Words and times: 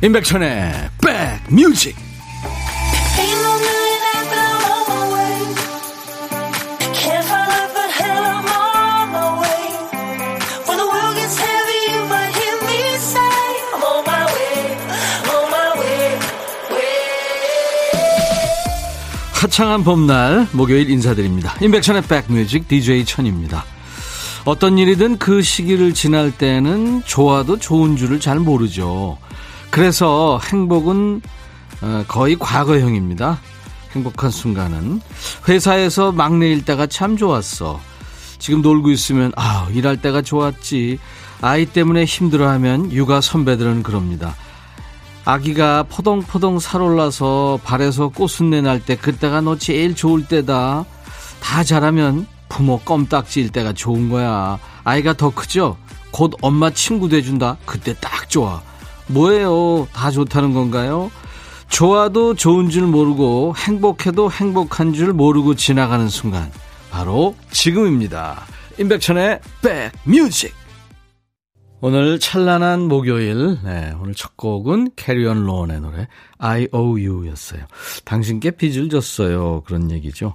임백천의 0.00 0.90
백뮤직 1.48 1.96
화창한 19.32 19.82
봄날 19.82 20.46
목요일 20.52 20.90
인사드립니다. 20.90 21.56
임백천의 21.60 22.02
백뮤직 22.02 22.68
DJ 22.68 23.04
천입니다. 23.04 23.64
어떤 24.44 24.78
일이든 24.78 25.18
그 25.18 25.42
시기를 25.42 25.92
지날 25.92 26.30
때는 26.30 27.02
좋아도 27.04 27.58
좋은 27.58 27.96
줄을 27.96 28.20
잘 28.20 28.38
모르죠. 28.38 29.18
그래서 29.70 30.40
행복은 30.50 31.20
어, 31.82 32.04
거의 32.08 32.36
과거형입니다. 32.38 33.38
행복한 33.92 34.30
순간은 34.30 35.00
회사에서 35.48 36.12
막내일 36.12 36.64
때가 36.64 36.86
참 36.86 37.16
좋았어. 37.16 37.80
지금 38.38 38.62
놀고 38.62 38.90
있으면 38.90 39.32
아 39.36 39.68
일할 39.72 39.96
때가 40.00 40.22
좋았지. 40.22 40.98
아이 41.40 41.66
때문에 41.66 42.04
힘들어하면 42.04 42.92
육아 42.92 43.20
선배들은 43.20 43.82
그럽니다. 43.82 44.34
아기가 45.24 45.84
포동포동 45.84 46.58
살올라서 46.58 47.60
발에서 47.62 48.08
꽃순내 48.08 48.62
날 48.62 48.80
때 48.80 48.96
그때가 48.96 49.40
너 49.42 49.56
제일 49.56 49.94
좋을 49.94 50.26
때다. 50.26 50.84
다 51.40 51.64
자라면 51.64 52.26
부모 52.48 52.78
껌딱지일 52.80 53.50
때가 53.50 53.72
좋은 53.74 54.08
거야. 54.08 54.58
아이가 54.84 55.12
더 55.12 55.30
크죠? 55.30 55.76
곧 56.10 56.32
엄마 56.40 56.70
친구 56.70 57.08
돼준다. 57.08 57.58
그때 57.66 57.94
딱 58.00 58.28
좋아. 58.30 58.62
뭐예요? 59.08 59.88
다 59.92 60.10
좋다는 60.10 60.54
건가요? 60.54 61.10
좋아도 61.68 62.34
좋은 62.34 62.70
줄 62.70 62.86
모르고 62.86 63.54
행복해도 63.56 64.30
행복한 64.30 64.92
줄 64.92 65.12
모르고 65.12 65.54
지나가는 65.54 66.08
순간 66.08 66.50
바로 66.90 67.34
지금입니다. 67.50 68.42
임백천의 68.78 69.40
백뮤직 69.62 70.54
오늘 71.80 72.18
찬란한 72.18 72.82
목요일 72.88 73.58
네, 73.62 73.94
오늘 74.00 74.14
첫 74.14 74.36
곡은 74.36 74.90
캐리 74.96 75.26
앤 75.26 75.44
론의 75.44 75.80
노래 75.80 76.08
I 76.38 76.68
O 76.72 76.98
U였어요. 76.98 77.66
당신께 78.04 78.52
빚을 78.52 78.88
졌어요. 78.88 79.62
그런 79.66 79.90
얘기죠. 79.90 80.34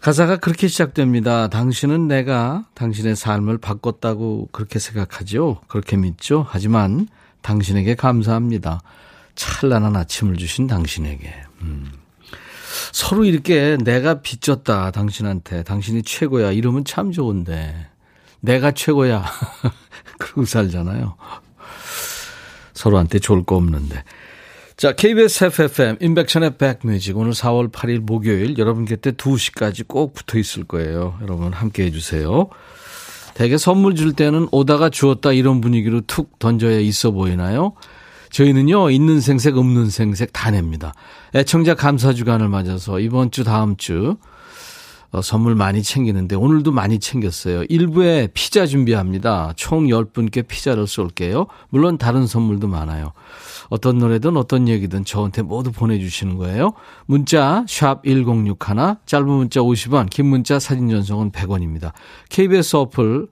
가사가 0.00 0.38
그렇게 0.38 0.66
시작됩니다. 0.66 1.48
당신은 1.48 2.08
내가 2.08 2.64
당신의 2.74 3.16
삶을 3.16 3.58
바꿨다고 3.58 4.48
그렇게 4.50 4.78
생각하죠. 4.78 5.60
그렇게 5.68 5.98
믿죠. 5.98 6.46
하지만 6.48 7.06
당신에게 7.42 7.94
감사합니다. 7.94 8.80
찬란한 9.34 9.96
아침을 9.96 10.36
주신 10.36 10.66
당신에게. 10.66 11.32
음. 11.62 11.92
서로 12.92 13.24
이렇게 13.24 13.76
내가 13.82 14.20
빚졌다, 14.22 14.90
당신한테. 14.90 15.62
당신이 15.62 16.02
최고야. 16.02 16.52
이러면 16.52 16.84
참 16.84 17.12
좋은데. 17.12 17.88
내가 18.40 18.72
최고야. 18.72 19.24
그러고 20.18 20.44
살잖아요. 20.44 21.16
서로한테 22.74 23.18
좋을 23.18 23.44
거 23.44 23.56
없는데. 23.56 24.02
자, 24.76 24.92
KBS 24.92 25.44
FFM, 25.44 25.96
인백션의 26.00 26.56
백뮤직. 26.56 27.18
오늘 27.18 27.32
4월 27.32 27.70
8일 27.70 27.98
목요일 27.98 28.56
여러분 28.56 28.86
곁에 28.86 29.12
2시까지 29.12 29.86
꼭 29.86 30.14
붙어 30.14 30.38
있을 30.38 30.64
거예요. 30.64 31.18
여러분 31.20 31.52
함께 31.52 31.84
해주세요. 31.84 32.48
대개 33.34 33.56
선물 33.58 33.94
줄 33.94 34.12
때는 34.12 34.48
오다가 34.52 34.90
주었다 34.90 35.32
이런 35.32 35.60
분위기로 35.60 36.02
툭 36.06 36.38
던져야 36.38 36.78
있어 36.80 37.10
보이나요? 37.10 37.74
저희는요, 38.30 38.90
있는 38.90 39.20
생색, 39.20 39.56
없는 39.56 39.90
생색 39.90 40.32
다 40.32 40.50
냅니다. 40.50 40.94
애청자 41.34 41.74
감사 41.74 42.12
주간을 42.12 42.48
맞아서 42.48 43.00
이번 43.00 43.30
주, 43.30 43.42
다음 43.42 43.76
주, 43.76 44.16
어, 45.12 45.20
선물 45.20 45.56
많이 45.56 45.82
챙기는데 45.82 46.36
오늘도 46.36 46.70
많이 46.70 47.00
챙겼어요. 47.00 47.64
일부에 47.68 48.28
피자 48.32 48.66
준비합니다. 48.66 49.54
총 49.56 49.86
10분께 49.86 50.46
피자를 50.46 50.86
쏠게요. 50.86 51.46
물론 51.70 51.98
다른 51.98 52.26
선물도 52.28 52.68
많아요. 52.68 53.12
어떤 53.70 53.98
노래든 53.98 54.36
어떤 54.36 54.68
얘기든 54.68 55.04
저한테 55.04 55.42
모두 55.42 55.72
보내주시는 55.72 56.36
거예요. 56.36 56.72
문자 57.06 57.64
1061, 57.66 58.56
짧은 59.06 59.26
문자 59.26 59.60
50원, 59.60 60.10
긴 60.10 60.26
문자 60.26 60.58
사진 60.58 60.90
전송은 60.90 61.30
100원입니다. 61.30 61.92
KBS 62.28 62.76
어플 62.76 63.28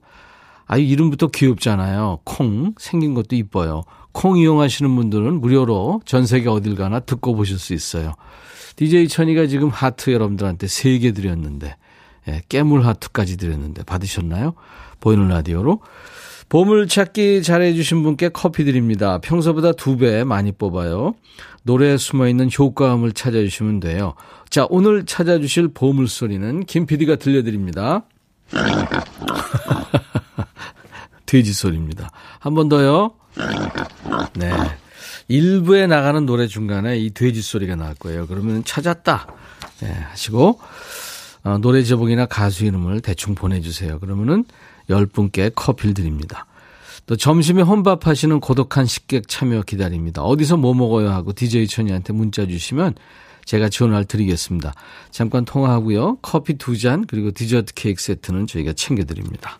아유 0.65 0.83
이름부터 0.83 1.27
귀엽잖아요. 1.27 2.19
콩 2.23 2.73
생긴 2.77 3.13
것도 3.13 3.35
이뻐요. 3.35 3.83
콩 4.11 4.37
이용하시는 4.37 4.95
분들은 4.95 5.41
무료로 5.41 6.01
전 6.05 6.25
세계 6.25 6.47
어딜 6.47 6.75
가나 6.75 6.99
듣고 7.01 7.35
보실 7.35 7.59
수 7.59 7.73
있어요. 7.73 8.13
DJ 8.77 9.09
천이가 9.09 9.47
지금 9.47 9.69
하트 9.69 10.11
여러분들한테 10.11 10.67
3개 10.67 11.13
드렸는데 11.13 11.75
예, 12.27 12.41
깨물 12.47 12.85
하트까지 12.85 13.37
드렸는데 13.37 13.83
받으셨나요? 13.83 14.53
보이는 15.01 15.27
라디오로 15.27 15.81
보물찾기 16.49 17.43
잘해주신 17.43 18.01
분께 18.03 18.29
커피 18.29 18.65
드립니다. 18.65 19.19
평소보다 19.19 19.73
두 19.73 19.97
배 19.97 20.23
많이 20.23 20.51
뽑아요. 20.51 21.15
노래에 21.63 21.97
숨어있는 21.97 22.49
효과음을 22.57 23.11
찾아주시면 23.11 23.81
돼요. 23.81 24.13
자, 24.49 24.65
오늘 24.69 25.05
찾아주실 25.05 25.69
보물소리는 25.69 26.65
김 26.65 26.85
PD가 26.85 27.17
들려드립니다. 27.17 28.03
돼지 31.25 31.53
소리입니다. 31.53 32.09
한 32.39 32.55
번 32.55 32.69
더요. 32.69 33.11
네. 34.33 34.51
일부에 35.27 35.85
나가는 35.85 36.25
노래 36.25 36.47
중간에 36.47 36.97
이 36.97 37.11
돼지 37.11 37.43
소리가 37.43 37.75
나올 37.75 37.93
거예요. 37.93 38.25
그러면 38.25 38.63
찾았다. 38.63 39.27
네, 39.81 39.91
하시고, 39.91 40.59
어, 41.43 41.57
노래 41.59 41.83
제목이나 41.83 42.25
가수 42.25 42.65
이름을 42.65 43.01
대충 43.01 43.35
보내주세요. 43.35 43.99
그러면은 43.99 44.45
10분께 44.89 45.51
커피를 45.55 45.93
드립니다. 45.93 46.45
또 47.05 47.15
점심에 47.15 47.61
혼밥 47.63 48.05
하시는 48.07 48.39
고독한 48.39 48.85
식객 48.85 49.27
참여 49.27 49.63
기다립니다. 49.63 50.21
어디서 50.23 50.57
뭐 50.57 50.73
먹어요 50.73 51.09
하고 51.09 51.33
DJ 51.33 51.67
천이한테 51.67 52.13
문자 52.13 52.45
주시면 52.45 52.95
제가 53.45 53.69
전화를 53.69 54.05
드리겠습니다. 54.05 54.73
잠깐 55.09 55.43
통화하고요. 55.45 56.17
커피 56.21 56.53
두 56.55 56.77
잔 56.77 57.05
그리고 57.07 57.31
디저트 57.31 57.73
케이크 57.73 58.01
세트는 58.01 58.45
저희가 58.45 58.73
챙겨드립니다. 58.73 59.59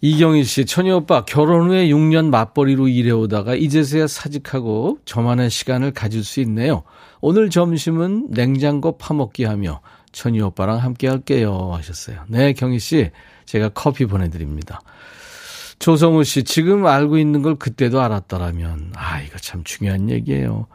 이경일 0.00 0.44
씨, 0.44 0.64
천희 0.64 0.92
오빠, 0.92 1.24
결혼 1.24 1.68
후에 1.68 1.88
6년 1.88 2.30
맞벌이로 2.30 2.86
일해오다가 2.86 3.56
이제서야 3.56 4.06
사직하고 4.06 4.98
저만의 5.04 5.50
시간을 5.50 5.90
가질 5.90 6.22
수 6.22 6.40
있네요. 6.40 6.84
오늘 7.20 7.50
점심은 7.50 8.28
냉장고 8.30 8.96
파먹기 8.96 9.44
하며 9.44 9.80
천희 10.12 10.40
오빠랑 10.40 10.78
함께 10.78 11.08
할게요. 11.08 11.72
하셨어요. 11.74 12.22
네, 12.28 12.52
경희 12.52 12.78
씨, 12.78 13.10
제가 13.48 13.70
커피 13.70 14.04
보내드립니다. 14.04 14.80
조성우 15.78 16.22
씨, 16.24 16.44
지금 16.44 16.84
알고 16.86 17.16
있는 17.18 17.40
걸 17.40 17.54
그때도 17.54 18.00
알았더라면, 18.02 18.92
아, 18.94 19.22
이거 19.22 19.38
참 19.38 19.64
중요한 19.64 20.10
얘기예요. 20.10 20.66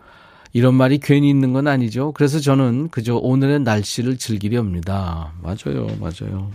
이런 0.54 0.74
말이 0.74 0.98
괜히 0.98 1.30
있는 1.30 1.54
건 1.54 1.68
아니죠. 1.68 2.14
그래서 2.14 2.40
저는 2.40 2.90
그저 2.90 3.16
오늘의 3.16 3.60
날씨를 3.60 4.18
즐기려 4.18 4.60
합니다. 4.60 5.34
맞아요, 5.44 5.88
맞아요. 6.00 6.52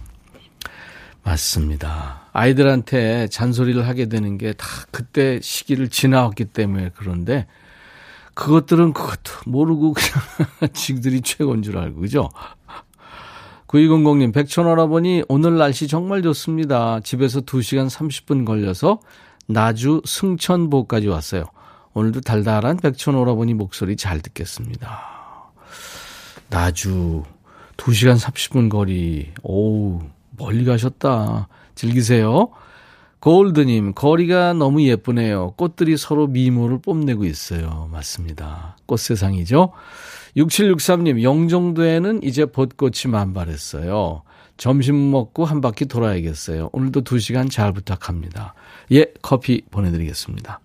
맞습니다. 1.22 2.22
아이들한테 2.32 3.28
잔소리를 3.28 3.87
하게 3.87 4.06
되는 4.06 4.38
게 4.38 4.52
다 4.54 4.66
그때 4.90 5.38
시기를 5.43 5.88
지나왔기 5.88 6.46
때문에 6.46 6.90
그런데 6.96 7.46
그것들은 8.34 8.93
그것도 8.93 9.32
모르고 9.46 9.93
그냥 9.94 10.72
지들이 10.72 11.20
최고인 11.20 11.62
줄 11.62 11.76
알고, 11.78 12.00
그죠? 12.00 12.28
9200님, 13.69 14.32
백천할아버니, 14.32 15.25
오늘 15.29 15.59
날씨 15.59 15.88
정말 15.88 16.23
좋습니다. 16.23 17.00
집에서 17.00 17.43
2시간 17.43 17.91
30분 17.91 18.47
걸려서 18.47 18.99
나주 19.47 20.00
승천보까지 20.06 21.09
왔어요. 21.09 21.44
오늘도 21.93 22.23
달달한 22.23 22.79
백천오라버니 22.79 23.53
목소리 23.55 23.97
잘 23.97 24.20
듣겠습니다. 24.20 25.53
나주, 26.49 27.25
2시간 27.76 28.19
30분 28.19 28.70
거리, 28.70 29.32
오우, 29.43 30.00
멀리 30.31 30.65
가셨다. 30.65 31.49
즐기세요. 31.75 32.49
골드님, 33.20 33.93
거리가 33.93 34.55
너무 34.55 34.82
예쁘네요. 34.82 35.53
꽃들이 35.56 35.99
서로 35.99 36.26
미모를 36.26 36.81
뽐내고 36.81 37.25
있어요. 37.26 37.88
맞습니다. 37.93 38.79
꽃세상이죠. 38.87 39.73
6763님, 40.38 41.23
영종도에는 41.23 42.23
이제 42.23 42.46
벚꽃이 42.46 43.11
만발했어요. 43.11 44.23
점심 44.56 45.11
먹고 45.11 45.44
한 45.44 45.61
바퀴 45.61 45.87
돌아야겠어요. 45.87 46.70
오늘도 46.73 47.02
2시간 47.02 47.50
잘 47.50 47.73
부탁합니다. 47.73 48.55
예, 48.93 49.06
커피 49.20 49.62
보내드리겠습니다. 49.70 50.61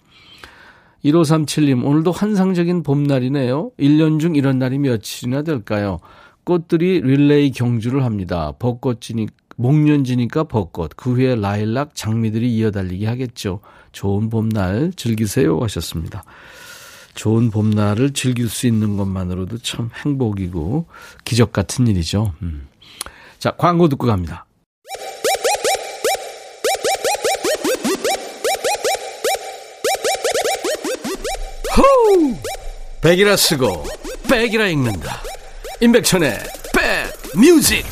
1537님, 1.04 1.86
오늘도 1.86 2.12
환상적인 2.12 2.84
봄날이네요. 2.84 3.72
1년 3.80 4.20
중 4.20 4.36
이런 4.36 4.60
날이 4.60 4.78
며칠이나 4.78 5.42
될까요? 5.42 6.00
꽃들이 6.44 7.02
릴레이 7.02 7.52
경주를 7.52 8.04
합니다. 8.04 8.54
벚꽃이니까 8.60 9.34
목련 9.56 10.04
지니까 10.04 10.46
벚꽃, 10.46 10.92
그 10.96 11.14
후에 11.14 11.36
라일락, 11.36 11.96
장미들이 11.96 12.54
이어달리게 12.56 13.06
하겠죠. 13.06 13.60
좋은 13.92 14.30
봄날 14.30 14.92
즐기세요 14.96 15.60
하셨습니다. 15.60 16.24
좋은 17.16 17.52
봄날을 17.52 18.14
즐길 18.14 18.50
수 18.50 18.68
있는 18.68 18.98
것만으로도 18.98 19.60
참 19.60 19.90
행복이고 20.04 20.88
기적 21.24 21.54
같은 21.54 21.88
일이죠. 21.88 22.34
음. 22.42 22.68
자, 23.40 23.52
광고 23.52 23.88
듣고 23.90 24.08
갑니다. 24.08 24.46
호우! 31.78 32.36
백이라 33.02 33.36
쓰고 33.36 33.84
백이라 34.30 34.68
읽는다. 34.68 35.22
임백천의 35.82 36.38
백 36.74 37.38
뮤직. 37.40 37.86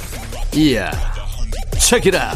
이야. 0.55 0.91
책이라. 1.79 2.31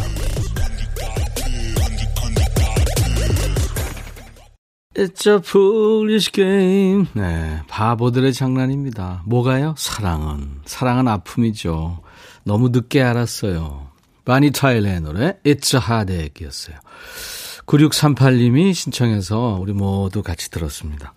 It's 4.98 5.30
a 5.30 5.40
foolish 5.44 6.32
game. 6.32 7.08
네, 7.14 7.62
바보들의 7.68 8.34
장난입니다. 8.34 9.24
뭐가요? 9.26 9.76
사랑은. 9.78 10.62
사랑은 10.66 11.08
아픔이죠. 11.10 12.00
너무 12.44 12.70
늦게 12.70 13.02
알았어요. 13.02 13.90
바니 14.24 14.52
타일의 14.52 15.02
노래 15.02 15.38
It's 15.44 15.76
a 15.76 15.82
Heartache이었어요. 15.86 16.78
9638님이 17.66 18.74
신청해서 18.74 19.58
우리 19.60 19.74
모두 19.74 20.24
같이 20.24 20.50
들었습니다. 20.50 21.14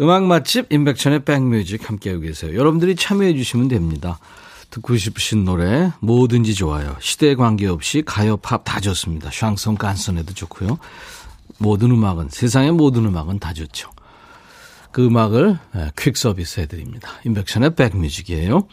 음악 0.00 0.24
맛집 0.24 0.72
임백천의 0.72 1.24
백뮤직 1.24 1.88
함께하고 1.88 2.20
계세요. 2.20 2.54
여러분들이 2.54 2.94
참여해 2.94 3.34
주시면 3.34 3.68
됩니다. 3.68 4.18
듣고 4.70 4.96
싶으신 4.96 5.44
노래 5.44 5.90
뭐든지 6.00 6.54
좋아요. 6.54 6.96
시대에 7.00 7.34
관계없이 7.34 8.02
가요, 8.04 8.36
팝 8.36 8.62
다 8.64 8.80
좋습니다. 8.80 9.30
샹송, 9.32 9.76
깐son에도 9.76 10.34
좋고요. 10.34 10.78
모든 11.58 11.90
음악은 11.90 12.28
세상의 12.30 12.72
모든 12.72 13.06
음악은 13.06 13.38
다 13.38 13.52
좋죠. 13.52 13.90
그 14.92 15.04
음악을 15.04 15.58
예, 15.76 15.90
퀵 15.96 16.16
서비스 16.16 16.60
해드립니다. 16.60 17.10
임백천의 17.24 17.74
백뮤직이에요. 17.74 18.66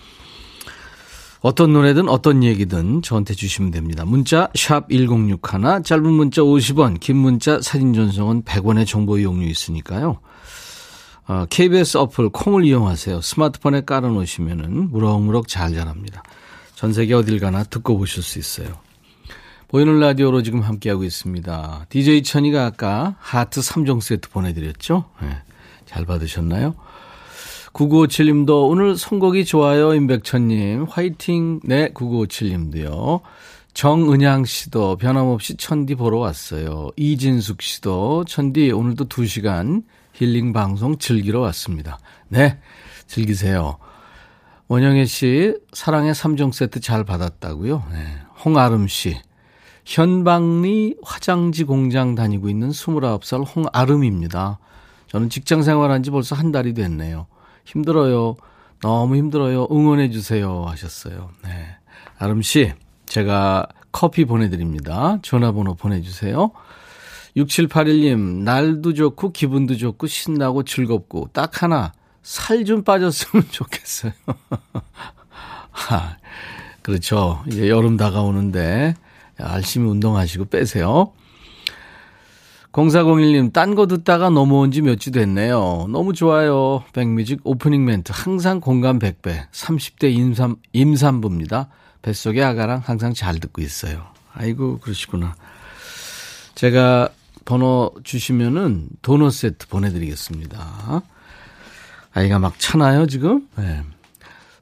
어떤 1.41 1.73
노래든 1.73 2.07
어떤 2.07 2.41
얘기든 2.41 3.01
저한테 3.01 3.33
주시면 3.33 3.71
됩니다. 3.71 4.05
문자 4.05 4.49
샵 4.55 4.87
1061, 4.89 5.83
짧은 5.83 6.05
문자 6.05 6.41
50원, 6.41 7.01
긴 7.01 7.17
문자 7.17 7.59
사진 7.61 7.93
전송은 7.93 8.43
100원의 8.43 8.87
정보 8.87 9.17
이용료 9.17 9.45
있으니까요. 9.47 10.19
어, 11.27 11.45
KBS 11.49 11.97
어플 11.97 12.29
콩을 12.29 12.63
이용하세요. 12.65 13.19
스마트폰에 13.19 13.81
깔아놓으시면 13.81 14.91
무럭무럭 14.91 15.49
잘 15.49 15.73
자랍니다. 15.73 16.23
전 16.75 16.93
세계 16.93 17.13
어딜 17.13 17.39
가나 17.39 17.63
듣고 17.63 17.97
보실 17.97 18.23
수 18.23 18.39
있어요. 18.39 18.79
보이는 19.73 19.99
라디오로 19.99 20.43
지금 20.43 20.61
함께하고 20.61 21.03
있습니다. 21.03 21.87
DJ 21.89 22.21
천이가 22.21 22.63
아까 22.63 23.15
하트 23.19 23.59
3종 23.59 24.01
세트 24.01 24.29
보내드렸죠? 24.29 25.05
네, 25.19 25.29
잘 25.87 26.05
받으셨나요? 26.05 26.75
9957님도 27.73 28.69
오늘 28.69 28.95
선곡이 28.95 29.45
좋아요, 29.45 29.95
임백천님. 29.95 30.83
화이팅. 30.87 31.59
네, 31.63 31.89
9957님도요. 31.89 33.21
정은양 33.73 34.45
씨도 34.45 34.97
변함없이 34.97 35.57
천디 35.57 35.95
보러 35.95 36.19
왔어요. 36.19 36.91
이진숙 36.95 37.63
씨도 37.63 38.25
천디 38.25 38.69
오늘도 38.73 39.05
2시간 39.05 39.85
힐링 40.13 40.53
방송 40.53 40.99
즐기러 40.99 41.39
왔습니다. 41.39 41.97
네, 42.27 42.59
즐기세요. 43.07 43.79
원영애 44.67 45.05
씨, 45.05 45.57
사랑의 45.71 46.13
3종 46.13 46.53
세트 46.53 46.79
잘 46.79 47.03
받았다고요? 47.03 47.83
네. 47.91 48.05
홍아름 48.45 48.87
씨, 48.87 49.17
현방리 49.85 50.95
화장지 51.03 51.63
공장 51.63 52.15
다니고 52.15 52.49
있는 52.49 52.69
29살 52.69 53.45
홍아름입니다. 53.55 54.59
저는 55.07 55.29
직장 55.29 55.61
생활한 55.61 56.03
지 56.03 56.11
벌써 56.11 56.35
한 56.35 56.51
달이 56.51 56.73
됐네요. 56.73 57.27
힘들어요. 57.65 58.35
너무 58.81 59.15
힘들어요. 59.15 59.67
응원해 59.71 60.09
주세요. 60.09 60.65
하셨어요. 60.65 61.29
네. 61.43 61.49
아름 62.17 62.41
씨, 62.41 62.73
제가 63.05 63.67
커피 63.91 64.25
보내드립니다. 64.25 65.19
전화번호 65.21 65.75
보내주세요. 65.75 66.51
6781님, 67.37 68.43
날도 68.43 68.93
좋고 68.93 69.31
기분도 69.31 69.77
좋고 69.77 70.07
신나고 70.07 70.63
즐겁고 70.63 71.29
딱 71.33 71.63
하나, 71.63 71.91
살 72.21 72.65
좀 72.65 72.83
빠졌으면 72.83 73.45
좋겠어요. 73.51 74.11
그렇죠. 76.81 77.41
이제 77.47 77.69
여름 77.69 77.97
다가오는데 77.97 78.95
열심히 79.39 79.89
운동하시고 79.89 80.45
빼세요. 80.45 81.11
0401님, 82.71 83.53
딴 83.53 83.75
거 83.75 83.85
듣다가 83.85 84.29
넘어온 84.29 84.71
지몇주 84.71 85.11
됐네요. 85.11 85.87
너무 85.89 86.13
좋아요. 86.13 86.83
백뮤직 86.93 87.39
오프닝 87.43 87.85
멘트. 87.85 88.11
항상 88.15 88.59
공감 88.59 88.97
100배. 88.97 89.47
30대 89.51 90.11
임산, 90.11 90.55
임산부입니다. 90.73 91.69
뱃속의 92.01 92.43
아가랑 92.43 92.81
항상 92.83 93.13
잘 93.13 93.39
듣고 93.39 93.61
있어요. 93.61 94.07
아이고, 94.33 94.79
그러시구나. 94.79 95.35
제가 96.55 97.09
번호 97.45 97.91
주시면은 98.03 98.87
도넛 99.03 99.33
세트 99.33 99.67
보내드리겠습니다. 99.67 101.03
아이가 102.13 102.39
막 102.39 102.57
차나요, 102.57 103.05
지금? 103.05 103.47
네. 103.55 103.83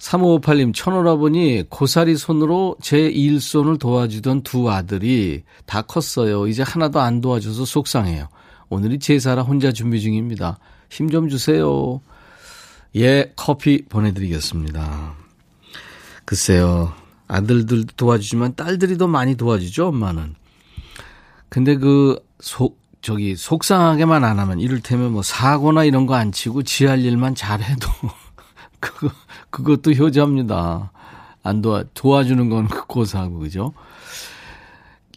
3558님, 0.01 0.73
천오라보니 0.73 1.65
고사리 1.69 2.17
손으로 2.17 2.75
제 2.81 3.07
일손을 3.07 3.77
도와주던 3.77 4.41
두 4.41 4.69
아들이 4.71 5.43
다 5.67 5.83
컸어요. 5.83 6.47
이제 6.47 6.63
하나도 6.63 6.99
안 6.99 7.21
도와줘서 7.21 7.65
속상해요. 7.65 8.27
오늘이 8.69 8.97
제사라 8.99 9.43
혼자 9.43 9.71
준비 9.71 10.01
중입니다. 10.01 10.57
힘 10.89 11.09
좀 11.11 11.29
주세요. 11.29 12.01
예, 12.95 13.31
커피 13.35 13.83
보내드리겠습니다. 13.85 15.13
글쎄요. 16.25 16.93
아들들 17.27 17.85
도와주지만 17.95 18.55
딸들이 18.55 18.97
더 18.97 19.07
많이 19.07 19.35
도와주죠, 19.35 19.87
엄마는. 19.89 20.35
근데 21.47 21.75
그, 21.77 22.19
속, 22.39 22.79
저기, 23.01 23.35
속상하게만 23.35 24.23
안 24.23 24.39
하면, 24.39 24.59
이를테면 24.59 25.11
뭐 25.13 25.21
사고나 25.21 25.83
이런 25.85 26.05
거 26.07 26.15
안 26.15 26.31
치고 26.31 26.63
지 26.63 26.85
할 26.85 26.99
일만 27.05 27.35
잘 27.35 27.61
해도, 27.61 27.87
그거, 28.81 29.09
그것도 29.51 29.91
효자입니다. 29.91 30.91
안 31.43 31.61
도와, 31.61 31.83
도와주는 31.93 32.49
건 32.49 32.67
고사하고, 32.67 33.39
그죠? 33.39 33.73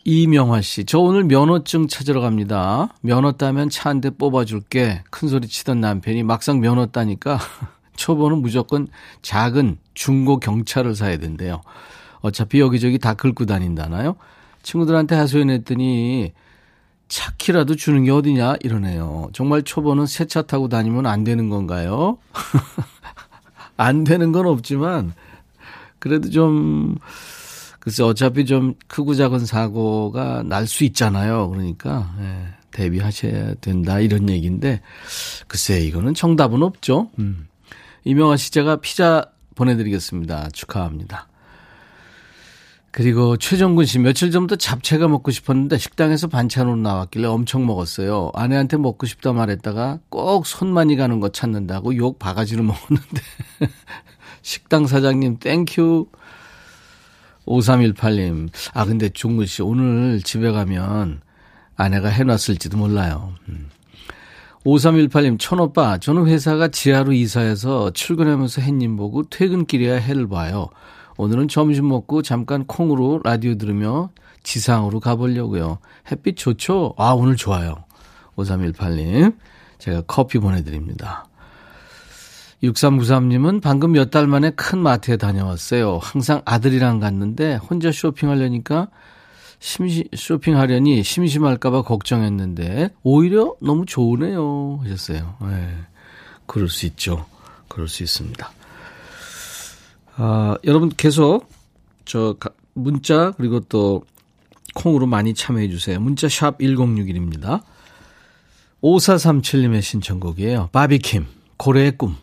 이명화 0.05 0.61
씨, 0.61 0.85
저 0.85 0.99
오늘 0.99 1.25
면허증 1.25 1.89
찾으러 1.89 2.21
갑니다. 2.21 2.89
면허 3.01 3.33
따면 3.33 3.71
차 3.71 3.89
한 3.89 4.01
대 4.03 4.11
뽑아줄게. 4.11 5.03
큰 5.11 5.29
소리 5.29 5.49
치던 5.49 5.81
남편이 5.81 6.23
막상 6.25 6.61
면허 6.61 6.87
따니까 6.87 7.39
초보는 7.97 8.43
무조건 8.43 8.89
작은 9.23 9.79
중고 9.95 10.39
경차를 10.41 10.95
사야 10.95 11.17
된대요. 11.19 11.63
어차피 12.21 12.61
여기저기 12.61 12.99
다 12.99 13.15
긁고 13.15 13.47
다닌다나요? 13.47 14.17
친구들한테 14.63 15.15
하소연했더니 15.15 16.33
차키라도 17.09 17.77
주는 17.77 18.03
게 18.05 18.11
어디냐 18.11 18.57
이러네요. 18.61 19.29
정말 19.33 19.63
초보는 19.63 20.07
새 20.07 20.25
차 20.27 20.43
타고 20.43 20.69
다니면 20.69 21.07
안 21.07 21.25
되는 21.25 21.49
건가요? 21.49 22.19
안 23.77 24.05
되는 24.05 24.33
건 24.33 24.47
없지만 24.47 25.13
그래도 25.99 26.31
좀 26.31 26.97
글쎄 27.81 28.03
어차피 28.03 28.47
좀 28.47 28.75
크고 28.89 29.15
작은 29.15 29.45
사고가 29.47 30.43
날 30.45 30.67
수 30.67 30.85
있잖아요. 30.85 31.51
그러니까 31.51 32.15
예, 32.21 32.47
대비하셔야 32.71 33.55
된다 33.61 34.01
이런 34.01 34.29
얘기인데 34.31 34.81
글쎄 35.49 35.81
이거는 35.81 36.15
정답은 36.15 36.63
없죠. 36.63 37.11
음. 37.19 37.47
이명아 38.05 38.37
씨 38.37 38.51
제가 38.51 38.77
피자 38.77 39.27
보내드리겠습니다. 39.55 40.51
축하합니다. 40.53 41.29
그리고 42.97 43.37
최정근 43.37 43.87
씨 43.87 43.99
며칠 43.99 44.31
전부터 44.31 44.55
잡채가 44.55 45.09
먹고 45.09 45.33
싶었는데 45.33 45.79
식당에서 45.79 46.29
반찬으로 46.29 46.77
나왔길래 46.77 47.27
엄청 47.27 47.67
먹었어요. 47.67 48.31
아내한테 48.35 48.77
먹고 48.77 49.05
싶다 49.07 49.33
말했다가 49.33 49.99
꼭 50.11 50.47
손만이 50.47 50.95
가는 50.95 51.19
거 51.19 51.29
찾는다고 51.31 51.97
욕 51.97 52.21
바가지로 52.21 52.63
먹었는데 52.63 53.21
식당 54.43 54.87
사장님 54.87 55.39
thank 55.41 55.82
you 55.82 56.07
5318님 57.47 58.51
아 58.75 58.85
근데 58.85 59.09
종근 59.09 59.47
씨 59.47 59.63
오늘 59.63 60.23
집에 60.23 60.53
가면 60.53 61.21
아내가 61.75 62.09
해놨을지도 62.11 62.77
몰라요. 62.79 63.35
음. 63.49 63.71
5318님, 64.65 65.39
천오빠, 65.41 65.99
저는 65.99 66.27
회사가 66.27 66.69
지하로 66.69 67.13
이사해서 67.13 67.91
출근하면서 67.91 68.63
햇님 68.63 68.97
보고 68.97 69.25
퇴근길에야 69.25 69.97
해를 69.97 70.29
봐요. 70.29 70.71
오늘은 71.17 71.49
점심 71.49 71.89
먹고 71.89 72.23
잠깐 72.23 72.65
콩으로 72.67 73.21
라디오 73.25 73.57
들으며 73.57 74.11
지상으로 74.43 75.01
가보려고요. 75.01 75.79
햇빛 76.11 76.37
좋죠? 76.37 76.95
아, 76.99 77.13
오늘 77.13 77.37
좋아요. 77.37 77.85
5318님. 78.37 79.37
제가 79.79 80.03
커피 80.07 80.39
보내드립니다. 80.39 81.27
6393님은 82.63 83.61
방금 83.61 83.93
몇 83.93 84.11
달 84.11 84.27
만에 84.27 84.51
큰 84.51 84.79
마트에 84.79 85.17
다녀왔어요. 85.17 85.99
항상 86.03 86.41
아들이랑 86.45 86.99
갔는데 87.01 87.57
혼자 87.57 87.93
쇼핑하려니까 87.93 88.89
심시, 89.59 90.09
쇼핑하려니 90.15 91.03
심심할까봐 91.03 91.83
걱정했는데 91.83 92.91
오히려 93.03 93.55
너무 93.61 93.87
좋으네요. 93.87 94.81
하셨어요. 94.83 95.37
네. 95.43 95.69
그럴 96.47 96.69
수 96.69 96.87
있죠. 96.87 97.27
그럴 97.69 97.89
수 97.89 98.03
있습니다. 98.03 98.51
아, 100.17 100.57
여러분 100.65 100.91
계속 100.91 101.49
저 102.05 102.37
문자 102.75 103.33
그리고 103.33 103.61
또 103.61 104.05
콩으로 104.75 105.07
많이 105.07 105.35
참여해 105.35 105.69
주세요. 105.69 106.01
문자 106.01 106.29
샵 106.29 106.59
1061입니다. 106.59 107.63
5437님의 108.83 109.83
신청곡이에요. 109.83 110.69
바비킴, 110.73 111.27
고래의 111.57 111.97
꿈. 111.97 112.17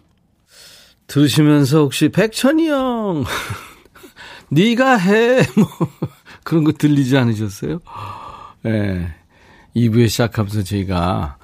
들으시면서 1.07 1.79
혹시 1.79 2.09
백천이 2.09 2.69
형, 2.69 3.25
네가 4.49 4.97
해, 4.97 5.39
뭐 5.57 5.67
그런 6.43 6.63
거 6.63 6.71
들리지 6.71 7.17
않으셨어요? 7.17 7.79
예. 8.65 8.69
네. 8.69 9.15
2부에 9.75 10.09
시작하면서 10.09 10.63
저희가 10.63 11.37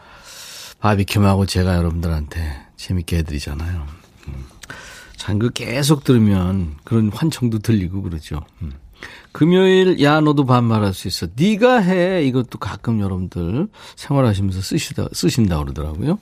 바비킴하고 0.79 1.45
제가 1.45 1.75
여러분들한테 1.75 2.67
재밌게 2.75 3.17
해드리잖아요. 3.17 3.96
음. 5.27 5.39
장그 5.39 5.51
계속 5.51 6.03
들으면 6.03 6.75
그런 6.83 7.11
환청도 7.13 7.59
들리고 7.59 8.01
그러죠. 8.01 8.41
음. 8.61 8.71
금요일 9.31 10.01
야 10.01 10.19
너도 10.21 10.45
반말할 10.45 10.93
수 10.93 11.07
있어. 11.07 11.27
네가 11.35 11.79
해. 11.79 12.23
이것도 12.23 12.57
가끔 12.57 13.01
여러분들 13.01 13.67
생활하시면서 13.95 14.61
쓰시다 14.61 15.07
쓰신다 15.11 15.59
그러더라고요. 15.59 16.17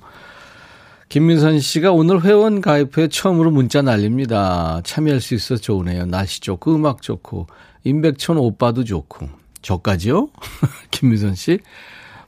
김민선 1.07 1.59
씨가 1.59 1.91
오늘 1.91 2.23
회원 2.23 2.61
가입 2.61 2.97
후에 2.97 3.07
처음으로 3.07 3.51
문자 3.51 3.81
날립니다. 3.81 4.81
참여할 4.83 5.21
수 5.21 5.35
있어 5.35 5.55
좋으네요. 5.55 6.07
날씨 6.07 6.41
좋고 6.41 6.75
음악 6.75 7.01
좋고 7.01 7.47
임백천 7.83 8.37
오빠도 8.37 8.83
좋고 8.83 9.29
저까지요? 9.61 10.29
김민선 10.91 11.35
씨 11.35 11.59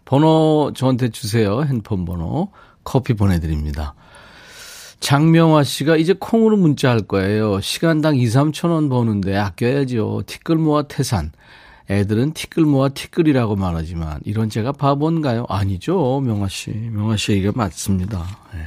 번호 0.05 0.71
저한테 0.73 1.09
주세요. 1.09 1.63
핸폰 1.63 2.05
번호 2.05 2.51
커피 2.83 3.13
보내드립니다. 3.13 3.95
장명화 4.99 5.63
씨가 5.63 5.97
이제 5.97 6.13
콩으로 6.17 6.57
문자할 6.57 7.01
거예요. 7.01 7.61
시간당 7.61 8.15
2, 8.17 8.25
3천 8.25 8.71
원 8.71 8.89
버는데 8.89 9.37
아껴야죠. 9.37 10.23
티끌 10.25 10.57
모아 10.57 10.83
태산. 10.83 11.31
애들은 11.89 12.33
티끌 12.33 12.65
모아 12.65 12.89
티끌이라고 12.89 13.55
말하지만 13.55 14.19
이런 14.25 14.49
제가 14.49 14.73
바본가요? 14.73 15.45
아니죠. 15.47 16.19
명화 16.19 16.49
씨. 16.49 16.71
명화 16.71 17.15
씨 17.15 17.33
얘기가 17.33 17.53
맞습니다. 17.55 18.25
네. 18.53 18.59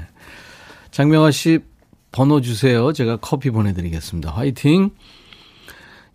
장명화 0.90 1.30
씨 1.30 1.58
번호 2.12 2.40
주세요. 2.40 2.92
제가 2.92 3.16
커피 3.16 3.50
보내드리겠습니다. 3.50 4.30
화이팅! 4.30 4.90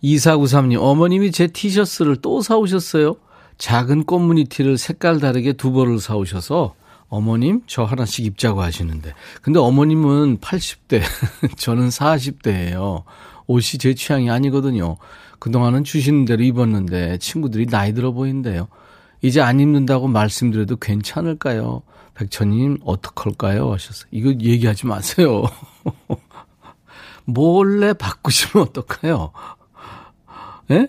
2493님, 0.02 0.78
어머님이 0.80 1.32
제 1.32 1.46
티셔츠를 1.46 2.16
또 2.16 2.42
사오셨어요. 2.42 3.16
작은 3.58 4.04
꽃무늬 4.04 4.44
티를 4.44 4.76
색깔 4.76 5.18
다르게 5.18 5.54
두 5.54 5.72
벌을 5.72 5.98
사오셔서 5.98 6.74
어머님 7.08 7.62
저 7.66 7.84
하나씩 7.84 8.24
입자고 8.24 8.62
하시는데 8.62 9.14
근데 9.42 9.58
어머님은 9.58 10.38
80대 10.38 11.02
저는 11.56 11.88
40대예요. 11.88 13.04
옷이 13.46 13.78
제 13.78 13.94
취향이 13.94 14.28
아니거든요. 14.30 14.96
그동안은 15.38 15.84
주시는 15.84 16.24
대로 16.24 16.42
입었는데 16.42 17.18
친구들이 17.18 17.66
나이 17.66 17.92
들어 17.92 18.12
보인대요. 18.12 18.68
이제 19.22 19.40
안 19.40 19.60
입는다고 19.60 20.08
말씀드려도 20.08 20.76
괜찮을까요? 20.76 21.82
백천님 22.14 22.78
어떡할까요? 22.84 23.72
하셨어요. 23.72 24.08
이거 24.10 24.30
얘기하지 24.30 24.86
마세요. 24.86 25.44
몰래 27.24 27.92
바꾸시면 27.92 28.68
어떡해요? 28.68 29.32
예? 30.70 30.88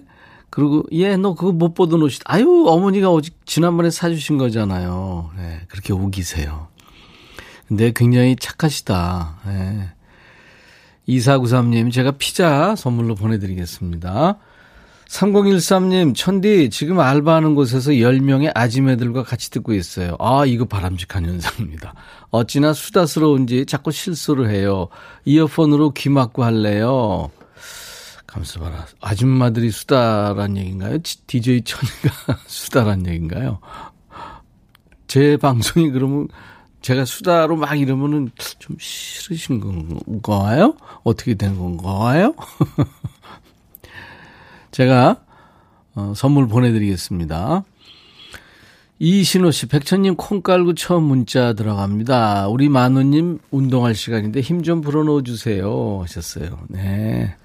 그리고 0.57 0.83
얘 0.91 1.15
너 1.17 1.35
그거 1.35 1.51
못 1.51 1.75
보던 1.75 2.01
옷이 2.01 2.17
아유 2.25 2.65
어머니가 2.67 3.11
오직 3.11 3.45
지난번에 3.45 3.91
사주신 3.91 4.39
거잖아요. 4.39 5.29
네, 5.37 5.61
그렇게 5.67 5.93
우기세요. 5.93 6.69
근데 7.67 7.91
굉장히 7.95 8.35
착하시다. 8.35 9.37
네. 9.45 9.89
2493님 11.07 11.91
제가 11.91 12.13
피자 12.13 12.75
선물로 12.75 13.13
보내드리겠습니다. 13.13 14.39
3013님 15.07 16.15
천디 16.15 16.71
지금 16.71 17.01
알바하는 17.01 17.53
곳에서 17.53 17.91
10명의 17.91 18.51
아지매들과 18.55 19.21
같이 19.21 19.51
듣고 19.51 19.75
있어요. 19.75 20.15
아 20.19 20.43
이거 20.47 20.65
바람직한 20.65 21.23
현상입니다. 21.23 21.93
어찌나 22.31 22.73
수다스러운지 22.73 23.67
자꾸 23.67 23.91
실수를 23.91 24.49
해요. 24.49 24.87
이어폰으로 25.23 25.91
귀 25.91 26.09
막고 26.09 26.43
할래요. 26.43 27.29
봐라. 28.59 28.85
아줌마들이 29.01 29.71
수다란 29.71 30.57
얘기인가요? 30.57 30.99
DJ 31.27 31.61
천이가 31.63 32.39
수다란 32.45 33.05
얘기인가요? 33.07 33.59
제 35.07 35.37
방송이 35.37 35.89
그러면 35.91 36.27
제가 36.81 37.05
수다로 37.05 37.55
막 37.55 37.79
이러면은 37.79 38.29
좀 38.59 38.75
싫으신 38.79 39.59
건가요? 39.59 40.75
어떻게 41.03 41.33
된 41.35 41.57
건가요? 41.57 42.33
제가 44.71 45.17
어, 45.95 46.13
선물 46.15 46.47
보내드리겠습니다. 46.47 47.63
이신호 48.99 49.51
씨, 49.51 49.67
백천님 49.67 50.15
콩 50.15 50.41
깔고 50.41 50.73
처음 50.73 51.03
문자 51.03 51.53
들어갑니다. 51.53 52.47
우리 52.47 52.67
만우님 52.67 53.39
운동할 53.51 53.95
시간인데 53.95 54.41
힘 54.41 54.63
좀 54.63 54.81
불어넣어 54.81 55.21
주세요. 55.23 55.99
하셨어요. 56.01 56.59
네. 56.69 57.35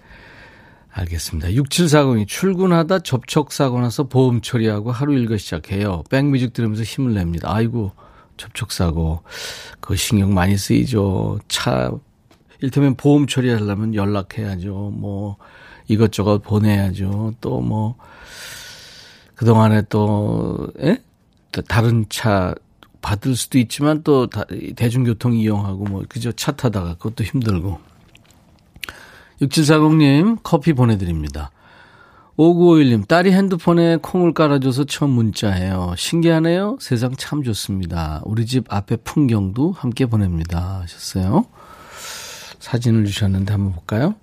알겠습니다. 0.93 1.49
6740이 1.49 2.29
출근하다 2.29 3.01
접촉사고 3.01 3.81
나서 3.81 4.05
보험 4.05 4.43
처리하고 4.43 4.93
하루 4.93 5.15
일과 5.15 5.39
시작해요. 5.39 6.03
백뮤직 6.11 6.53
들으면서 6.53 6.83
힘을 6.83 7.15
냅니다. 7.15 7.53
아이고, 7.53 7.93
접촉사고. 8.37 9.23
그 9.81 9.97
신경 9.97 10.35
많이 10.35 10.57
쓰이죠. 10.57 11.41
차, 11.49 11.91
일테면 12.61 12.95
보험 12.97 13.27
처리하려면 13.27 13.95
연락해야죠. 13.95 14.93
뭐, 14.95 15.37
이것저것 15.89 16.41
보내야죠. 16.41 17.35
또 17.41 17.61
뭐, 17.61 17.97
그동안에 19.35 19.83
또, 19.89 20.71
에? 20.79 20.99
다른 21.69 22.07
차 22.09 22.55
받을 23.01 23.35
수도 23.35 23.59
있지만 23.59 24.03
또 24.03 24.29
대중교통 24.77 25.35
이용하고 25.35 25.85
뭐, 25.85 26.05
그저 26.07 26.33
차 26.33 26.53
타다가 26.53 26.95
그것도 26.95 27.25
힘들고. 27.25 27.92
6740님 29.41 30.39
커피 30.43 30.73
보내드립니다. 30.73 31.51
5951님, 32.39 33.07
딸이 33.07 33.33
핸드폰에 33.33 33.97
콩을 33.97 34.33
깔아줘서 34.33 34.85
처음 34.85 35.11
문자해요. 35.11 35.95
신기하네요. 35.97 36.79
세상 36.81 37.15
참 37.17 37.43
좋습니다. 37.43 38.23
우리 38.25 38.47
집 38.47 38.73
앞에 38.73 38.97
풍경도 38.97 39.73
함께 39.73 40.07
보냅니다. 40.07 40.81
하셨어요. 40.83 41.45
사진을 42.59 43.05
주셨는데 43.05 43.53
한번 43.53 43.73
볼까요? 43.73 44.15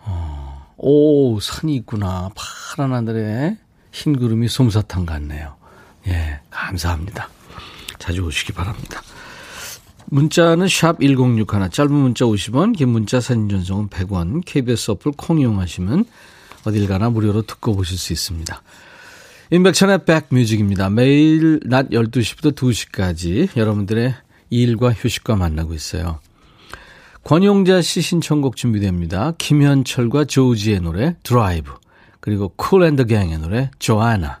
어, 0.00 0.72
오, 0.76 1.40
산이 1.40 1.74
있구나. 1.76 2.30
파란 2.34 2.92
하늘에 2.92 3.56
흰 3.92 4.16
구름이 4.18 4.48
솜사탕 4.48 5.06
같네요. 5.06 5.54
예, 6.08 6.40
감사합니다. 6.50 7.28
자주 7.98 8.24
오시기 8.24 8.52
바랍니다. 8.52 9.00
문자는 10.08 10.68
샵 10.68 11.00
1061, 11.00 11.70
짧은 11.70 11.92
문자 11.92 12.24
50원, 12.24 12.76
긴 12.76 12.90
문자 12.90 13.20
사진 13.20 13.48
전송은 13.48 13.88
100원, 13.88 14.42
KBS 14.44 14.92
어플 14.92 15.12
콩 15.16 15.40
이용하시면 15.40 16.04
어딜 16.64 16.88
가나 16.88 17.10
무료로 17.10 17.42
듣고 17.42 17.74
보실 17.74 17.98
수 17.98 18.12
있습니다. 18.12 18.62
인백천의 19.50 20.04
백뮤직입니다. 20.04 20.90
매일 20.90 21.60
낮 21.64 21.90
12시부터 21.90 22.54
2시까지 22.54 23.56
여러분들의 23.56 24.14
일과 24.50 24.92
휴식과 24.92 25.36
만나고 25.36 25.74
있어요. 25.74 26.20
권용자 27.22 27.82
씨 27.82 28.02
신청곡 28.02 28.56
준비됩니다. 28.56 29.32
김현철과 29.38 30.26
조지의 30.26 30.80
노래 30.80 31.16
드라이브 31.22 31.72
그리고 32.20 32.48
쿨앤더갱의 32.56 33.38
노래 33.38 33.70
조아나 33.78 34.40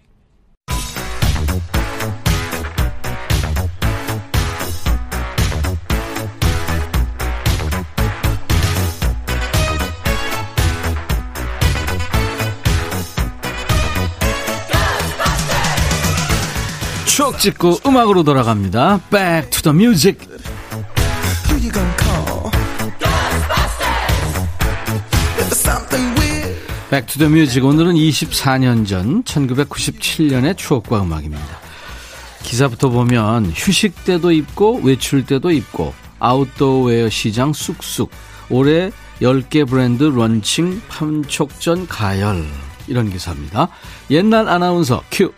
찍고 17.41 17.79
음악으로 17.87 18.21
돌아갑니다. 18.21 19.01
Back 19.09 19.49
to 19.49 19.61
the 19.63 19.75
music. 19.75 20.27
백투더뮤직 26.91 27.65
오늘은 27.65 27.95
24년 27.95 28.85
전 28.85 29.23
1997년의 29.23 30.55
추억과 30.55 31.01
음악입니다. 31.01 31.59
기사부터 32.43 32.89
보면 32.89 33.51
휴식 33.55 34.05
때도 34.05 34.31
입고 34.31 34.81
외출 34.83 35.25
때도 35.25 35.49
입고 35.49 35.95
아웃도어웨어 36.19 37.09
시장 37.09 37.53
쑥쑥 37.53 38.11
올해 38.51 38.91
10개 39.19 39.67
브랜드 39.67 40.03
런칭 40.03 40.79
판촉전 40.89 41.87
가열 41.87 42.45
이런 42.87 43.09
기사입니다. 43.09 43.69
옛날 44.11 44.47
아나운서 44.47 45.01
큐 45.09 45.33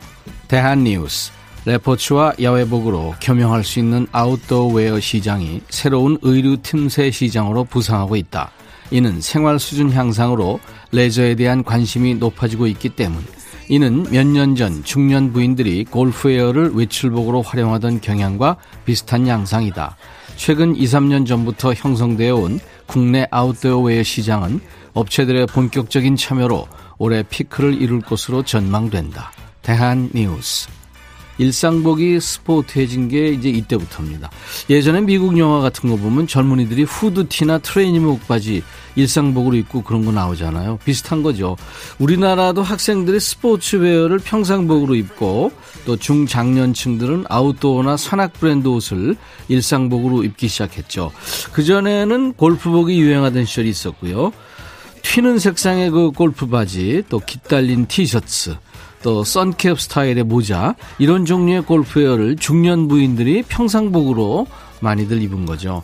대한뉴스 0.50 1.32
레포츠와 1.66 2.34
야외복으로 2.42 3.16
겸용할 3.20 3.64
수 3.64 3.80
있는 3.80 4.06
아웃도어 4.12 4.68
웨어 4.74 5.00
시장이 5.00 5.62
새로운 5.70 6.18
의류 6.22 6.58
틈새 6.58 7.12
시장으로 7.12 7.64
부상하고 7.64 8.16
있다. 8.18 8.52
이는 8.92 9.22
생활 9.22 9.60
수준 9.60 9.92
향상으로 9.92 10.60
레저에 10.92 11.36
대한 11.36 11.64
관심이 11.64 12.16
높아지고 12.16 12.68
있기 12.68 12.90
때문. 12.90 13.24
이는 13.70 14.04
몇 14.12 14.28
년 14.28 14.56
전 14.56 14.84
중년 14.84 15.32
부인들이 15.32 15.86
골프웨어를 15.86 16.72
외출복으로 16.76 17.42
활용하던 17.42 18.02
경향과 18.02 18.58
비슷한 18.86 19.26
양상이다. 19.26 19.96
최근 20.36 20.76
2, 20.76 20.84
3년 20.84 21.26
전부터 21.26 21.74
형성되어 21.74 22.36
온 22.36 22.60
국내 22.88 23.26
아웃도어 23.32 23.80
웨어 23.80 24.04
시장은 24.04 24.60
업체들의 24.94 25.48
본격적인 25.48 26.18
참여로 26.18 26.68
올해 26.98 27.24
피크를 27.24 27.82
이룰 27.82 28.02
것으로 28.02 28.44
전망된다. 28.44 29.32
대한 29.62 30.10
뉴스. 30.14 30.68
일상복이 31.38 32.20
스포티해진 32.20 33.08
게 33.08 33.30
이제 33.30 33.50
이때부터입니다. 33.50 34.30
예전에 34.70 35.02
미국 35.02 35.38
영화 35.38 35.62
같은 35.62 35.90
거 35.90 35.96
보면 35.96 36.28
젊은이들이 36.28 36.84
후드티나 36.84 37.60
트레이닝복 37.60 38.28
바지 38.28 38.64
일상복으로 38.96 39.56
입고 39.56 39.84
그런 39.84 40.06
거 40.06 40.12
나오잖아요. 40.12 40.80
비슷한 40.86 41.24
거죠. 41.24 41.58
우리나라도 42.00 42.62
학생들이 42.62 43.20
스포츠웨어를 43.20 44.20
평상복으로 44.20 44.96
입고 44.96 45.52
또 45.86 45.98
중장년층들은 45.98 47.26
아웃도어나 47.28 47.98
산악 47.98 48.34
브랜드 48.34 48.68
옷을 48.68 49.16
일상복으로 49.48 50.24
입기 50.24 50.48
시작했죠. 50.48 51.12
그전에는 51.52 52.34
골프복이 52.34 53.00
유행하던 53.00 53.46
시절이 53.46 53.70
있었고요. 53.70 54.32
튀는 55.02 55.38
색상의 55.38 55.90
그 55.92 56.12
골프 56.12 56.48
바지, 56.48 57.04
또 57.10 57.20
깃달린 57.20 57.88
티셔츠, 57.88 58.56
또 59.04 59.24
선캡 59.24 59.76
스타일의 59.78 60.24
모자 60.24 60.76
이런 60.98 61.26
종류의 61.26 61.62
골프웨어를 61.64 62.38
중년 62.38 62.88
부인들이 62.88 63.44
평상복으로 63.44 64.48
많이들 64.80 65.22
입은 65.22 65.46
거죠. 65.46 65.84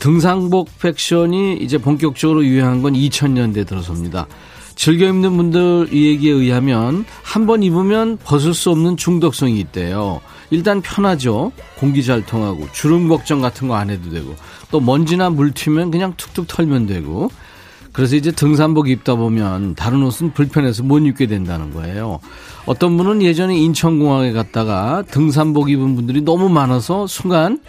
등산복 0.00 0.78
팩션이 0.80 1.58
이제 1.58 1.78
본격적으로 1.78 2.44
유행한 2.44 2.82
건 2.82 2.94
2000년대 2.94 3.66
들어섭니다. 3.66 4.26
즐겨 4.76 5.06
입는 5.06 5.36
분들 5.36 5.88
얘기에 5.92 6.32
의하면 6.32 7.04
한 7.22 7.46
번 7.46 7.62
입으면 7.62 8.18
벗을 8.24 8.52
수 8.54 8.70
없는 8.70 8.96
중독성이 8.96 9.60
있대요. 9.60 10.20
일단 10.50 10.80
편하죠. 10.82 11.52
공기 11.78 12.02
잘 12.04 12.24
통하고 12.26 12.66
주름 12.72 13.08
걱정 13.08 13.40
같은 13.40 13.68
거 13.68 13.76
안 13.76 13.90
해도 13.90 14.10
되고 14.10 14.34
또 14.70 14.80
먼지나 14.80 15.30
물 15.30 15.52
튀면 15.52 15.90
그냥 15.90 16.14
툭툭 16.16 16.48
털면 16.48 16.86
되고 16.86 17.30
그래서 17.94 18.16
이제 18.16 18.32
등산복 18.32 18.88
입다 18.88 19.14
보면 19.14 19.76
다른 19.76 20.02
옷은 20.02 20.32
불편해서 20.32 20.82
못 20.82 20.98
입게 20.98 21.28
된다는 21.28 21.72
거예요. 21.72 22.18
어떤 22.66 22.96
분은 22.96 23.22
예전에 23.22 23.56
인천공항에 23.56 24.32
갔다가 24.32 25.04
등산복 25.12 25.70
입은 25.70 25.94
분들이 25.94 26.20
너무 26.20 26.48
많아서 26.48 27.06
순간 27.06 27.60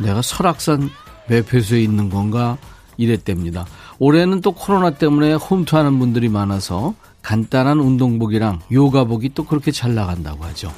내가 0.00 0.22
설악산 0.22 0.88
매표소에 1.28 1.82
있는 1.82 2.08
건가 2.08 2.56
이랬답니다. 2.96 3.66
올해는 3.98 4.40
또 4.40 4.52
코로나 4.52 4.92
때문에 4.92 5.34
홈트하는 5.34 5.98
분들이 5.98 6.30
많아서 6.30 6.94
간단한 7.20 7.78
운동복이랑 7.78 8.60
요가복이 8.72 9.32
또 9.34 9.44
그렇게 9.44 9.72
잘 9.72 9.94
나간다고 9.94 10.42
하죠. 10.44 10.72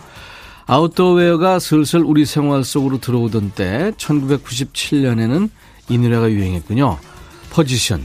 아웃도어웨어가 0.66 1.60
슬슬 1.60 2.00
우리 2.00 2.26
생활 2.26 2.64
속으로 2.64 2.98
들어오던 2.98 3.52
때 3.54 3.92
1997년에는 3.96 5.50
이 5.88 5.98
노래가 5.98 6.28
유행했군요. 6.28 6.98
포지션 7.50 8.04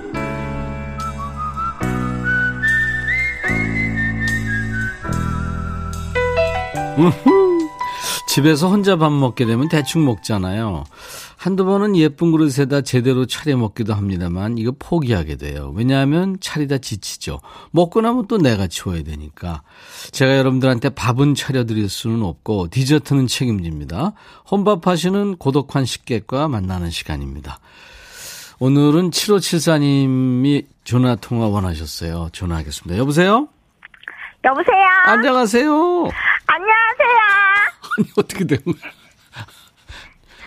집에서 8.27 8.69
혼자 8.69 8.95
밥 8.95 9.11
먹게 9.11 9.45
되면 9.45 9.67
대충 9.67 10.05
먹잖아요. 10.05 10.85
한두 11.35 11.65
번은 11.65 11.95
예쁜 11.97 12.31
그릇에다 12.31 12.81
제대로 12.81 13.25
차려 13.25 13.57
먹기도 13.57 13.93
합니다만 13.93 14.57
이거 14.57 14.71
포기하게 14.77 15.35
돼요. 15.37 15.73
왜냐하면 15.75 16.37
차리다 16.39 16.77
지치죠. 16.77 17.39
먹고 17.71 18.01
나면 18.01 18.27
또 18.27 18.37
내가 18.37 18.67
치워야 18.67 19.03
되니까. 19.03 19.63
제가 20.11 20.37
여러분들한테 20.37 20.89
밥은 20.89 21.35
차려드릴 21.35 21.89
수는 21.89 22.23
없고 22.23 22.67
디저트는 22.69 23.27
책임집니다. 23.27 24.13
혼밥 24.49 24.87
하시는 24.87 25.35
고독한 25.35 25.83
식객과 25.83 26.47
만나는 26.47 26.89
시간입니다. 26.89 27.59
오늘은 28.59 29.09
7574님이 29.09 30.65
전화 30.83 31.15
통화 31.15 31.47
원하셨어요. 31.47 32.29
전화하겠습니다. 32.31 32.99
여보세요? 32.99 33.47
여보세요? 34.45 34.87
안녕하세요? 35.05 36.09
안녕하세요? 36.53 37.19
아니, 37.97 38.11
어떻게 38.17 38.45
된 38.45 38.59
거야? 38.65 38.91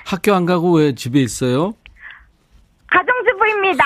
학교 0.05 0.35
안 0.35 0.45
가고 0.45 0.77
왜 0.77 0.95
집에 0.95 1.21
있어요? 1.21 1.73
가정주부입니다. 2.89 3.85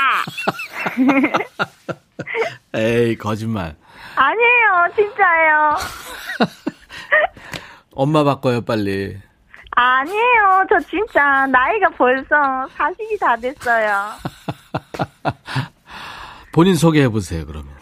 에이, 2.74 3.16
거짓말. 3.16 3.76
아니에요, 4.16 4.92
진짜예요. 4.96 5.76
엄마 7.94 8.24
바꿔요, 8.24 8.64
빨리. 8.64 9.16
아니에요, 9.70 10.66
저 10.68 10.80
진짜 10.90 11.46
나이가 11.46 11.88
벌써 11.90 12.34
40이 12.76 13.20
다 13.20 13.36
됐어요. 13.36 14.10
본인 16.52 16.74
소개해 16.74 17.08
보세요, 17.10 17.46
그러면. 17.46 17.72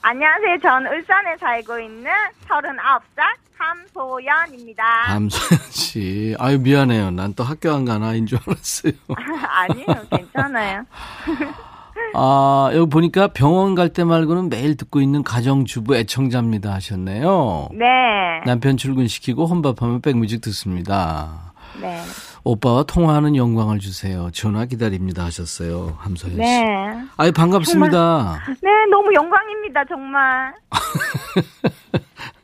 안녕하세요. 0.00 0.60
전 0.62 0.86
울산에 0.86 1.36
살고 1.38 1.78
있는 1.78 2.10
39살 2.48 3.45
함소연입니다. 3.58 4.82
함소연 5.06 5.60
씨. 5.70 6.34
아유, 6.38 6.58
미안해요. 6.58 7.10
난 7.10 7.34
또 7.36 7.44
학교 7.44 7.70
안 7.72 7.84
가나인 7.84 8.26
줄 8.26 8.38
알았어요. 8.46 8.92
아니에요. 9.48 10.06
괜찮아요. 10.10 10.84
아, 12.14 12.70
여기 12.74 12.88
보니까 12.88 13.28
병원 13.28 13.74
갈 13.74 13.90
때 13.90 14.04
말고는 14.04 14.48
매일 14.48 14.76
듣고 14.76 15.00
있는 15.00 15.22
가정주부 15.22 15.96
애청자입니다 15.96 16.72
하셨네요. 16.74 17.68
네. 17.72 17.86
남편 18.46 18.76
출근시키고 18.76 19.46
혼밥하면 19.46 20.00
백뮤직 20.02 20.40
듣습니다. 20.42 21.52
네. 21.80 22.00
오빠와 22.44 22.84
통화하는 22.84 23.34
영광을 23.36 23.80
주세요. 23.80 24.30
전화 24.32 24.64
기다립니다 24.66 25.24
하셨어요. 25.24 25.96
함소연 25.98 26.36
씨. 26.36 26.40
네. 26.40 27.02
아유, 27.16 27.32
반갑습니다. 27.32 27.90
정말, 27.90 28.56
네, 28.62 28.70
너무 28.90 29.12
영광입니다, 29.12 29.84
정말. 29.86 30.54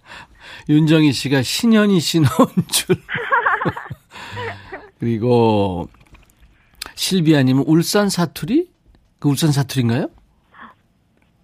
윤정희 0.68 1.12
씨가 1.12 1.42
신현희 1.42 2.00
씨 2.00 2.20
나온 2.20 2.46
줄. 2.70 2.96
그리고 5.00 5.88
실비아님은 6.94 7.64
울산 7.66 8.08
사투리? 8.08 8.68
그 9.18 9.28
울산 9.28 9.50
사투리인가요? 9.52 10.08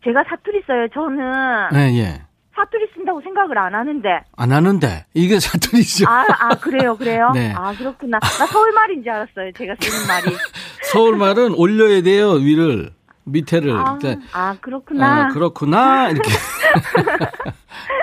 제가 0.04 0.22
사투리 0.28 0.62
써요. 0.66 0.86
저는 0.94 1.68
네, 1.72 1.98
예. 1.98 2.22
사투리 2.54 2.86
쓴다고 2.94 3.20
생각을 3.22 3.58
안 3.58 3.74
하는데. 3.74 4.08
안 4.36 4.52
하는데 4.52 5.06
이게 5.14 5.38
사투리죠. 5.40 6.08
아, 6.08 6.24
아, 6.38 6.48
그래요, 6.56 6.96
그래요? 6.96 7.30
네. 7.34 7.52
아, 7.56 7.72
그렇구나. 7.74 8.18
나 8.20 8.46
서울 8.46 8.72
말인 8.72 9.02
줄 9.02 9.10
알았어요, 9.12 9.52
제가 9.56 9.74
쓰는 9.80 10.06
말이. 10.06 10.36
서울 10.92 11.16
말은 11.16 11.54
올려야 11.54 12.02
돼요 12.02 12.32
위를 12.32 12.90
밑에를. 13.24 13.76
아, 13.76 13.98
그러니까 13.98 14.26
아, 14.32 14.56
그렇구나. 14.60 15.24
아, 15.26 15.28
그렇구나 15.28 16.10
이렇게. 16.10 16.30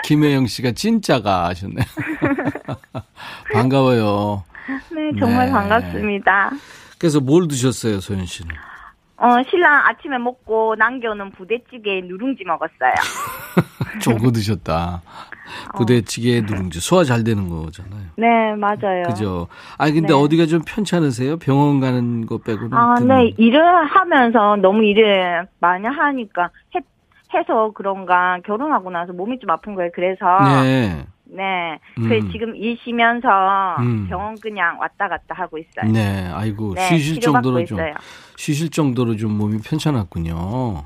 김혜영 0.04 0.47
씨가 0.47 0.71
진짜가 0.73 1.45
하셨네. 1.47 1.75
반가워요. 3.54 4.43
네, 4.91 5.12
정말 5.19 5.47
네. 5.47 5.51
반갑습니다. 5.51 6.51
그래서 6.97 7.19
뭘 7.19 7.47
드셨어요, 7.47 7.99
소연 7.99 8.25
씨는? 8.25 8.56
어, 9.17 9.28
신랑 9.49 9.86
아침에 9.88 10.17
먹고 10.17 10.75
남겨놓은 10.78 11.32
부대찌개에 11.32 12.01
누룽지 12.01 12.43
먹었어요. 12.45 12.93
조고 14.01 14.32
드셨다. 14.32 15.01
부대찌개 15.78 16.41
누룽지 16.41 16.80
소화 16.82 17.04
잘 17.04 17.23
되는 17.23 17.47
거잖아요. 17.49 18.01
네, 18.17 18.56
맞아요. 18.56 19.04
그죠? 19.08 19.47
아 19.78 19.86
근데 19.86 20.08
네. 20.08 20.13
어디가 20.13 20.47
좀 20.47 20.62
편찮으세요? 20.65 21.38
병원 21.38 21.80
가는 21.80 22.25
거 22.25 22.39
빼고는? 22.39 22.73
아, 22.73 22.95
좀- 22.97 23.08
네, 23.08 23.34
일을 23.38 23.86
하면서 23.86 24.58
너무 24.58 24.84
일을 24.84 25.47
많이 25.60 25.88
하니까 25.88 26.49
해, 26.75 26.80
해서 27.36 27.71
그런가 27.74 28.39
결혼하고 28.45 28.89
나서 28.91 29.13
몸이 29.13 29.39
좀 29.39 29.50
아픈 29.50 29.76
거예요. 29.76 29.91
그래서 29.93 30.26
네. 30.63 31.06
네, 31.26 31.80
음. 31.98 32.10
그 32.10 32.32
지금 32.32 32.56
일 32.56 32.78
쉬면서 32.84 33.28
음. 33.80 34.08
병원 34.08 34.36
그냥 34.39 34.80
왔다 34.80 35.08
갔다 35.08 35.34
하고 35.36 35.58
있어요. 35.58 35.91
네. 35.91 36.30
아이고 36.34 36.76
네, 36.76 36.82
쉬실 36.88 37.19
정도로 37.19 37.65
좀 37.65 37.80
있어요. 37.80 37.93
쉬실 38.38 38.69
정도로 38.69 39.15
좀 39.15 39.38
몸이 39.38 39.60
편찮았군요. 39.62 40.84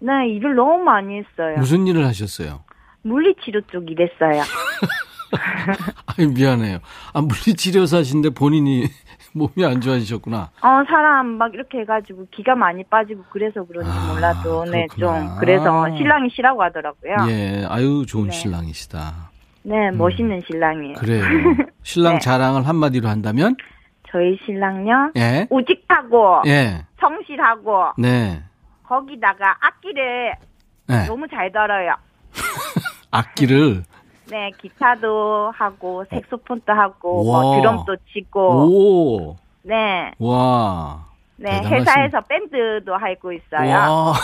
네, 0.00 0.28
일을 0.30 0.54
너무 0.54 0.82
많이 0.82 1.18
했어요. 1.18 1.56
무슨 1.58 1.86
일을 1.86 2.06
하셨어요? 2.06 2.60
물리치료 3.02 3.62
쪽 3.72 3.90
일했어요. 3.90 4.42
아이 6.06 6.26
미안해요. 6.26 6.78
아 7.12 7.20
물리치료사신데 7.20 8.30
본인이 8.30 8.84
몸이 9.32 9.64
안 9.64 9.80
좋아지셨구나. 9.80 10.50
어, 10.62 10.84
사람 10.88 11.26
막 11.38 11.54
이렇게 11.54 11.80
해가지고 11.80 12.26
기가 12.30 12.54
많이 12.54 12.82
빠지고 12.84 13.22
그래서 13.30 13.64
그런지 13.64 13.90
아, 13.90 14.12
몰라도 14.12 14.64
네, 14.64 14.86
그렇구나. 14.88 15.28
좀 15.28 15.38
그래서 15.38 15.96
신랑이 15.96 16.28
쉬라고 16.30 16.62
하더라고요. 16.62 17.16
예. 17.28 17.64
아유 17.68 18.04
좋은 18.06 18.26
네. 18.26 18.32
신랑이시다. 18.32 19.30
네, 19.62 19.90
멋있는 19.92 20.40
신랑이에요. 20.50 20.94
그래요. 20.94 21.24
신랑 21.82 22.14
네. 22.14 22.18
자랑을 22.20 22.66
한마디로 22.66 23.08
한다면? 23.08 23.56
저희 24.10 24.36
신랑요. 24.44 25.12
예. 25.16 25.46
우직하고 25.50 26.42
예. 26.46 26.84
성실하고 27.00 27.92
네. 27.98 28.42
거기다가 28.84 29.56
악기를 29.60 30.34
네. 30.88 31.06
너무 31.06 31.28
잘 31.28 31.52
달아요. 31.52 31.94
악기를 33.12 33.84
네, 34.30 34.50
기타도 34.60 35.50
하고 35.54 36.04
색소폰도 36.10 36.72
하고 36.72 37.26
와. 37.28 37.42
뭐 37.42 37.56
드럼도 37.60 37.96
치고 38.12 38.40
오. 39.30 39.36
네. 39.62 40.12
와. 40.18 41.04
네, 41.36 41.60
대단하신- 41.60 41.72
회사에서 41.72 42.20
밴드도 42.22 42.94
하고 42.94 43.32
있어요. 43.32 43.70
와. 43.70 44.14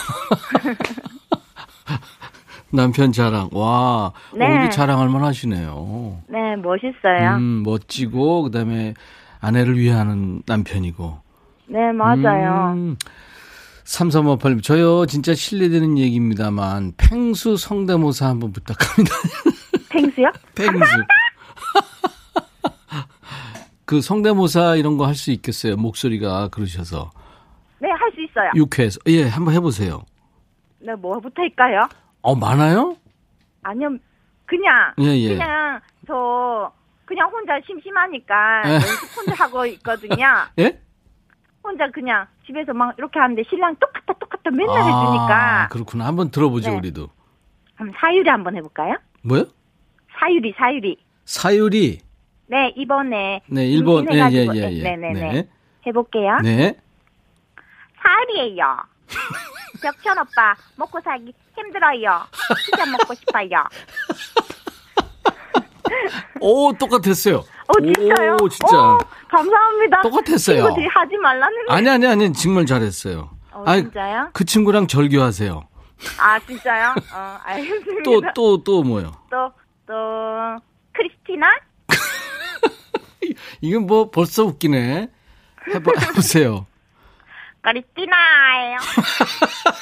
남편 2.71 3.13
자랑. 3.13 3.49
와. 3.53 4.13
네. 4.35 4.65
어디 4.65 4.71
자랑할 4.75 5.09
만 5.09 5.23
하시네요. 5.25 6.19
네, 6.29 6.57
멋있어요. 6.57 7.37
음, 7.37 7.63
멋지고 7.65 8.43
그다음에 8.43 8.95
아내를 9.41 9.79
위하는 9.79 10.43
남편이고. 10.47 11.19
네, 11.69 11.93
맞아요. 11.93 12.73
음, 12.75 12.97
3358님, 13.85 14.63
저요, 14.63 15.07
진짜 15.07 15.33
실례되는 15.35 15.97
얘기입니다만, 15.99 16.93
팽수 16.97 17.57
성대모사 17.57 18.27
한번 18.27 18.53
부탁합니다. 18.53 19.15
펭수요? 19.97 20.31
팽수. 20.55 20.79
그 23.85 24.01
성대모사 24.01 24.77
이런 24.77 24.97
거 24.97 25.07
할 25.07 25.15
수 25.15 25.31
있겠어요? 25.31 25.77
목소리가 25.77 26.49
그러셔서. 26.49 27.11
네, 27.79 27.89
할 27.91 28.11
수 28.13 28.21
있어요. 28.23 28.51
유쾌해서. 28.57 28.99
예, 29.07 29.29
한번 29.29 29.55
해보세요. 29.55 30.03
네, 30.81 30.95
뭐부터 30.95 31.43
할까요? 31.43 31.89
어, 32.23 32.35
많아요? 32.35 32.97
아니요, 33.63 33.91
그냥, 34.47 34.93
예, 35.01 35.05
예. 35.19 35.29
그냥, 35.37 35.81
저, 36.07 36.73
그냥 37.05 37.29
혼자 37.31 37.55
심심하니까 37.67 38.63
예. 38.67 38.73
연습 38.75 39.17
혼자 39.17 39.45
하고 39.45 39.67
있거든요. 39.67 40.27
예? 40.59 40.81
혼자 41.63 41.89
그냥 41.91 42.27
집에서 42.47 42.73
막 42.73 42.95
이렇게 42.99 43.19
하는데 43.19 43.43
신랑 43.49 43.75
똑같아, 43.77 44.13
똑같아 44.19 44.51
맨날 44.53 44.79
아, 44.79 44.85
해주니까. 44.85 45.69
그렇구나. 45.71 46.07
한번 46.07 46.31
들어보죠, 46.31 46.71
네. 46.71 46.77
우리도. 46.77 47.09
그럼 47.77 47.93
사유리 48.01 48.29
한번 48.29 48.57
해볼까요? 48.57 48.97
뭐요? 49.23 49.45
사유리, 50.19 50.55
사유리. 50.57 50.97
사유리. 51.25 51.99
네, 52.49 52.73
이번에. 52.77 53.43
네, 53.47 53.67
일본. 53.67 54.07
예, 54.13 54.17
예, 54.17 54.23
임신해가지고, 54.25 54.57
예, 54.57 54.79
예. 54.79 54.83
네네네. 54.83 55.33
네. 55.33 55.49
해볼게요. 55.87 56.39
네. 56.43 56.77
사유리예요. 58.03 58.65
벽천 59.83 60.19
오빠, 60.19 60.55
먹고 60.77 61.01
살기 61.01 61.33
힘들어요. 61.57 62.23
피자 62.65 62.87
먹고 62.87 63.15
싶어요. 63.15 63.65
오, 66.41 66.73
똑같았어요. 66.73 67.37
어, 67.39 67.81
진짜요? 67.81 68.37
오, 68.41 68.49
진짜. 68.49 68.77
어, 68.79 68.99
감사합니다. 69.29 70.03
똑같았어요. 70.03 70.63
친구들이 70.63 70.87
하지 70.87 71.17
말라는 71.17 71.67
거. 71.67 71.75
아니, 71.75 71.89
아니, 71.89 72.07
아니. 72.07 72.33
정말 72.33 72.67
잘했어요. 72.67 73.31
어, 73.53 73.65
아이, 73.67 73.83
진짜요? 73.83 74.31
그 74.33 74.45
친구랑 74.45 74.87
절교하세요. 74.87 75.69
아, 76.21 76.39
진짜요? 76.41 76.95
어, 77.15 77.39
알겠습니다. 77.43 78.03
또, 78.05 78.23
또, 78.35 78.63
또 78.65 78.83
뭐요? 78.83 79.13
또, 79.31 79.51
또, 79.87 79.95
크리스티나? 80.93 81.47
이건 83.61 83.87
뭐 83.87 84.11
벌써 84.11 84.45
웃기네. 84.45 85.09
해봐, 85.75 85.93
해보세요. 86.09 86.67
크리스티나예요. 87.63 88.79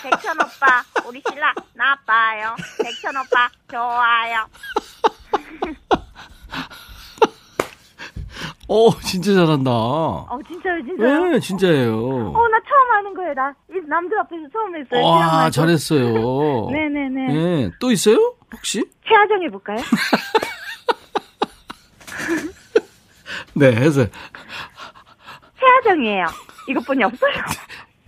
백천 0.03 0.37
오빠, 0.41 0.83
우리 1.07 1.23
신랑 1.29 1.55
나빠요. 1.75 2.57
백천 2.83 3.15
오빠, 3.17 3.51
좋아요. 3.71 4.49
오, 8.69 8.91
진짜 9.01 9.35
잘한다. 9.35 9.71
어, 9.71 10.39
진짜요, 10.49 10.83
진짜요? 10.85 11.27
네, 11.27 11.41
진짜예요. 11.41 11.95
어, 12.35 12.49
나 12.49 12.59
처음 12.67 12.91
하는 12.93 13.15
거예요. 13.15 13.35
나, 13.35 13.55
이 13.71 13.75
남들 13.87 14.19
앞에서 14.21 14.43
처음 14.53 14.75
했어요. 14.77 15.03
와. 15.05 15.51
잘했어요. 15.51 16.71
네네네. 16.71 17.35
예, 17.37 17.71
또 17.79 17.91
있어요? 17.93 18.35
혹시? 18.53 18.83
최하정 19.07 19.43
해볼까요? 19.43 19.77
네, 23.55 23.67
해서. 23.73 24.07
최하정이에요. 25.61 26.27
이것뿐이 26.69 27.05
없어요. 27.05 27.33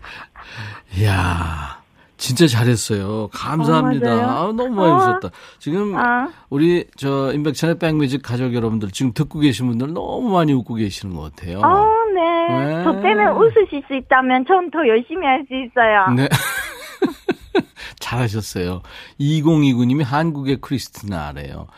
이야, 0.96 1.82
진짜 2.26 2.48
잘했어요. 2.48 3.28
감사합니다. 3.32 4.14
어. 4.16 4.48
아, 4.48 4.52
너무 4.52 4.70
많이 4.70 4.90
어. 4.90 4.96
웃었다. 4.96 5.30
지금 5.60 5.96
아. 5.96 6.28
우리 6.50 6.84
저 6.96 7.32
인백천의 7.32 7.78
백뮤직 7.78 8.20
가족 8.20 8.52
여러분들 8.52 8.90
지금 8.90 9.12
듣고 9.12 9.38
계신 9.38 9.68
분들 9.68 9.92
너무 9.92 10.28
많이 10.30 10.52
웃고 10.52 10.74
계시는 10.74 11.14
것 11.14 11.34
같아요. 11.36 11.60
어, 11.60 11.86
네. 12.12 12.64
네. 12.74 12.84
저 12.84 12.92
때문에 13.00 13.26
웃으실 13.30 13.82
수 13.86 13.94
있다면 13.94 14.44
전 14.46 14.70
더 14.72 14.86
열심히 14.88 15.24
할 15.24 15.44
수 15.46 15.54
있어요. 15.54 16.08
네. 16.16 16.28
잘하셨어요. 18.00 18.82
2029님이 19.20 20.02
한국의 20.04 20.56
크리스티나래요. 20.60 21.68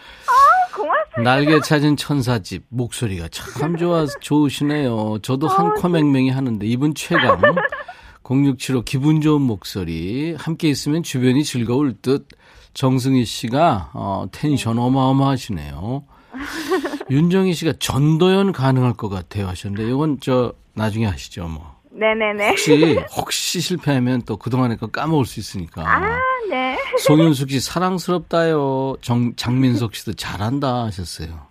고맙습니다. 0.75 1.23
날개 1.23 1.61
찾은 1.61 1.97
천사집 1.97 2.65
목소리가 2.71 3.29
참 3.29 3.77
좋아 3.77 4.07
좋으시네요. 4.21 5.19
저도 5.23 5.49
한 5.49 5.75
코맹맹이 5.75 6.31
하는데 6.31 6.67
이분 6.67 6.95
최강 6.95 7.41
0675 8.29 8.83
기분 8.83 9.23
좋은 9.23 9.41
목소리 9.41 10.35
함께 10.39 10.69
있으면 10.69 11.03
주변이 11.03 11.43
즐거울 11.43 11.95
듯 12.03 12.29
정승희 12.75 13.25
씨가 13.25 13.91
어, 13.95 14.27
텐션 14.31 14.79
어마어마하시네요. 14.79 16.05
윤정희 17.11 17.55
씨가 17.55 17.73
전도연 17.79 18.53
가능할 18.53 18.93
것 18.93 19.09
같아요 19.09 19.49
하셨는데 19.49 19.89
이건 19.89 20.19
저 20.21 20.53
나중에 20.75 21.07
하시죠 21.07 21.49
뭐. 21.49 21.79
네네네. 21.91 22.51
혹시 22.51 22.99
혹시 23.17 23.61
실패하면 23.61 24.23
또 24.27 24.37
그동안에 24.37 24.77
거 24.77 24.89
까먹을 24.89 25.25
수 25.25 25.41
있으니까. 25.41 25.83
아, 25.83 26.19
네. 26.51 26.79
송윤숙 26.99 27.51
씨 27.51 27.61
사랑스럽다요. 27.61 28.97
정, 29.01 29.35
장민석 29.37 29.95
씨도 29.95 30.13
잘한다 30.13 30.85
하셨어요. 30.85 31.49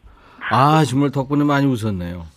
아 0.51 0.85
정말 0.85 1.09
덕분에 1.09 1.43
많이 1.43 1.65
웃었네요. 1.65 2.36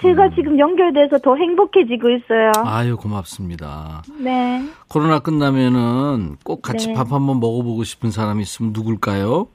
제가 0.00 0.30
지금 0.34 0.58
연결돼서 0.58 1.18
더 1.18 1.36
행복해지고 1.36 2.10
있어요. 2.10 2.52
아유 2.64 2.96
고맙습니다. 2.96 4.02
네. 4.18 4.62
코로나 4.88 5.20
끝나면은 5.20 6.36
꼭 6.44 6.62
같이 6.62 6.88
네. 6.88 6.94
밥 6.94 7.12
한번 7.12 7.40
먹어보고 7.40 7.84
싶은 7.84 8.10
사람이 8.10 8.42
있으면 8.42 8.72
누굴까요? 8.72 9.48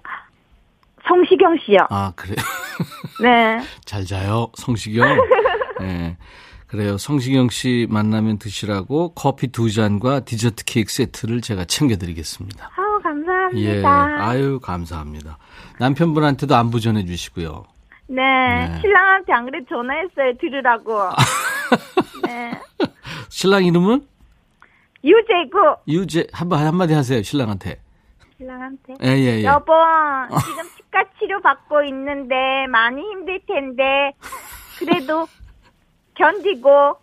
성시경 1.08 1.58
씨요. 1.66 1.78
아 1.90 2.14
그래 2.16 2.36
네. 3.22 3.60
잘 3.86 4.06
자요 4.06 4.48
성시경. 4.56 5.08
네. 5.80 6.18
그래요. 6.68 6.98
성시경 6.98 7.50
씨 7.50 7.88
만나면 7.90 8.40
드시라고 8.40 9.14
커피 9.14 9.48
두 9.48 9.72
잔과 9.72 10.22
디저트 10.22 10.66
케이크 10.66 10.92
세트를 10.92 11.42
제가 11.42 11.66
챙겨드리겠습니다. 11.66 12.72
아우, 12.76 13.02
감사해요. 13.02 13.84
감사합니다. 13.84 14.18
예. 14.20 14.22
아유, 14.22 14.60
감사합니다. 14.60 15.38
남편분한테도 15.80 16.56
안부 16.56 16.80
전해주시고요. 16.80 17.64
네, 18.08 18.22
네. 18.22 18.80
신랑한테 18.82 19.34
안 19.34 19.46
그래 19.46 19.60
전화했어요. 19.68 20.38
들으라고. 20.40 21.00
네. 22.26 22.52
신랑 23.30 23.66
이름은? 23.66 24.08
유재구. 25.04 25.76
유재, 25.88 26.28
한번, 26.34 26.66
한마디 26.66 26.94
하세요, 26.94 27.22
신랑한테. 27.22 27.80
신랑한테. 28.38 28.96
예, 29.04 29.08
예, 29.10 29.40
예. 29.40 29.44
여보, 29.44 29.74
지금 30.46 30.64
치과 30.76 31.04
치료 31.20 31.40
받고 31.42 31.84
있는데 31.84 32.36
많이 32.70 33.02
힘들 33.02 33.40
텐데 33.48 34.14
그래도 34.80 35.28
견디고 36.16 36.98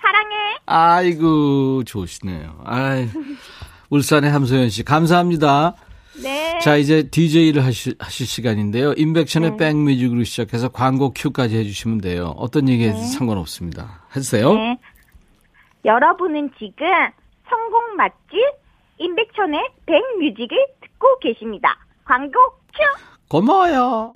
사랑해. 0.00 0.36
아이고, 0.66 1.84
좋으시네요. 1.84 2.62
아이, 2.64 3.08
울산의 3.90 4.30
함소연 4.30 4.68
씨, 4.70 4.84
감사합니다. 4.84 5.74
네. 6.20 6.58
자, 6.60 6.76
이제 6.76 7.08
DJ를 7.08 7.64
하실, 7.64 7.94
하실 7.98 8.26
시간인데요. 8.26 8.92
인백션의 8.96 9.52
네. 9.52 9.56
백뮤직으로 9.56 10.24
시작해서 10.24 10.68
광고 10.68 11.12
큐까지 11.12 11.56
해주시면 11.56 12.00
돼요. 12.00 12.34
어떤 12.36 12.68
얘기 12.68 12.86
해도 12.86 12.98
상관없습니다. 12.98 14.02
해주세요. 14.14 14.52
네. 14.54 14.78
여러분은 15.84 16.50
지금 16.58 16.86
성공 17.48 17.96
맛집 17.96 18.38
임백천의 18.98 19.60
백뮤직을 19.86 20.56
듣고 20.80 21.18
계십니다. 21.20 21.76
광고 22.04 22.38
큐. 22.74 22.82
고마워요. 23.28 24.14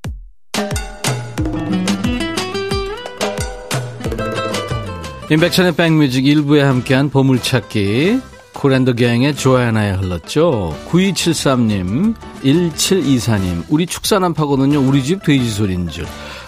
인백천의 5.29 5.75
백뮤직 5.75 6.23
1부에 6.23 6.59
함께한 6.59 7.09
보물찾기 7.09 8.36
쿨앤더 8.57 8.93
갱의 8.93 9.35
조아나에 9.35 9.91
흘렀죠. 9.91 10.75
9273님, 10.89 12.15
1724님, 12.43 13.63
우리 13.69 13.85
축사남파거든요. 13.85 14.79
우리 14.79 15.03
집 15.03 15.21
돼지 15.21 15.47
소리인 15.47 15.87
줄. 15.89 16.07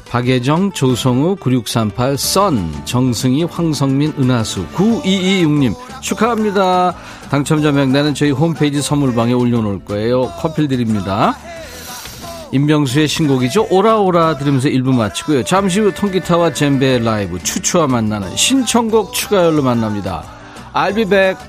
박예정, 0.09 0.71
조성우, 0.71 1.35
9638, 1.35 2.17
썬, 2.17 2.73
정승희, 2.85 3.43
황성민, 3.43 4.13
은하수, 4.17 4.65
9226님, 4.69 5.75
축하합니다. 6.01 6.95
당첨자 7.29 7.71
명단은 7.71 8.15
저희 8.15 8.31
홈페이지 8.31 8.81
선물방에 8.81 9.33
올려놓을 9.33 9.85
거예요. 9.85 10.33
커피 10.39 10.67
드립니다. 10.67 11.37
임병수의 12.51 13.07
신곡이죠. 13.07 13.67
오라오라 13.69 14.39
들으면서 14.39 14.67
1부 14.69 14.95
마치고요. 14.95 15.43
잠시 15.43 15.79
후 15.79 15.93
통기타와 15.93 16.53
젬베 16.53 16.97
라이브 16.99 17.37
추추와 17.37 17.85
만나는 17.85 18.35
신청곡 18.35 19.13
추가열로 19.13 19.61
만납니다. 19.61 20.23
I'll 20.73 20.95
be 20.95 21.05
back. 21.05 21.48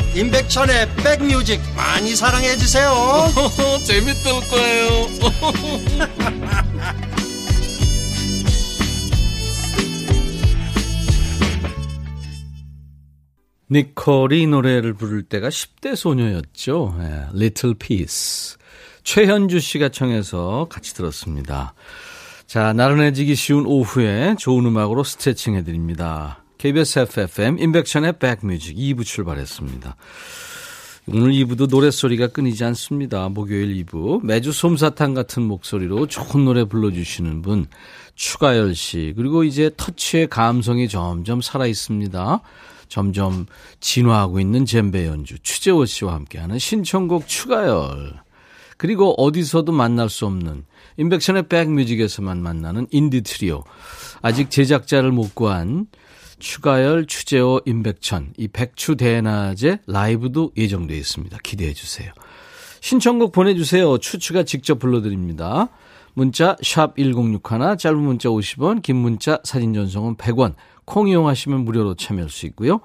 임백천의 0.15 0.95
백뮤직 0.95 1.61
많이 1.75 2.15
사랑해 2.15 2.55
주세요 2.57 2.91
재밌을 3.85 4.31
거예요 4.49 5.07
니콜이 13.71 14.47
노래를 14.47 14.93
부를 14.93 15.23
때가 15.23 15.47
10대 15.47 15.95
소녀였죠. 15.95 16.93
예, 16.99 17.05
Little 17.33 17.75
Piece. 17.75 18.57
최현주 19.03 19.61
씨가 19.61 19.87
청해서 19.89 20.67
같이 20.69 20.93
들었습니다. 20.93 21.73
자, 22.47 22.73
나른해지기 22.73 23.33
쉬운 23.35 23.65
오후에 23.65 24.35
좋은 24.37 24.65
음악으로 24.65 25.05
스트레칭 25.05 25.55
해드립니다. 25.55 26.43
KBS 26.61 26.99
FFM 26.99 27.57
인백션의 27.57 28.19
백뮤직 28.19 28.77
2부 28.77 29.03
출발했습니다. 29.03 29.95
오늘 31.07 31.31
2부도 31.31 31.67
노랫소리가 31.67 32.27
끊이지 32.27 32.63
않습니다. 32.65 33.29
목요일 33.29 33.83
2부. 33.83 34.23
매주 34.23 34.51
솜사탕 34.51 35.15
같은 35.15 35.41
목소리로 35.41 36.05
좋은 36.05 36.45
노래 36.45 36.65
불러주시는 36.65 37.41
분, 37.41 37.65
추가열 38.13 38.75
씨. 38.75 39.11
그리고 39.17 39.43
이제 39.43 39.71
터치의 39.75 40.27
감성이 40.27 40.87
점점 40.87 41.41
살아있습니다. 41.41 42.41
점점 42.89 43.47
진화하고 43.79 44.39
있는 44.39 44.67
젬베 44.67 45.07
연주, 45.07 45.39
추재호 45.39 45.85
씨와 45.85 46.13
함께하는 46.13 46.59
신청곡 46.59 47.27
추가열. 47.27 48.21
그리고 48.77 49.15
어디서도 49.19 49.71
만날 49.71 50.09
수 50.09 50.27
없는 50.27 50.65
인백션의 50.97 51.47
백뮤직에서만 51.47 52.39
만나는 52.43 52.85
인디 52.91 53.23
트리오. 53.23 53.63
아직 54.21 54.51
제작자를 54.51 55.11
못 55.11 55.33
구한 55.33 55.87
추가열, 56.41 57.05
추재호, 57.05 57.61
임백천 57.65 58.33
이 58.35 58.49
백추 58.49 58.97
대낮에 58.97 59.79
라이브도 59.87 60.51
예정되어 60.57 60.97
있습니다. 60.97 61.37
기대해 61.43 61.73
주세요. 61.73 62.11
신청곡 62.81 63.31
보내주세요. 63.31 63.97
추추가 63.99 64.43
직접 64.43 64.79
불러드립니다. 64.79 65.69
문자 66.13 66.57
샵 66.61 66.97
1061, 66.97 67.77
짧은 67.77 67.97
문자 67.97 68.27
50원, 68.27 68.81
긴 68.81 68.97
문자 68.97 69.39
사진 69.43 69.73
전송은 69.73 70.17
100원, 70.17 70.55
콩 70.83 71.07
이용하시면 71.07 71.63
무료로 71.63 71.95
참여할 71.95 72.29
수 72.29 72.45
있고요. 72.47 72.81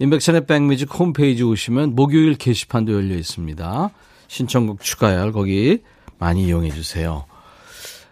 인백션의 0.00 0.46
백뮤직 0.46 0.92
홈페이지 0.92 1.42
오시면 1.42 1.94
목요일 1.94 2.34
게시판도 2.34 2.92
열려 2.92 3.14
있습니다. 3.14 3.90
신청곡 4.28 4.82
추가열 4.82 5.32
거기 5.32 5.78
많이 6.18 6.46
이용해 6.46 6.70
주세요. 6.70 7.24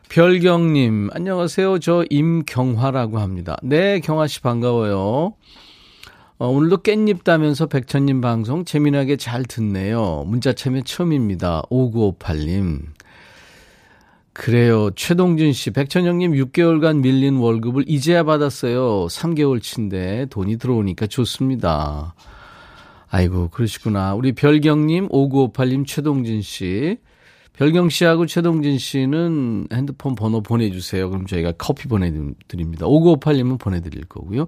별경님, 0.08 1.10
안녕하세요. 1.12 1.80
저 1.80 2.04
임경화라고 2.08 3.18
합니다. 3.18 3.56
네, 3.62 4.00
경화씨 4.00 4.40
반가워요. 4.40 5.34
어, 6.38 6.46
오늘도 6.46 6.78
깻잎 6.78 7.24
따면서 7.24 7.66
백천님 7.66 8.22
방송 8.22 8.64
재미나게 8.64 9.16
잘 9.16 9.44
듣네요. 9.44 10.24
문자 10.26 10.54
참여 10.54 10.82
처음입니다. 10.82 11.62
5958님. 11.70 12.80
그래요. 14.32 14.90
최동준 14.92 15.52
씨, 15.52 15.72
백천영님 15.72 16.32
6개월간 16.32 17.00
밀린 17.00 17.36
월급을 17.36 17.84
이제야 17.86 18.22
받았어요. 18.22 19.08
3개월치인데 19.08 20.30
돈이 20.30 20.56
들어오니까 20.56 21.06
좋습니다. 21.08 22.14
아이고, 23.10 23.48
그러시구나. 23.48 24.14
우리 24.14 24.32
별경님, 24.32 25.08
5958님, 25.08 25.86
최동진 25.86 26.40
씨. 26.40 26.98
별경 27.58 27.88
씨하고 27.88 28.26
최동진 28.26 28.78
씨는 28.78 29.66
핸드폰 29.72 30.14
번호 30.14 30.40
보내주세요. 30.40 31.10
그럼 31.10 31.26
저희가 31.26 31.54
커피 31.58 31.88
보내드립니다. 31.88 32.86
5958님은 32.86 33.58
보내드릴 33.58 34.04
거고요. 34.04 34.46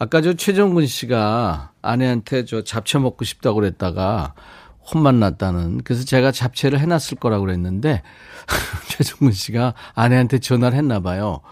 아까 0.00 0.20
저 0.20 0.34
최정근 0.34 0.88
씨가 0.88 1.70
아내한테 1.82 2.44
저 2.46 2.64
잡채 2.64 2.98
먹고 2.98 3.24
싶다고 3.24 3.60
그랬다가 3.60 4.34
혼만 4.92 5.20
났다는. 5.20 5.82
그래서 5.84 6.04
제가 6.04 6.32
잡채를 6.32 6.80
해놨을 6.80 7.18
거라고 7.20 7.44
그랬는데 7.44 8.02
최정근 8.90 9.30
씨가 9.30 9.74
아내한테 9.94 10.40
전화를 10.40 10.76
했나 10.76 10.98
봐요. 10.98 11.42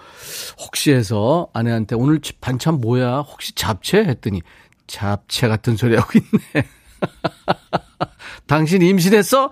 혹시 0.58 0.90
해서 0.90 1.46
아내한테 1.52 1.94
오늘 1.94 2.20
반찬 2.40 2.80
뭐야? 2.80 3.18
혹시 3.18 3.54
잡채? 3.54 3.98
했더니 3.98 4.42
잡채 4.88 5.46
같은 5.46 5.76
소리 5.76 5.94
하고 5.94 6.10
있네. 6.18 6.66
당신 8.46 8.82
임신했어? 8.82 9.50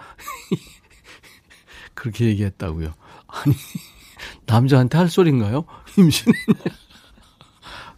그렇게 2.05 2.27
얘기했다고요. 2.27 2.93
아니 3.29 3.55
남자한테 4.45 4.99
할 4.99 5.09
소린가요? 5.09 5.65
임신했냐? 5.97 6.55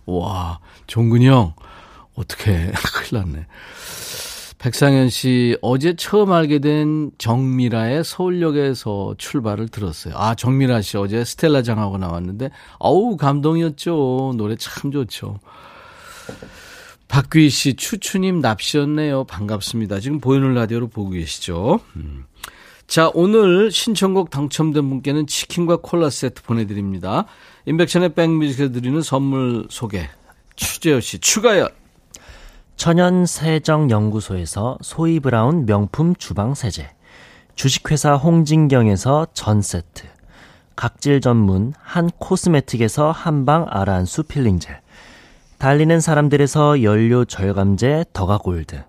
와 0.07 0.61
종근이 0.87 1.27
형 1.27 1.55
어떻게 2.15 2.71
큰일 2.95 3.25
났네. 3.25 3.47
백상현 4.59 5.11
씨 5.11 5.59
어제 5.61 5.97
처음 5.97 6.33
알게 6.33 6.61
된 6.61 7.11
정미라의 7.19 8.05
서울역에서 8.05 9.17
출발을 9.19 9.69
들었어요. 9.69 10.15
아 10.17 10.37
정미라 10.37 10.83
씨 10.83 10.97
어제 10.97 11.25
스텔라 11.25 11.63
장하고 11.63 11.99
나왔는데 11.99 12.51
어우 12.79 13.17
감동이었죠. 13.17 14.35
노래 14.37 14.55
참 14.55 14.93
좋죠. 14.93 15.41
박귀희 17.09 17.51
씨 17.51 17.75
추추님 17.75 18.41
납시였네요. 18.41 19.25
반갑습니다. 19.25 19.99
지금 19.99 20.21
보이는 20.21 20.55
라디오로 20.55 20.89
보고 20.89 21.11
계시죠. 21.11 21.81
음. 21.97 22.25
자, 22.87 23.11
오늘 23.15 23.73
신청곡 23.73 24.31
당첨된 24.31 24.89
분께는 24.89 25.27
치킨과 25.27 25.79
콜라 25.83 26.09
세트 26.09 26.43
보내드립니다. 26.43 27.27
인백션의 27.67 28.15
백뮤직에서 28.15 28.73
드리는 28.73 29.03
선물 29.03 29.67
소개. 29.69 30.09
추재열 30.55 31.03
씨, 31.03 31.19
추가열. 31.19 31.75
천연세정연구소에서 32.77 34.79
소이브라운 34.83 35.67
명품 35.67 36.15
주방세제, 36.15 36.89
주식회사 37.55 38.15
홍진경에서 38.15 39.27
전세트, 39.33 40.05
각질 40.77 41.21
전문 41.21 41.75
한 41.83 42.09
코스메틱에서 42.19 43.11
한방 43.11 43.67
아라한수 43.69 44.23
필링젤, 44.25 44.81
달리는 45.59 46.01
사람들에서 46.01 46.83
연료 46.83 47.25
절감제 47.25 48.05
더가골드, 48.13 48.85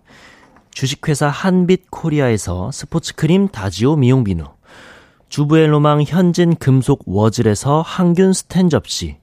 주식회사 0.77 1.27
한빛 1.27 1.89
코리아에서 1.89 2.69
스포츠크림 2.71 3.47
다지오 3.47 3.95
미용 3.95 4.23
비누, 4.23 4.43
주부의 5.27 5.65
로망 5.65 6.03
현진 6.03 6.55
금속 6.55 7.01
워즐에서 7.07 7.81
항균 7.81 8.31
스텐 8.31 8.69
접시, 8.69 9.17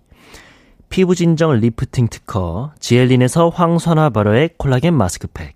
피부 0.89 1.15
진정 1.15 1.53
리프팅 1.53 2.09
특허 2.09 2.73
지엘린에서 2.81 3.51
황선화 3.51 4.11
바로의 4.11 4.51
콜라겐 4.57 4.95
마스크팩, 4.95 5.55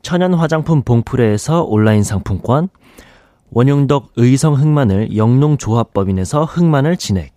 천연 0.00 0.32
화장품 0.32 0.80
봉프레에서 0.80 1.64
온라인 1.64 2.02
상품권, 2.02 2.70
원용덕 3.50 4.12
의성 4.16 4.54
흑마늘 4.54 5.14
영농조합법인에서 5.18 6.46
흑마늘 6.46 6.96
진액, 6.96 7.34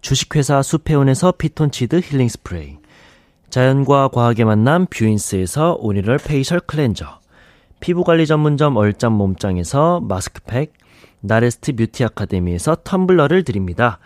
주식회사 0.00 0.60
수페온에서 0.62 1.34
피톤치드 1.38 2.00
힐링 2.00 2.26
스프레이, 2.28 2.79
자연과 3.50 4.08
과학의 4.08 4.44
만남 4.44 4.86
뷰인스에서 4.86 5.76
오니럴 5.80 6.18
페이셜 6.18 6.60
클렌저, 6.60 7.18
피부관리 7.80 8.26
전문점 8.26 8.76
얼짱 8.76 9.12
몸짱에서 9.12 10.00
마스크팩, 10.00 10.72
나레스트 11.20 11.74
뷰티 11.74 12.04
아카데미에서 12.04 12.76
텀블러를 12.76 13.44
드립니다. 13.44 13.98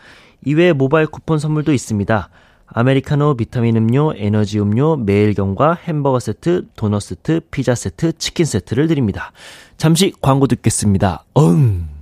이외에 0.44 0.72
모바일 0.72 1.06
쿠폰 1.06 1.38
선물도 1.38 1.72
있습니다. 1.72 2.28
아메리카노, 2.66 3.36
비타민 3.36 3.76
음료, 3.76 4.14
에너지 4.16 4.58
음료, 4.58 4.96
매일경과 4.96 5.74
햄버거 5.74 6.18
세트, 6.18 6.66
도넛 6.76 7.02
세트, 7.02 7.40
피자 7.50 7.74
세트, 7.74 8.14
치킨 8.18 8.46
세트를 8.46 8.88
드립니다. 8.88 9.32
잠시 9.76 10.12
광고 10.20 10.46
듣겠습니다. 10.46 11.24
응. 11.38 11.93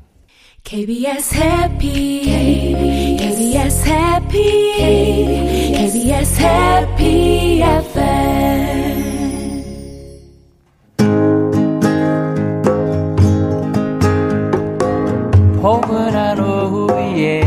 KBS 0.65 1.35
해피 1.35 2.23
KBS 3.19 3.89
해피 3.89 4.43
KBS 5.75 6.41
해피 6.41 7.63
FM 7.63 8.83
포근한 15.61 16.41
오후에 16.41 17.43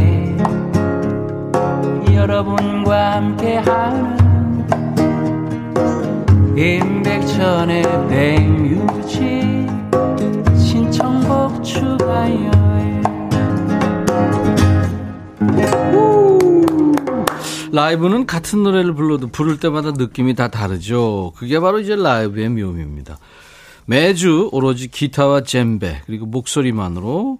여러분과 2.13 3.13
함께하는 3.13 4.67
임백천의 6.57 7.83
백뮤직 8.09 9.67
신청곡 10.57 11.63
추가요 11.63 12.64
라이브는 17.75 18.25
같은 18.25 18.63
노래를 18.63 18.95
불러도 18.95 19.27
부를 19.27 19.59
때마다 19.59 19.91
느낌이 19.91 20.33
다 20.33 20.47
다르죠. 20.47 21.33
그게 21.35 21.59
바로 21.59 21.79
이제 21.79 21.95
라이브의 21.95 22.47
묘미입니다. 22.49 23.17
매주 23.85 24.49
오로지 24.53 24.87
기타와 24.87 25.41
젬베 25.41 26.03
그리고 26.05 26.25
목소리만으로 26.25 27.39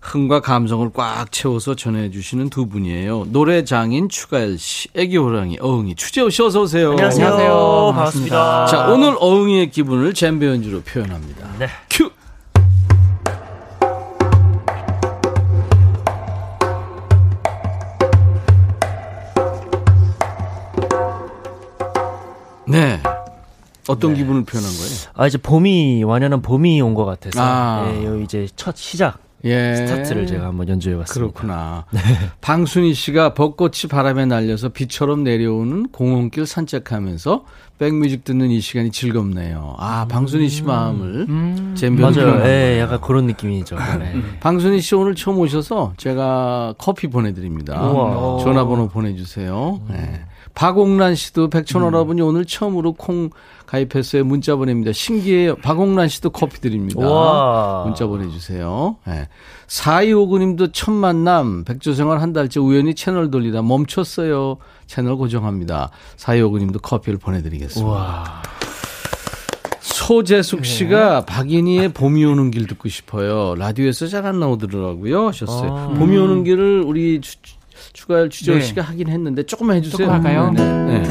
흥과 0.00 0.40
감성을 0.40 0.88
꽉 0.94 1.30
채워서 1.30 1.74
전해주시는 1.74 2.48
두 2.48 2.66
분이에요. 2.66 3.26
노래 3.30 3.62
장인 3.64 4.08
추가열 4.08 4.56
씨, 4.56 4.88
애기 4.94 5.18
호랑이 5.18 5.58
어흥이 5.60 5.96
추재호 5.96 6.30
씨 6.30 6.42
어서 6.42 6.62
오세요. 6.62 6.92
안녕하세요. 6.92 7.26
안녕하세요. 7.26 7.92
반갑습니다. 7.94 8.66
자 8.66 8.88
오늘 8.88 9.14
어흥이의 9.20 9.70
기분을 9.70 10.14
젬베 10.14 10.46
연주로 10.46 10.80
표현합니다. 10.80 11.46
네. 11.58 11.68
큐. 11.90 12.10
네. 22.68 23.00
어떤 23.88 24.14
기분을 24.14 24.44
표현한 24.44 24.70
거예요? 24.70 24.92
아, 25.14 25.26
이제 25.26 25.38
봄이, 25.38 26.04
완연한 26.04 26.42
봄이 26.42 26.80
온 26.82 26.94
것 26.94 27.04
같아서. 27.06 27.40
아. 27.42 27.90
예, 27.90 28.04
요 28.04 28.20
이제 28.20 28.46
첫 28.54 28.76
시작, 28.76 29.18
예. 29.44 29.74
스타트를 29.76 30.26
제가 30.26 30.46
한번 30.48 30.68
연주해 30.68 30.94
봤습니다. 30.98 31.32
그렇구나. 31.32 31.84
방순희 32.42 32.92
씨가 32.92 33.32
벚꽃이 33.32 33.88
바람에 33.90 34.26
날려서 34.26 34.70
비처럼 34.70 35.24
내려오는 35.24 35.88
공원길 35.90 36.44
산책하면서 36.46 37.44
백뮤직 37.78 38.24
듣는 38.24 38.50
이 38.50 38.60
시간이 38.60 38.90
즐겁네요. 38.90 39.76
아, 39.78 40.04
방순희 40.10 40.48
씨 40.50 40.64
마음을 40.64 41.26
잼변 41.76 42.12
맞아요. 42.14 42.44
예, 42.44 42.80
약간 42.80 43.00
그런 43.00 43.26
느낌이죠. 43.26 43.76
네. 44.00 44.16
방순희 44.40 44.80
씨 44.82 44.94
오늘 44.96 45.14
처음 45.14 45.38
오셔서 45.38 45.94
제가 45.96 46.74
커피 46.76 47.06
보내 47.06 47.32
드립니다. 47.32 47.80
우와. 47.88 48.42
전화번호 48.44 48.88
보내 48.88 49.14
주세요. 49.14 49.80
네. 49.88 50.20
박옥란 50.58 51.14
씨도 51.14 51.50
백천어라분이 51.50 52.20
오늘 52.20 52.44
처음으로 52.44 52.94
콩 52.94 53.30
가입했어요. 53.66 54.24
문자 54.24 54.56
보냅니다. 54.56 54.90
신기해요. 54.92 55.54
박옥란 55.54 56.08
씨도 56.08 56.30
커피 56.30 56.60
드립니다. 56.60 56.98
우와. 56.98 57.84
문자 57.84 58.08
보내주세요. 58.08 58.96
네. 59.06 59.28
4259님도 59.68 60.70
첫 60.72 60.90
만남, 60.90 61.62
백조생활 61.62 62.20
한 62.20 62.32
달째 62.32 62.58
우연히 62.58 62.96
채널 62.96 63.30
돌리다 63.30 63.62
멈췄어요. 63.62 64.56
채널 64.88 65.16
고정합니다. 65.16 65.92
4259님도 66.16 66.82
커피를 66.82 67.20
보내드리겠습니다. 67.20 67.88
우와. 67.88 68.42
소재숙 69.80 70.64
씨가 70.64 71.24
박인희의 71.24 71.92
봄이 71.92 72.24
오는 72.24 72.50
길 72.50 72.66
듣고 72.66 72.88
싶어요. 72.88 73.54
라디오에서 73.54 74.08
잘 74.08 74.26
안 74.26 74.40
나오더라고요. 74.40 75.28
하셨어요. 75.28 75.72
아. 75.72 75.88
봄이 75.96 76.16
오는 76.16 76.42
길을 76.42 76.82
우리 76.84 77.20
추, 78.08 78.12
추가할 78.12 78.30
주재호 78.30 78.56
네. 78.56 78.62
씨가 78.62 78.82
하긴 78.82 79.08
했는데 79.08 79.42
조금만 79.42 79.76
해주세요. 79.76 79.98
조금 79.98 80.14
할까요? 80.14 80.50
네. 80.54 80.62
네. 80.86 81.02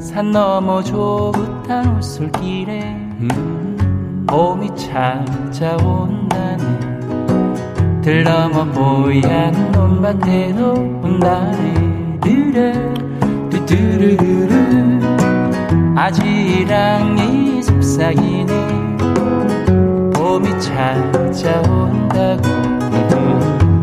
산 0.00 0.32
너머 0.32 0.82
좁은 0.82 1.96
올솔길에 1.96 2.96
봄이 4.26 4.74
찾아온다네 4.74 6.64
들러머 8.02 8.64
뽀얀 8.72 9.72
논밭에도 9.72 10.72
온다네 11.02 12.18
르르 12.24 12.94
뚜뚜르르르 13.50 14.56
아지랑이 15.96 17.56
속삭이네 17.96 18.98
봄이 20.12 20.60
찾아온다고 20.60 22.42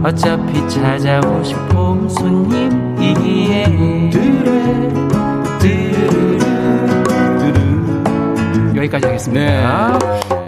어차피 0.04 0.70
찾아오실 0.70 1.58
봄 1.70 2.08
손님이기에 2.08 3.64
여기까지 8.76 9.02
네. 9.02 9.08
하겠습니다. 9.08 10.00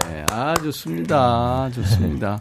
네. 0.08 0.24
아, 0.30 0.54
좋습니다. 0.62 1.68
좋습니다. 1.74 2.40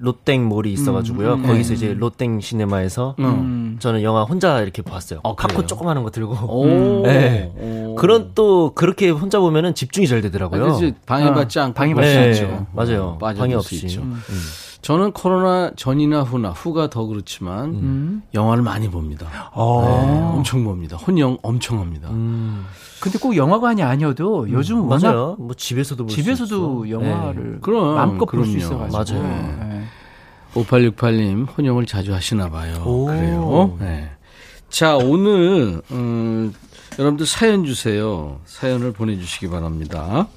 롯땡몰이 0.00 0.72
있어가지고요. 0.72 1.34
음, 1.34 1.40
음, 1.40 1.46
거기서 1.46 1.70
네. 1.70 1.74
이제 1.74 1.94
롯땡 1.94 2.40
시네마에서 2.40 3.16
음. 3.18 3.24
음. 3.24 3.76
저는 3.78 4.02
영화 4.02 4.22
혼자 4.24 4.60
이렇게 4.60 4.82
봤어요. 4.82 5.20
어, 5.22 5.34
팝콘 5.36 5.56
그래요? 5.56 5.66
조그마한 5.66 6.02
거 6.02 6.10
들고. 6.10 6.34
오. 6.46 6.66
네. 7.06 7.52
오. 7.58 7.94
그런 7.96 8.32
또 8.34 8.72
그렇게 8.74 9.10
혼자 9.10 9.40
보면은 9.40 9.74
집중이 9.74 10.06
잘 10.06 10.18
아, 10.18 10.20
되더라고요. 10.22 10.60
그렇지. 10.62 10.94
방해받지 11.06 11.58
어, 11.58 11.62
않고 11.64 11.74
방해받지 11.74 12.14
네, 12.14 12.30
있죠. 12.30 12.66
맞아요. 12.72 13.18
빠져들 13.20 13.38
방해 13.40 13.52
수 13.54 13.58
없이. 13.58 13.76
있죠. 13.86 14.02
음. 14.02 14.20
저는 14.80 15.10
코로나 15.12 15.72
전이나 15.74 16.22
후나 16.22 16.50
후가 16.50 16.88
더 16.88 17.04
그렇지만 17.04 17.64
음. 17.70 18.22
영화를 18.32 18.62
많이 18.62 18.88
봅니다. 18.88 19.26
어. 19.52 19.82
네, 20.06 20.36
엄청 20.38 20.62
봅니다. 20.64 20.96
혼영 20.96 21.36
엄청 21.42 21.80
합니다. 21.80 22.08
음. 22.10 22.64
근데 23.00 23.18
꼭 23.18 23.36
영화관이 23.36 23.82
아니어도 23.82 24.50
요즘 24.50 24.88
워낙 24.88 25.08
맞아요. 25.12 25.36
뭐 25.38 25.54
집에서도 25.54 26.06
집에서도. 26.06 26.90
영화를 26.90 27.52
네. 27.54 27.58
그럼, 27.60 27.94
마음껏 27.94 28.26
볼 28.26 28.44
수. 28.44 28.56
있어가지고. 28.56 29.18
맞아요. 29.20 29.67
네. 30.54 30.62
5868님 30.64 31.46
혼영을 31.56 31.86
자주 31.86 32.14
하시나 32.14 32.48
봐요. 32.50 32.82
오. 32.84 33.06
그래요. 33.06 33.76
네. 33.80 34.10
자, 34.68 34.96
오늘 34.96 35.82
음, 35.90 36.52
여러분들 36.98 37.26
사연 37.26 37.64
주세요. 37.64 38.40
사연을 38.44 38.92
보내주시기 38.92 39.48
바랍니다. 39.48 40.28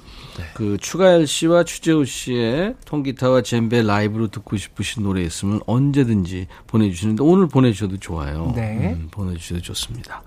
그 0.54 0.78
추가열 0.78 1.26
씨와 1.26 1.64
추재호 1.64 2.04
씨의 2.04 2.74
통기타와 2.86 3.42
젬베 3.42 3.82
라이브로 3.82 4.28
듣고 4.28 4.56
싶으신 4.56 5.02
노래 5.02 5.20
있으면 5.22 5.60
언제든지 5.66 6.46
보내주시는데 6.66 7.22
오늘 7.22 7.48
보내주셔도 7.48 7.98
좋아요. 7.98 8.52
네. 8.56 8.94
음, 8.94 9.08
보내주셔도 9.10 9.60
좋습니다. 9.60 10.22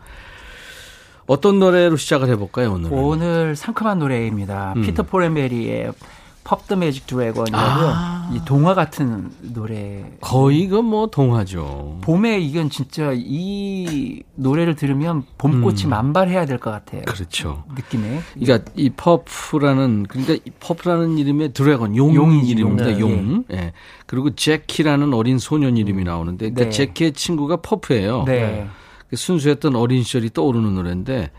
어떤 1.27 1.57
노래로 1.59 1.97
시작을 1.97 2.29
해볼까요 2.29 2.73
오늘은? 2.73 2.97
오늘 2.97 3.55
상큼한 3.55 3.97
노래입니다. 3.97 4.73
음. 4.75 4.81
피터 4.83 5.03
포렌베리의 5.03 5.91
펍더 6.45 6.75
매직 6.75 7.07
드래곤이라고요. 7.07 7.87
아. 7.93 8.29
이 8.33 8.39
동화 8.45 8.73
같은 8.75 9.31
노래. 9.41 10.05
거의 10.21 10.67
그뭐 10.67 11.07
동화죠. 11.07 11.99
봄에 12.01 12.39
이건 12.39 12.69
진짜 12.69 13.11
이 13.13 14.21
노래를 14.35 14.75
들으면 14.75 15.23
봄꽃이 15.37 15.83
음. 15.85 15.89
만발해야 15.89 16.45
될 16.45 16.59
것 16.59 16.69
같아요. 16.71 17.01
그렇죠. 17.07 17.63
느낌에. 17.75 18.21
그러니까 18.39 18.71
이 18.75 18.89
퍼프라는 18.91 20.05
그러니까 20.07 20.33
이 20.33 20.51
퍼프라는 20.59 21.17
이름의 21.17 21.53
dragon 21.53 21.95
용 21.97 22.13
용이지, 22.15 22.51
이름입니다. 22.51 22.99
용. 22.99 23.11
용. 23.11 23.43
예. 23.51 23.73
그리고 24.05 24.33
재키라는 24.33 25.13
어린 25.13 25.37
소년 25.39 25.77
이름이 25.77 26.03
나오는데 26.03 26.51
그러니까 26.51 26.65
네. 26.65 26.69
재키의 26.69 27.13
친구가 27.13 27.57
퍼프예요. 27.57 28.23
네. 28.25 28.67
그 29.09 29.15
순수했던 29.15 29.75
어린 29.75 30.03
시절이 30.03 30.31
떠오르는 30.31 30.75
노래인데 30.75 31.31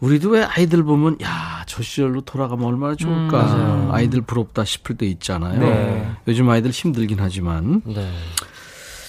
우리도 0.00 0.30
왜 0.30 0.42
아이들 0.44 0.82
보면 0.82 1.18
야 1.22 1.54
저 1.74 1.82
시절로 1.82 2.20
돌아가면 2.20 2.64
얼마나 2.66 2.94
좋을까 2.94 3.54
음, 3.54 3.88
아이들 3.90 4.20
부럽다 4.20 4.64
싶을 4.64 4.96
때 4.96 5.06
있잖아요. 5.06 5.58
네. 5.58 6.12
요즘 6.28 6.48
아이들 6.48 6.70
힘들긴 6.70 7.18
하지만 7.20 7.82
네. 7.84 8.12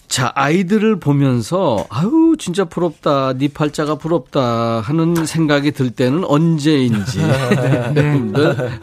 자, 0.07 0.31
아이들을 0.35 0.99
보면서 0.99 1.85
아유, 1.89 2.35
진짜 2.39 2.65
부럽다. 2.65 3.33
네 3.33 3.47
팔자가 3.47 3.95
부럽다 3.95 4.79
하는 4.81 5.25
생각이 5.25 5.71
들 5.71 5.89
때는 5.91 6.23
언제인지 6.23 7.19
여러분들 7.95 8.79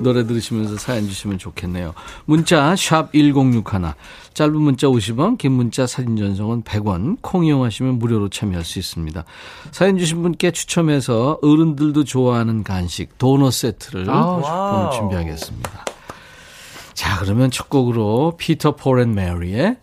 노래 0.00 0.26
들으시면서 0.26 0.76
사연 0.76 1.08
주시면 1.08 1.38
좋겠네요. 1.38 1.94
문자 2.24 2.76
샵 2.76 3.12
1061. 3.12 3.64
짧은 4.34 4.60
문자 4.60 4.88
50원, 4.88 5.38
긴 5.38 5.52
문자 5.52 5.86
사진 5.86 6.16
전송은 6.16 6.62
100원. 6.62 7.18
콩 7.20 7.44
이용하시면 7.44 7.98
무료로 7.98 8.28
참여할 8.30 8.64
수 8.64 8.78
있습니다. 8.78 9.24
사연 9.70 9.96
주신 9.96 10.22
분께 10.22 10.50
추첨해서 10.50 11.38
어른들도 11.42 12.04
좋아하는 12.04 12.64
간식 12.64 13.16
도넛 13.18 13.52
세트를 13.52 14.10
아우, 14.10 14.42
오늘 14.42 14.90
준비하겠습니다. 14.98 15.84
자, 16.94 17.18
그러면 17.20 17.50
첫 17.50 17.68
곡으로 17.68 18.34
피터 18.38 18.76
폴 18.76 19.00
앤 19.00 19.14
메리의 19.14 19.76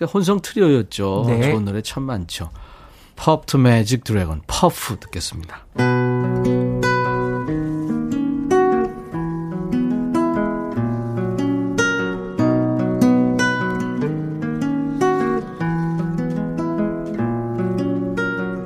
그러니까 0.00 0.12
혼성 0.14 0.40
트리오였죠. 0.40 1.24
네. 1.26 1.50
좋은 1.50 1.66
노래 1.66 1.82
참 1.82 2.04
많죠. 2.04 2.50
Puff 3.16 3.58
Magic 3.58 4.02
Dragon 4.02 4.40
Puff 4.46 4.98
듣겠습니다. 4.98 5.66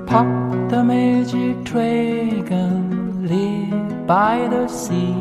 Pop 0.06 0.28
the 0.68 0.84
magic 0.84 1.64
dragon, 1.64 3.26
live 3.26 4.06
by 4.06 4.48
the 4.48 4.68
sea, 4.68 5.16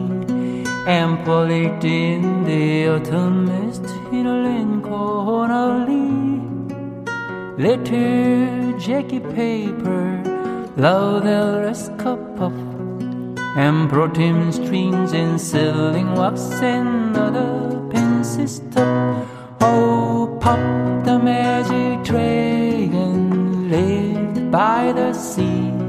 엠폴릭 0.86 1.82
in 1.86 2.44
the 2.44 2.90
autumn 2.90 3.46
mist 3.48 3.86
휘날린 4.12 4.82
고나리 4.82 5.94
Little 7.58 8.78
Jackie 8.78 9.22
paper 9.22 10.20
love 10.76 11.24
the 11.24 11.62
rest 11.64 11.98
cup 11.98 12.20
up 12.42 12.52
And 13.56 13.90
protein 13.90 14.52
strings 14.52 15.14
and 15.14 15.40
selling 15.40 16.16
wax 16.16 16.52
And 16.62 17.16
other 17.16 17.80
pencil 17.90 18.48
stuff 18.48 19.28
Oh, 19.62 20.38
pop 20.42 20.60
the 21.06 21.18
magic 21.18 22.04
dragon 22.04 23.70
Live 23.70 24.52
by 24.52 24.92
the 24.92 25.14
sea 25.14 25.83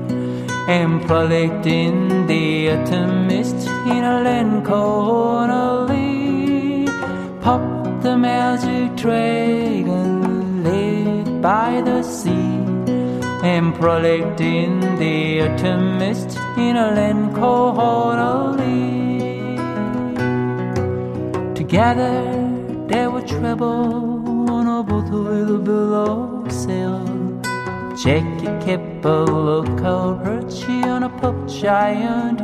frolicked 1.07 1.67
in 1.67 2.27
the 2.27 2.71
autumn 2.71 3.27
mist 3.27 3.67
in 3.87 4.03
a 4.03 4.23
land 4.23 4.65
called 4.65 5.51
Italy. 5.51 6.87
Pop 7.43 8.03
the 8.03 8.17
magic 8.17 8.97
dragon, 8.97 10.63
lived 10.65 11.43
by 11.43 11.83
the 11.83 12.03
sea, 12.03 12.65
frolicked 13.75 14.41
in 14.41 14.81
the 14.99 15.43
autumn 15.43 15.99
mist 15.99 16.39
in 16.57 16.77
a 16.77 16.93
land 16.93 17.35
called. 17.35 17.85
Together 21.55 22.15
they 22.87 23.07
were 23.09 23.23
travel 23.23 24.51
on 24.51 24.67
a 24.69 24.83
boat 24.83 25.11
with 25.11 26.53
sail. 26.53 26.94
A 26.94 26.94
lookout 26.94 26.94
perch 26.94 26.94
on 30.85 31.05
a 31.05 31.09
pup 31.09 31.49
giant 31.49 32.39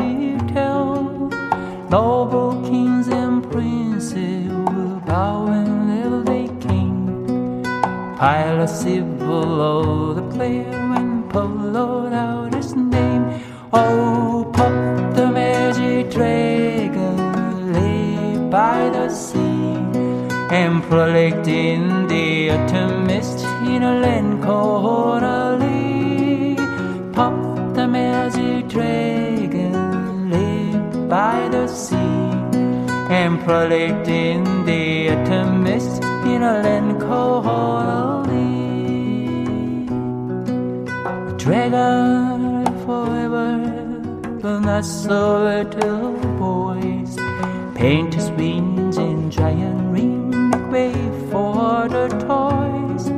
tail. 0.54 1.28
Noble 1.90 2.62
kings 2.62 3.08
and 3.08 3.42
princes 3.50 4.48
will 4.48 5.00
bow 5.00 5.48
and 5.48 5.74
little 5.90 6.22
they 6.22 6.46
came. 6.66 7.62
Piracy 8.16 9.00
below 9.00 10.14
the 10.14 10.22
player 10.34 10.70
when 10.92 11.28
followed 11.28 12.14
out 12.14 12.54
his 12.54 12.74
name. 12.74 13.24
Oh, 13.70 14.50
Pop 14.54 15.14
the 15.14 15.26
magic 15.30 16.10
dragon 16.10 17.72
lay 17.74 18.38
by 18.48 18.88
the 18.88 19.10
sea 19.10 19.60
and 20.50 20.82
in 21.46 22.08
the 22.08 22.50
autumn 22.50 23.06
mist 23.06 23.44
in 23.66 23.82
a 23.82 24.00
land 24.00 24.42
called 24.42 25.22
uh, 25.22 25.39
frolicked 33.38 34.08
in 34.08 34.42
the 34.64 35.10
autumn 35.10 35.62
mist 35.62 36.02
in 36.24 36.42
a 36.42 36.60
land 36.62 37.00
called. 37.00 38.28
A 41.30 41.34
dragon 41.36 42.66
forever, 42.84 43.48
but 44.40 44.60
not 44.60 44.84
so 44.84 45.44
little 45.44 46.12
boys. 46.38 47.16
Paint 47.74 48.14
his 48.14 48.30
wings 48.32 48.96
and 48.96 49.30
giant 49.32 49.92
ring, 49.92 50.50
make 50.50 50.70
way 50.70 50.92
for 51.30 51.88
the 51.88 52.08
toys. 52.28 53.08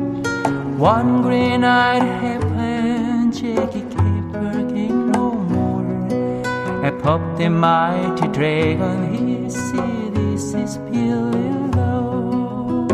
One 0.79 1.23
green 1.23 1.65
eyed 1.65 2.03
heaven, 2.03 3.33
Jackie 3.33 3.87
Caper 3.95 4.53
came 4.73 5.11
no 5.11 5.33
more. 5.33 5.87
I 6.85 6.91
popped 6.91 7.39
the 7.39 7.49
mighty 7.49 8.29
dragon, 8.29 9.13
he 9.13 9.32
said, 9.53 10.15
This 10.15 10.55
is 10.55 10.79
below. 10.79 12.87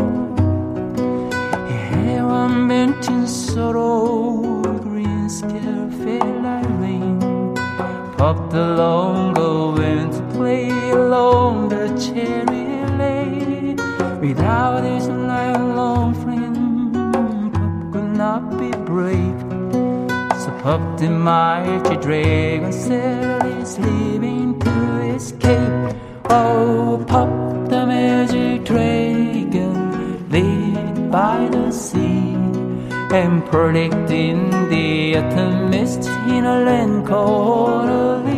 Here 1.67 2.25
I'm 2.25 2.67
bent 2.67 3.07
in 3.07 3.27
sorrow, 3.27 4.61
green 4.79 5.29
scare 5.29 5.89
fell 6.01 6.41
like 6.41 6.69
rain. 6.81 7.19
Pop 8.17 8.49
the 8.51 8.65
long 8.81 9.33
went 9.77 10.13
to 10.13 10.21
play 10.37 10.69
along 10.91 11.69
the 11.69 11.87
cherry 12.05 12.65
lane. 12.97 13.77
Without 14.19 14.83
his 14.83 15.07
lifelong 15.07 16.13
friend, 16.23 16.93
Pop 17.13 17.53
could 17.93 18.11
not 18.25 18.57
be 18.59 18.71
brave. 18.71 19.39
So 20.41 20.49
Puff 20.61 20.81
the 20.99 21.09
mighty 21.09 21.95
dragon 21.97 22.73
said 22.73 23.43
he's 23.43 23.77
leaving 23.79 24.59
to 24.59 25.13
escape. 25.15 25.78
Oh, 26.29 27.03
Puff 27.07 27.29
the 27.69 27.85
magic 27.85 28.65
dragon, 28.65 30.29
lead 30.29 31.11
by 31.11 31.47
the 31.51 31.71
sea 31.71 32.29
and 33.11 33.43
predicting 33.47 34.49
the 34.69 35.17
autumn 35.17 35.71
mist 35.71 36.07
in 36.27 36.45
a 36.45 36.61
land 36.63 37.05
Italy. 37.05 38.29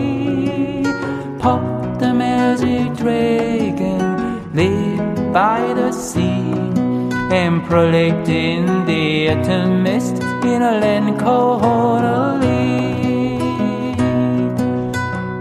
Pop 1.40 2.00
the 2.00 2.14
magic 2.14 2.96
dragon, 2.96 4.54
live 4.54 5.34
by 5.34 5.74
the 5.74 5.92
sea, 5.92 6.54
and 7.36 7.62
predicting 7.66 8.66
the 8.86 9.30
autumn 9.32 9.84
mist 9.84 10.24
in 10.46 10.62
a 10.62 10.80
land 10.80 11.10
Italy. 11.20 11.52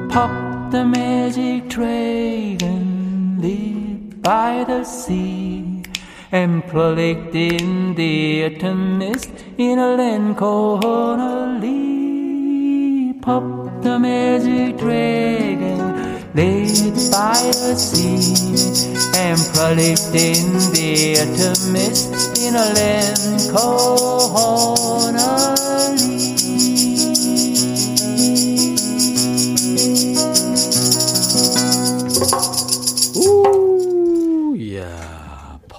Pop 0.09 0.31
the 0.71 0.85
magic 0.85 1.69
dragon, 1.69 3.41
live 3.41 4.23
by 4.23 4.63
the 4.63 4.85
sea 4.85 5.83
and 6.31 6.65
predicting 6.69 7.97
the 7.97 8.45
autumn 8.45 8.99
mist 8.99 9.33
in 9.59 9.81
a 9.81 9.97
land 9.97 10.37
called 10.37 10.85
Italy. 10.85 11.75
Pop 13.21 13.43
the 13.83 13.99
magic 13.99 14.79
dragon, 14.79 16.23
laid 16.35 16.95
by 17.11 17.51
the 17.63 17.75
sea, 17.75 18.21
and 19.19 19.41
predicting 19.53 20.47
the 20.71 21.19
autumn 21.23 21.73
mist 21.73 22.39
in 22.39 22.55
a 22.55 22.73
land 22.79 23.51
called 23.53 24.37
우, 24.37 24.39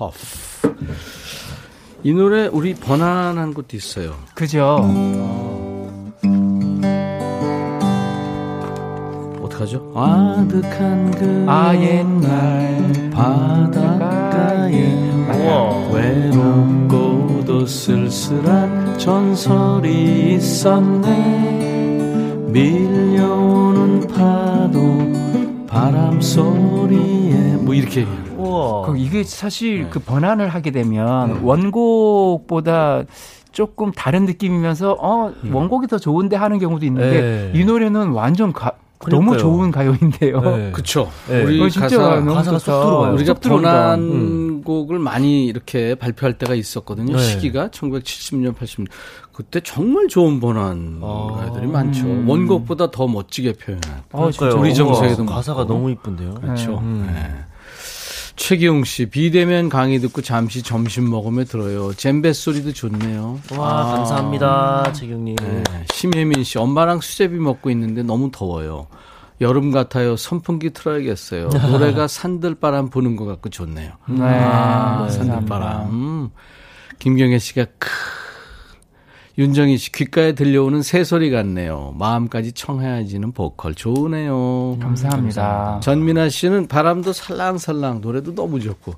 퍼프. 0.01 0.17
이 2.01 2.11
노래 2.11 2.47
우리 2.47 2.73
번안한 2.73 3.53
것도 3.53 3.77
있어요. 3.77 4.15
그죠? 4.33 4.89
어떡하죠? 9.43 9.93
아득한 9.95 11.11
그 11.11 11.45
아, 11.47 11.75
옛날 11.75 13.11
바닷가에 13.13 14.71
외롭고도 15.93 17.67
쓸쓸한 17.67 18.97
전설이 18.97 20.33
있었네 20.33 21.11
밀려오는 22.47 24.07
파도 24.07 25.67
바람 25.67 26.19
소리에 26.19 27.57
뭐 27.57 27.75
이렇게 27.75 28.07
우와. 28.41 28.81
그 28.87 28.97
이게 28.97 29.23
사실 29.23 29.89
그 29.89 29.99
번안을 29.99 30.49
하게 30.49 30.71
되면 30.71 31.41
원곡보다 31.43 33.03
조금 33.51 33.91
다른 33.91 34.25
느낌이면서 34.25 34.97
어 34.99 35.33
원곡이 35.51 35.87
더 35.87 35.97
좋은데 35.99 36.35
하는 36.35 36.59
경우도 36.59 36.85
있는데 36.85 37.21
네. 37.21 37.59
이 37.59 37.65
노래는 37.65 38.11
완전 38.11 38.53
가, 38.53 38.71
너무 39.09 39.31
그러니까요. 39.31 39.37
좋은 39.39 39.71
가요인데요. 39.71 40.41
네. 40.41 40.71
그쵸 40.73 41.09
네. 41.27 41.43
우리 41.43 41.61
어, 41.61 41.67
진짜 41.69 41.97
가사 41.97 42.15
너무 42.15 42.33
가사가 42.33 42.59
좋다. 42.59 42.71
쏙 42.71 42.83
들어와요. 42.85 43.13
우리가. 43.15 43.33
번안곡을 43.33 44.99
많이 44.99 45.45
이렇게 45.47 45.95
발표할 45.95 46.37
때가 46.37 46.53
있었거든요. 46.55 47.17
네. 47.17 47.21
시기가 47.21 47.69
1970년, 47.69 48.55
80년. 48.55 48.87
그때 49.33 49.59
정말 49.61 50.07
좋은 50.07 50.39
번안 50.39 50.99
아. 51.01 51.35
가요들이 51.39 51.67
많죠. 51.67 52.07
원곡보다 52.27 52.91
더 52.91 53.07
멋지게 53.07 53.53
표현한. 53.53 54.03
어, 54.11 54.29
진짜 54.31 54.55
우리 54.55 54.69
우와, 54.69 54.73
정서에도 54.75 55.25
가사가. 55.25 55.65
너무 55.65 55.89
이쁜데요. 55.91 56.35
그렇죠. 56.35 56.77
음. 56.77 57.09
네. 58.31 58.35
최기용 58.35 58.83
씨, 58.83 59.05
비대면 59.07 59.69
강의 59.69 59.99
듣고 59.99 60.21
잠시 60.21 60.63
점심 60.63 61.09
먹으며 61.09 61.43
들어요. 61.43 61.93
잼베 61.93 62.33
소리도 62.33 62.73
좋네요. 62.73 63.39
와, 63.57 63.85
감사합니다, 63.85 64.93
재경님. 64.93 65.35
네. 65.35 65.63
심혜민 65.93 66.43
씨, 66.43 66.57
엄마랑 66.57 67.01
수제비 67.01 67.35
먹고 67.37 67.69
있는데 67.71 68.03
너무 68.03 68.29
더워요. 68.31 68.87
여름 69.41 69.71
같아요. 69.71 70.15
선풍기 70.15 70.69
틀어야겠어요. 70.71 71.49
노래가 71.71 72.07
산들바람 72.07 72.89
부는 72.89 73.15
것 73.15 73.25
같고 73.25 73.49
좋네요. 73.49 73.91
네. 74.07 74.21
아, 74.23 75.05
네. 75.07 75.11
산들바람. 75.11 75.89
음. 75.89 76.29
김경애 76.99 77.39
씨가 77.39 77.65
크. 77.79 77.89
윤정희 79.37 79.77
씨 79.77 79.91
귓가에 79.91 80.33
들려오는 80.33 80.81
새소리 80.81 81.31
같네요. 81.31 81.95
마음까지 81.97 82.51
청해야지는 82.51 83.31
보컬 83.31 83.73
좋으네요. 83.73 84.77
감사합니다. 84.81 85.79
전민아 85.81 86.29
씨는 86.29 86.67
바람도 86.67 87.13
살랑살랑 87.13 88.01
노래도 88.01 88.35
너무 88.35 88.59
좋고 88.59 88.93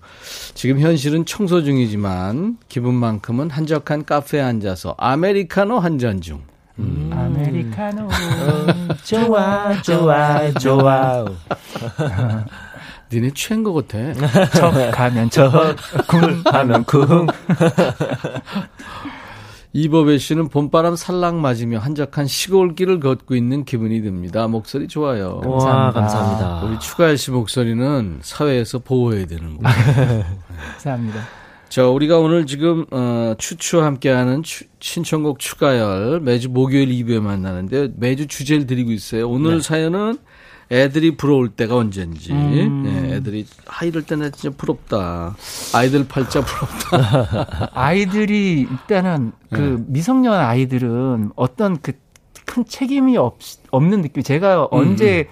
지금 0.55 0.79
현실은 0.79 1.25
청소 1.25 1.63
중이지만 1.63 2.57
기분만큼은 2.67 3.49
한적한 3.51 4.05
카페에 4.05 4.41
앉아서 4.41 4.95
아메리카노 4.97 5.79
한 5.79 5.99
잔 5.99 6.19
중. 6.19 6.41
아메리카노 7.11 8.07
좋아, 9.05 9.79
좋아, 9.83 10.51
좋아. 10.53 11.23
니네 13.13 13.29
취한 13.35 13.61
것 13.61 13.73
같아. 13.73 14.47
척 14.49 14.71
가면 14.91 15.29
척 15.29 15.51
쿵 16.07 16.41
하면 16.51 16.83
쿵 16.85 17.27
이법의 19.75 20.19
씨는 20.19 20.49
봄바람 20.49 20.95
살랑 20.95 21.41
맞으며 21.41 21.79
한적한 21.79 22.27
시골길을 22.27 22.99
걷고 22.99 23.35
있는 23.35 23.65
기분이 23.65 24.01
듭니다. 24.03 24.47
목소리 24.47 24.87
좋아요. 24.87 25.41
와, 25.43 25.49
감사합니다. 25.91 25.99
감사합니다. 25.99 26.63
우리 26.65 26.79
추가열 26.79 27.17
씨 27.17 27.31
목소리는 27.31 28.19
사회에서 28.21 28.79
보호해야 28.79 29.25
되는 29.25 29.57
거예요. 29.57 30.23
감사합니다. 30.73 31.21
자, 31.69 31.87
우리가 31.87 32.19
오늘 32.19 32.45
지금 32.45 32.85
어, 32.91 33.33
추추와 33.39 33.85
함께하는 33.85 34.43
추- 34.43 34.65
신청곡 34.79 35.39
추가열 35.39 36.19
매주 36.19 36.49
목요일 36.49 36.89
2부에 36.89 37.19
만나는데 37.19 37.89
매주 37.95 38.27
주제를 38.27 38.67
드리고 38.67 38.91
있어요. 38.91 39.27
오늘 39.27 39.59
사연은 39.63 40.19
애들이 40.71 41.15
부러울 41.17 41.49
때가 41.49 41.75
언젠지. 41.75 42.31
예, 42.31 43.15
애들이 43.15 43.45
아 43.67 43.85
이럴 43.85 44.03
때는 44.03 44.31
진짜 44.31 44.55
부럽다. 44.55 45.35
아이들 45.73 46.07
팔자 46.07 46.41
부럽다. 46.41 47.69
아이들이 47.73 48.61
일단은 48.69 49.33
그 49.51 49.83
미성년 49.87 50.33
아이들은 50.33 51.31
어떤 51.35 51.79
그 51.81 51.93
큰 52.45 52.65
책임이 52.65 53.17
없, 53.17 53.37
없는 53.71 54.01
느낌. 54.01 54.21
제가 54.23 54.67
언제 54.71 55.27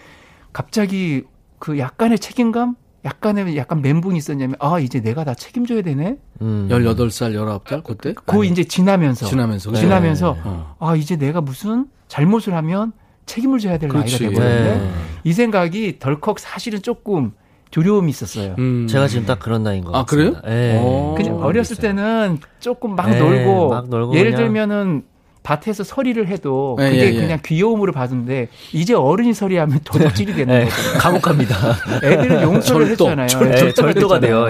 갑자기 0.53 1.23
그 1.59 1.77
약간의 1.77 2.19
책임감? 2.19 2.75
약간의 3.03 3.57
약간 3.57 3.81
멘붕이 3.81 4.17
있었냐면 4.17 4.55
아 4.59 4.79
이제 4.79 5.01
내가 5.01 5.23
다 5.23 5.33
책임져야 5.33 5.81
되네. 5.81 6.17
음. 6.41 6.67
18살, 6.69 7.33
19살 7.35 7.83
그때? 7.83 8.13
그 8.25 8.45
이제 8.45 8.63
지나면서 8.63 9.25
지나면서. 9.25 9.73
지나면서 9.73 10.37
어. 10.43 10.75
아 10.79 10.95
이제 10.95 11.15
내가 11.15 11.41
무슨 11.41 11.87
잘못을 12.07 12.53
하면 12.53 12.93
책임을 13.25 13.59
져야 13.59 13.77
될 13.77 13.89
그렇지. 13.89 14.23
나이가 14.23 14.39
돼버렸네. 14.41 14.63
네. 14.77 14.89
이 15.23 15.33
생각이 15.33 15.99
덜컥 15.99 16.39
사실은 16.39 16.81
조금 16.81 17.31
두려움이 17.71 18.09
있었어요. 18.09 18.55
음. 18.59 18.87
제가 18.89 19.07
지금 19.07 19.25
딱 19.25 19.39
그런 19.39 19.63
나이인 19.63 19.83
것 19.85 19.95
아, 19.95 20.03
그래요? 20.03 20.33
같습니다. 20.33 20.51
예. 20.53 20.77
오. 20.77 21.15
그죠? 21.17 21.31
어, 21.35 21.45
어렸을 21.45 21.77
있어요. 21.77 21.87
때는 21.95 22.39
조금 22.59 22.95
막 22.95 23.09
네, 23.09 23.17
놀고, 23.19 23.69
막 23.69 23.87
놀고 23.89 24.15
예를 24.15 24.31
그냥. 24.31 24.43
들면은 24.47 25.03
밭에서 25.43 25.83
서리를 25.83 26.27
해도 26.27 26.77
예, 26.81 26.89
그게 26.89 26.99
예, 27.01 27.05
예. 27.15 27.19
그냥 27.19 27.39
귀여움으로 27.43 27.93
봐주는데 27.93 28.49
이제 28.73 28.93
어른이 28.93 29.33
서리하면 29.33 29.79
도둑질이 29.83 30.33
되는 30.35 30.59
네, 30.59 30.65
거죠. 30.65 30.99
감옥 30.99 31.21
갑니다. 31.23 31.55
애들은 32.03 32.43
용서를 32.43 32.95
절도, 32.95 33.09
했잖아요. 33.09 33.51
예, 33.67 33.71
절도가 33.73 34.19
돼요. 34.19 34.47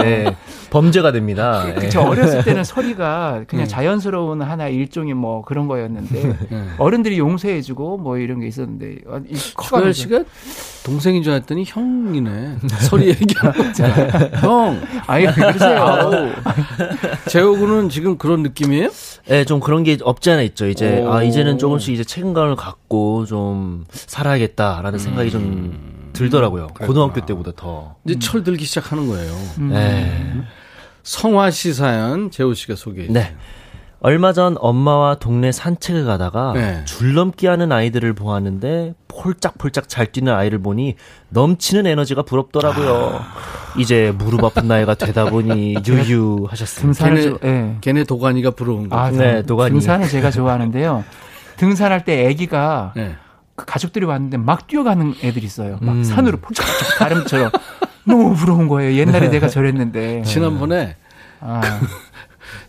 예. 0.71 0.73
범죄가 0.73 1.11
됩니다. 1.11 1.65
예. 1.83 1.89
저 1.89 2.01
어렸을 2.01 2.43
때는 2.43 2.63
서리가 2.63 3.43
그냥 3.47 3.65
음. 3.65 3.67
자연스러운 3.67 4.41
하나의 4.41 4.75
일종의 4.75 5.13
뭐 5.13 5.41
그런 5.43 5.67
거였는데 5.67 6.37
네. 6.49 6.65
어른들이 6.77 7.19
용서해주고 7.19 7.97
뭐 7.97 8.17
이런 8.17 8.39
게 8.39 8.47
있었는데 8.47 8.99
어, 9.07 9.21
이 9.29 9.35
추가열 9.35 9.93
씨가 9.93 10.23
동생인 10.85 11.21
줄 11.23 11.33
알았더니 11.33 11.65
형이네. 11.67 12.57
서리 12.79 13.09
얘기하는 13.09 13.73
형. 14.41 14.81
아니 15.07 15.25
왜 15.25 15.31
그러세요? 15.31 16.09
재호군은 17.27 17.89
지금 17.89 18.17
그런 18.17 18.41
느낌이에요? 18.43 18.89
예, 19.29 19.45
좀 19.45 19.59
그런 19.59 19.83
게 19.83 19.97
없지 20.01 20.31
않아 20.31 20.41
있죠. 20.43 20.67
이제 20.67 21.01
오. 21.01 21.11
아 21.11 21.23
이제는 21.23 21.57
조금씩 21.57 21.93
이제 21.93 22.03
책임감을 22.03 22.55
갖고 22.55 23.25
좀 23.25 23.85
살아야겠다라는 23.91 24.97
생각이 24.99 25.29
좀 25.31 26.09
들더라고요. 26.13 26.67
고등학교 26.67 27.21
때보다 27.25 27.51
더. 27.55 27.95
이제 28.05 28.17
철 28.19 28.43
들기 28.43 28.65
시작하는 28.65 29.07
거예요. 29.07 29.31
음. 29.59 29.71
예. 29.73 30.60
성화 31.03 31.51
씨 31.51 31.73
사연 31.73 32.31
재호 32.31 32.53
씨가 32.53 32.75
소개해 32.75 33.07
주세요. 33.07 33.23
네. 33.23 33.35
얼마 34.03 34.33
전 34.33 34.55
엄마와 34.59 35.15
동네 35.15 35.51
산책을 35.51 36.05
가다가 36.05 36.53
네. 36.55 36.83
줄넘기 36.85 37.45
하는 37.45 37.71
아이들을 37.71 38.13
보았는데 38.13 38.95
폴짝폴짝 39.07 39.87
잘 39.89 40.07
뛰는 40.11 40.33
아이를 40.33 40.57
보니 40.59 40.95
넘치는 41.29 41.85
에너지가 41.85 42.23
부럽더라고요. 42.23 43.19
아. 43.21 43.33
이제 43.77 44.11
무릎 44.17 44.43
아픈 44.43 44.67
나이가 44.67 44.95
되다 44.95 45.25
보니 45.29 45.75
유유하셨습니다. 45.87 47.05
걔네, 47.05 47.21
등산을 47.21 47.39
예. 47.43 47.77
걔네 47.81 48.03
도가니가 48.05 48.51
부러운 48.51 48.89
거. 48.89 48.97
아, 48.97 49.11
네, 49.11 49.37
등- 49.41 49.45
도가니. 49.47 49.71
등산을 49.73 50.07
제가 50.09 50.31
좋아하는데요. 50.31 51.03
등산할 51.57 52.03
때 52.03 52.27
아기가 52.27 52.93
네. 52.95 53.15
그 53.55 53.65
가족들이 53.65 54.05
왔는데 54.05 54.37
막 54.37 54.65
뛰어가는 54.65 55.13
애들이 55.23 55.45
있어요. 55.45 55.77
막 55.79 55.91
음. 55.93 56.03
산으로 56.03 56.37
폴짝폴짝 56.39 56.97
다름처럼 56.97 57.51
너무 58.05 58.35
부러운 58.35 58.67
거예요. 58.67 58.97
옛날에 58.99 59.29
내가 59.29 59.47
저랬는데. 59.47 60.23
지난번에 60.23 60.95
아, 61.39 61.61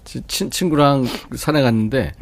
치- 0.04 0.22
친, 0.26 0.50
친구랑 0.50 1.06
산에 1.36 1.62
갔는데 1.62 2.12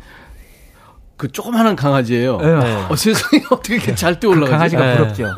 그 1.20 1.30
조그마한 1.30 1.76
강아지예요. 1.76 2.38
네. 2.38 2.86
어, 2.88 2.96
세상에 2.96 3.44
어떻게 3.52 3.74
이렇게 3.74 3.94
잘 3.94 4.18
뛰어 4.18 4.30
그 4.30 4.36
올라가지? 4.38 4.74
강아지가 4.74 4.86
네. 4.86 4.96
부럽죠. 4.96 5.34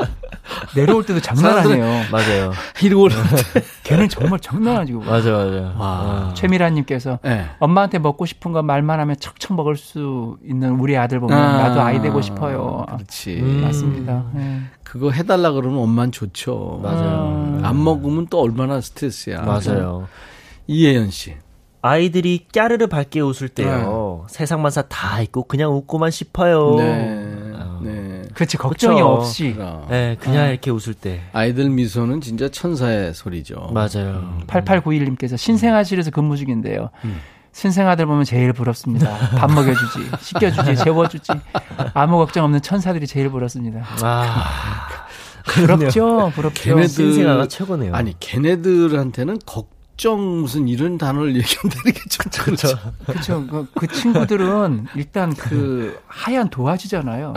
내려올 0.74 1.04
때도 1.04 1.20
장난 1.20 1.58
아니에요. 1.58 2.04
맞아요. 2.10 2.52
이러고 2.82 3.02
올라가는데. 3.02 3.62
걔는 3.82 4.08
정말 4.08 4.40
장난 4.40 4.78
아니고. 4.78 5.00
맞아, 5.00 5.30
맞아. 5.30 5.74
와. 5.76 6.32
최미라님께서 6.32 7.18
네. 7.22 7.44
엄마한테 7.58 7.98
먹고 7.98 8.24
싶은 8.24 8.52
거 8.52 8.62
말만 8.62 8.98
하면 8.98 9.16
척척 9.20 9.54
먹을 9.54 9.76
수 9.76 10.38
있는 10.42 10.80
우리 10.80 10.96
아들 10.96 11.20
보면 11.20 11.36
아, 11.36 11.68
나도 11.68 11.82
아이 11.82 12.00
되고 12.00 12.22
싶어요. 12.22 12.86
그렇지. 12.88 13.40
음. 13.42 13.60
맞습니다. 13.60 14.24
네. 14.32 14.62
그거 14.84 15.10
해달라 15.10 15.50
그러면 15.52 15.80
엄만 15.80 16.12
좋죠. 16.12 16.80
맞아요. 16.82 17.60
안 17.62 17.84
먹으면 17.84 18.28
또 18.30 18.40
얼마나 18.40 18.80
스트레스야. 18.80 19.42
맞아요. 19.42 20.08
이혜연 20.66 21.10
씨. 21.10 21.34
아이들이 21.86 22.46
까르르 22.50 22.86
밝게 22.86 23.20
웃을 23.20 23.50
때요. 23.50 24.24
세상 24.30 24.62
만사 24.62 24.80
다 24.80 25.20
있고 25.20 25.42
그냥 25.42 25.70
웃고만 25.74 26.10
싶어요. 26.10 26.76
네. 26.76 27.52
어. 27.56 27.80
네. 27.82 28.22
그렇지 28.32 28.56
걱정이 28.56 28.94
그쵸. 28.96 29.06
없이 29.06 29.52
그럼. 29.52 29.86
네, 29.90 30.16
그냥 30.18 30.48
이렇게 30.48 30.70
웃을 30.70 30.94
때. 30.94 31.20
아이들 31.34 31.68
미소는 31.68 32.22
진짜 32.22 32.48
천사의 32.48 33.12
소리죠. 33.12 33.68
맞아요. 33.74 34.38
8891님께서 34.46 35.36
신생아실에서 35.36 36.10
근무 36.10 36.38
중인데요. 36.38 36.88
음. 37.04 37.20
신생아들 37.52 38.06
보면 38.06 38.24
제일 38.24 38.54
부럽습니다. 38.54 39.14
밥 39.36 39.52
먹여주지, 39.52 40.10
씻겨주지, 40.20 40.76
재워주지. 40.76 41.32
아무 41.92 42.16
걱정 42.16 42.46
없는 42.46 42.62
천사들이 42.62 43.06
제일 43.06 43.28
부럽습니다. 43.28 43.84
아, 44.02 44.46
부럽죠, 45.44 46.32
부럽죠. 46.34 46.62
걔네들 46.62 46.88
신생아가 46.88 47.46
최고네요. 47.46 47.94
아니 47.94 48.18
걔네들한테는 48.18 49.38
걱 49.44 49.73
정 49.96 50.40
무슨 50.40 50.66
이런 50.68 50.98
단어를 50.98 51.36
얘기한다는 51.36 51.92
게 51.92 52.00
좀 52.10 52.44
그렇죠. 52.44 52.68
그렇죠. 53.06 53.46
그, 53.46 53.66
그 53.74 53.86
친구들은 53.86 54.86
일단 54.96 55.32
그 55.34 55.98
하얀 56.08 56.50
도화지잖아요. 56.50 57.34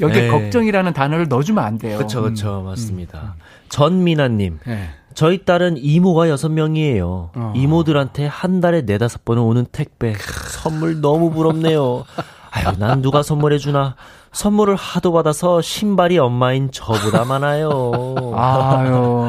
여기에 0.00 0.22
네. 0.22 0.28
걱정이라는 0.28 0.92
단어를 0.92 1.28
넣어주면 1.28 1.62
안 1.64 1.78
돼요. 1.78 1.98
그쵸, 1.98 2.22
그쵸. 2.22 2.62
맞습니다. 2.64 3.34
전미나님. 3.68 4.58
네. 4.66 4.90
저희 5.14 5.44
딸은 5.44 5.78
이모가 5.78 6.28
여섯 6.28 6.50
명이에요. 6.50 7.30
어. 7.34 7.52
이모들한테 7.56 8.26
한 8.26 8.60
달에 8.60 8.82
네다섯 8.82 9.24
번은 9.24 9.42
오는 9.42 9.66
택배. 9.72 10.14
선물 10.50 11.00
너무 11.00 11.30
부럽네요. 11.30 12.04
아유, 12.50 12.76
난 12.78 13.00
누가 13.02 13.22
선물해주나. 13.22 13.96
선물을 14.32 14.76
하도 14.76 15.12
받아서 15.12 15.62
신발이 15.62 16.18
엄마인 16.18 16.70
저보다 16.70 17.24
많아요. 17.24 17.90
아유. 18.36 19.26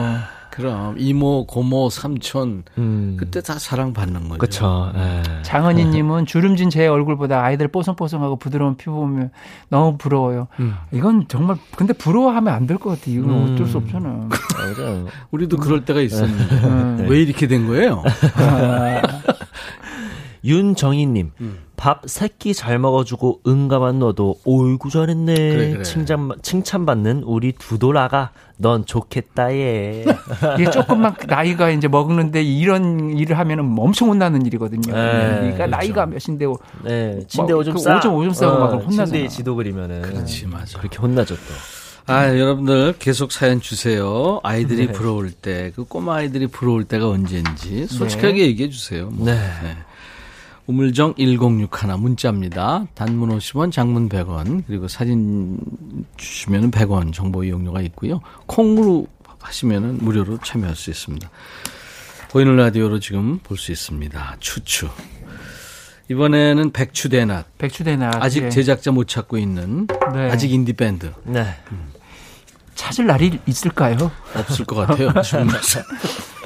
그럼 0.57 0.95
이모, 0.97 1.45
고모, 1.45 1.89
삼촌 1.89 2.63
음. 2.79 3.15
그때 3.19 3.41
다 3.41 3.59
사랑 3.59 3.93
받는 3.93 4.27
거죠. 4.27 4.39
그쵸. 4.39 4.91
예. 4.95 5.21
장은희님은 5.43 6.25
주름진 6.25 6.69
제 6.71 6.87
얼굴보다 6.87 7.43
아이들 7.43 7.67
뽀송뽀송하고 7.67 8.37
부드러운 8.37 8.75
피부 8.75 8.93
보면 8.95 9.29
너무 9.69 9.97
부러워요. 9.97 10.47
음. 10.59 10.75
이건 10.91 11.27
정말 11.27 11.57
근데 11.75 11.93
부러워하면 11.93 12.53
안 12.53 12.65
될 12.67 12.77
것 12.79 12.89
같아. 12.89 13.03
이건 13.07 13.29
음. 13.29 13.53
어쩔 13.53 13.67
수 13.67 13.77
없잖아. 13.77 14.27
우리도 15.31 15.57
그럴 15.57 15.85
때가 15.85 16.01
있었는데 16.01 16.55
음. 16.67 17.05
왜 17.07 17.21
이렇게 17.21 17.47
된 17.47 17.67
거예요? 17.67 18.03
윤정희님, 20.43 21.31
음. 21.41 21.57
밥 21.77 22.01
세끼 22.07 22.55
잘 22.55 22.79
먹어주고 22.79 23.41
응가만 23.45 23.99
넣어도 23.99 24.35
오이구 24.45 24.89
잘했네. 24.89 25.33
그래, 25.35 25.71
그래. 25.73 25.83
칭찬 25.83 26.31
칭찬받는 26.41 27.21
우리 27.23 27.51
두돌아가 27.53 28.31
넌 28.57 28.83
좋겠다 28.83 29.53
얘. 29.53 30.03
이게 30.57 30.69
조금만 30.71 31.15
나이가 31.27 31.69
이제 31.69 31.87
먹는데 31.87 32.41
이런 32.41 33.11
일을 33.11 33.37
하면은 33.37 33.75
엄청 33.77 34.09
혼나는 34.09 34.45
일이거든요. 34.47 34.91
네, 34.91 35.37
그러니까 35.39 35.67
나이가 35.67 36.07
몇인데 36.07 36.47
네, 36.83 37.19
침대 37.27 37.53
막 37.53 37.59
오줌 37.59 37.73
그 37.75 37.79
싸. 37.79 37.97
오줌 37.97 38.11
오줌 38.11 38.33
싸고 38.33 38.57
막 38.57 38.73
혼나잖아. 38.73 39.05
침대에 39.05 39.27
지도 39.27 39.55
그리면은. 39.55 40.01
그렇지, 40.01 40.47
맞아. 40.47 40.79
그렇게 40.79 40.97
혼나죠 40.97 41.35
또. 41.35 42.11
아, 42.11 42.25
여러분들 42.37 42.95
계속 42.97 43.31
사연 43.31 43.61
주세요. 43.61 44.39
아이들이 44.41 44.87
네. 44.87 44.93
부러울 44.93 45.29
때, 45.31 45.71
그 45.75 45.83
꼬마 45.83 46.15
아이들이 46.15 46.47
부러울 46.47 46.85
때가 46.85 47.07
언제인지 47.09 47.85
솔직하게 47.87 48.47
얘기해 48.47 48.69
주세요. 48.69 49.09
뭐. 49.11 49.25
네. 49.27 49.37
우물정 50.67 51.15
1061 51.17 51.97
문자입니다. 51.97 52.87
단문 52.93 53.29
50원, 53.37 53.71
장문 53.71 54.09
100원, 54.09 54.63
그리고 54.67 54.87
사진 54.89 55.57
주시면 56.17 56.71
100원 56.71 57.13
정보 57.13 57.43
이용료가 57.45 57.81
있고요. 57.83 58.19
콩으로 58.47 59.07
하시면 59.39 59.99
무료로 60.01 60.39
참여할 60.43 60.75
수 60.75 60.89
있습니다. 60.89 61.29
보이는 62.31 62.55
라디오로 62.57 62.99
지금 62.99 63.39
볼 63.39 63.57
수 63.57 63.71
있습니다. 63.71 64.35
추추. 64.41 64.89
이번에는 66.09 66.71
백추대낮. 66.71 67.57
백추대나 67.57 68.11
아직 68.15 68.49
제작자 68.49 68.91
못 68.91 69.07
찾고 69.07 69.37
있는 69.37 69.87
네. 70.13 70.29
아직 70.31 70.51
인디 70.51 70.73
밴드 70.73 71.11
네. 71.23 71.45
찾을 72.75 73.07
날이 73.07 73.39
있을까요? 73.45 74.11
없을 74.35 74.65
것 74.65 74.75
같아요. 74.75 75.11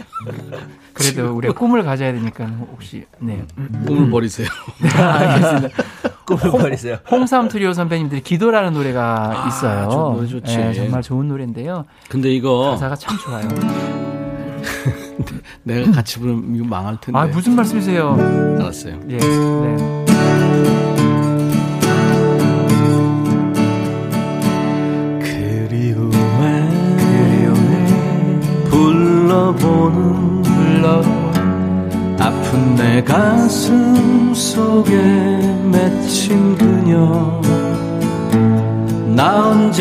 그래도 0.94 1.36
우리가 1.36 1.54
꿈을 1.54 1.84
가져야 1.84 2.14
되니까 2.14 2.46
혹시 2.72 3.06
네. 3.20 3.46
꿈을 3.86 4.10
버리세요. 4.10 4.48
알겠습니다. 4.82 5.84
꿈을 6.26 6.52
버리세요. 6.52 6.98
홍삼 7.10 7.48
트리오 7.48 7.74
선배님들이 7.74 8.22
기도라는 8.22 8.74
노래가 8.74 9.46
있어요. 9.48 9.90
좋은 9.90 10.14
노래 10.16 10.28
좋지. 10.28 10.58
네, 10.58 10.74
정말 10.74 11.02
좋은 11.02 11.28
노래인데요. 11.28 11.86
근데 12.10 12.32
이거 12.32 12.72
가사가 12.72 12.96
참 12.96 13.18
좋아요. 13.18 13.48
내가 15.64 15.92
같이 15.92 16.20
부르면 16.20 16.56
이거 16.56 16.66
망할 16.66 16.98
텐데. 17.00 17.20
아 17.20 17.26
무슨 17.26 17.56
말씀이세요? 17.56 18.14
알았어요. 18.60 19.00
예. 19.10 19.18
네. 19.18 19.78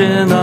나 0.01 0.40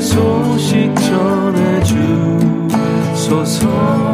소식 0.00 0.94
전해주소서. 3.14 4.07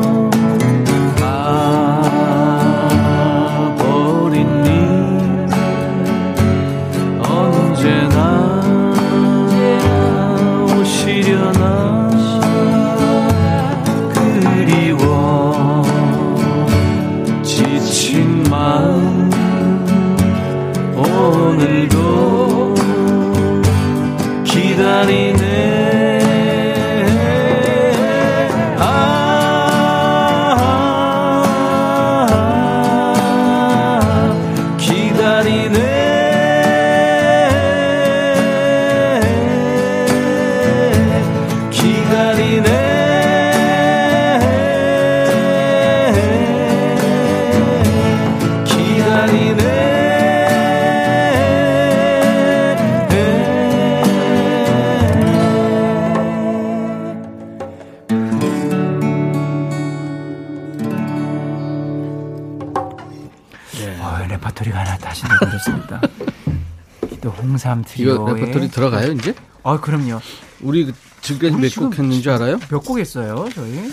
3 67.64 67.82
트리오. 67.82 68.14
이거 68.14 68.32
레퍼토리 68.34 68.68
들어가요, 68.68 69.12
이제? 69.12 69.34
아, 69.62 69.80
그럼요. 69.80 70.20
우리 70.60 70.84
그 70.84 70.92
지금까지 71.22 71.56
몇 71.62 71.70
곡 71.74 71.98
했는지 71.98 72.28
알아요? 72.28 72.58
몇 72.70 72.84
곡 72.84 72.98
했어요, 72.98 73.46
저희? 73.54 73.90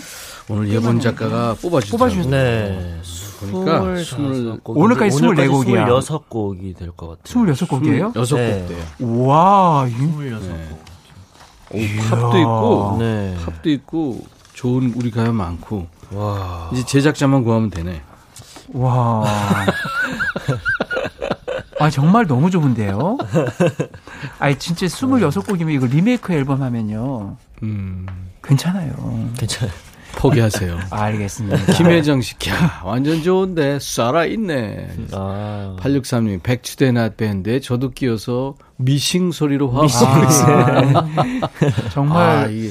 오늘 0.48 0.68
예본 0.68 1.00
작가가 1.00 1.54
뽑아주셨어요. 1.54 1.98
뽑아주셨어요. 1.98 2.30
네. 2.30 3.00
그러니까 3.40 3.98
20, 3.98 4.18
오늘까지 4.64 5.16
24곡이야. 5.16 5.86
26곡이 5.88 6.76
될 6.76 6.92
것 6.92 7.22
같아요. 7.22 7.44
26곡이에요? 7.46 8.12
26곡 8.12 8.68
돼요. 8.68 9.24
와 9.26 9.86
26곡. 9.88 10.40
네. 10.40 10.68
오, 11.70 11.78
팝도 12.10 12.38
있고 12.38 12.96
네. 13.00 13.36
팝도 13.46 13.70
있고 13.70 14.26
좋은 14.52 14.92
우리 14.94 15.10
가요 15.10 15.32
많고. 15.32 15.86
와. 16.12 16.68
이제 16.72 16.84
제작자만 16.84 17.42
구하면 17.42 17.70
되네. 17.70 18.02
와. 18.74 19.24
아, 21.82 21.90
정말 21.90 22.26
너무 22.26 22.50
좋은데요? 22.50 23.18
아니, 24.38 24.58
진짜 24.58 24.86
26곡이면 24.86 25.70
이거 25.70 25.86
리메이크 25.86 26.32
앨범 26.32 26.62
하면요. 26.62 27.36
음, 27.62 28.06
괜찮아요. 28.42 28.92
괜찮아요. 29.38 29.72
포기하세요. 30.16 30.78
알겠습니다. 30.90 31.72
김혜정 31.72 32.20
씨, 32.20 32.34
야 32.48 32.82
완전 32.84 33.22
좋은데 33.22 33.78
살아 33.80 34.24
있네. 34.26 34.90
아. 35.12 35.76
863님 35.80 36.42
백추대낮 36.42 37.16
밴드에 37.16 37.60
저도 37.60 37.90
끼어서 37.90 38.54
미싱 38.76 39.32
소리로 39.32 39.70
화음 39.70 39.86
아, 39.86 41.40
정말 41.92 42.28
아, 42.28 42.46
이게 42.46 42.70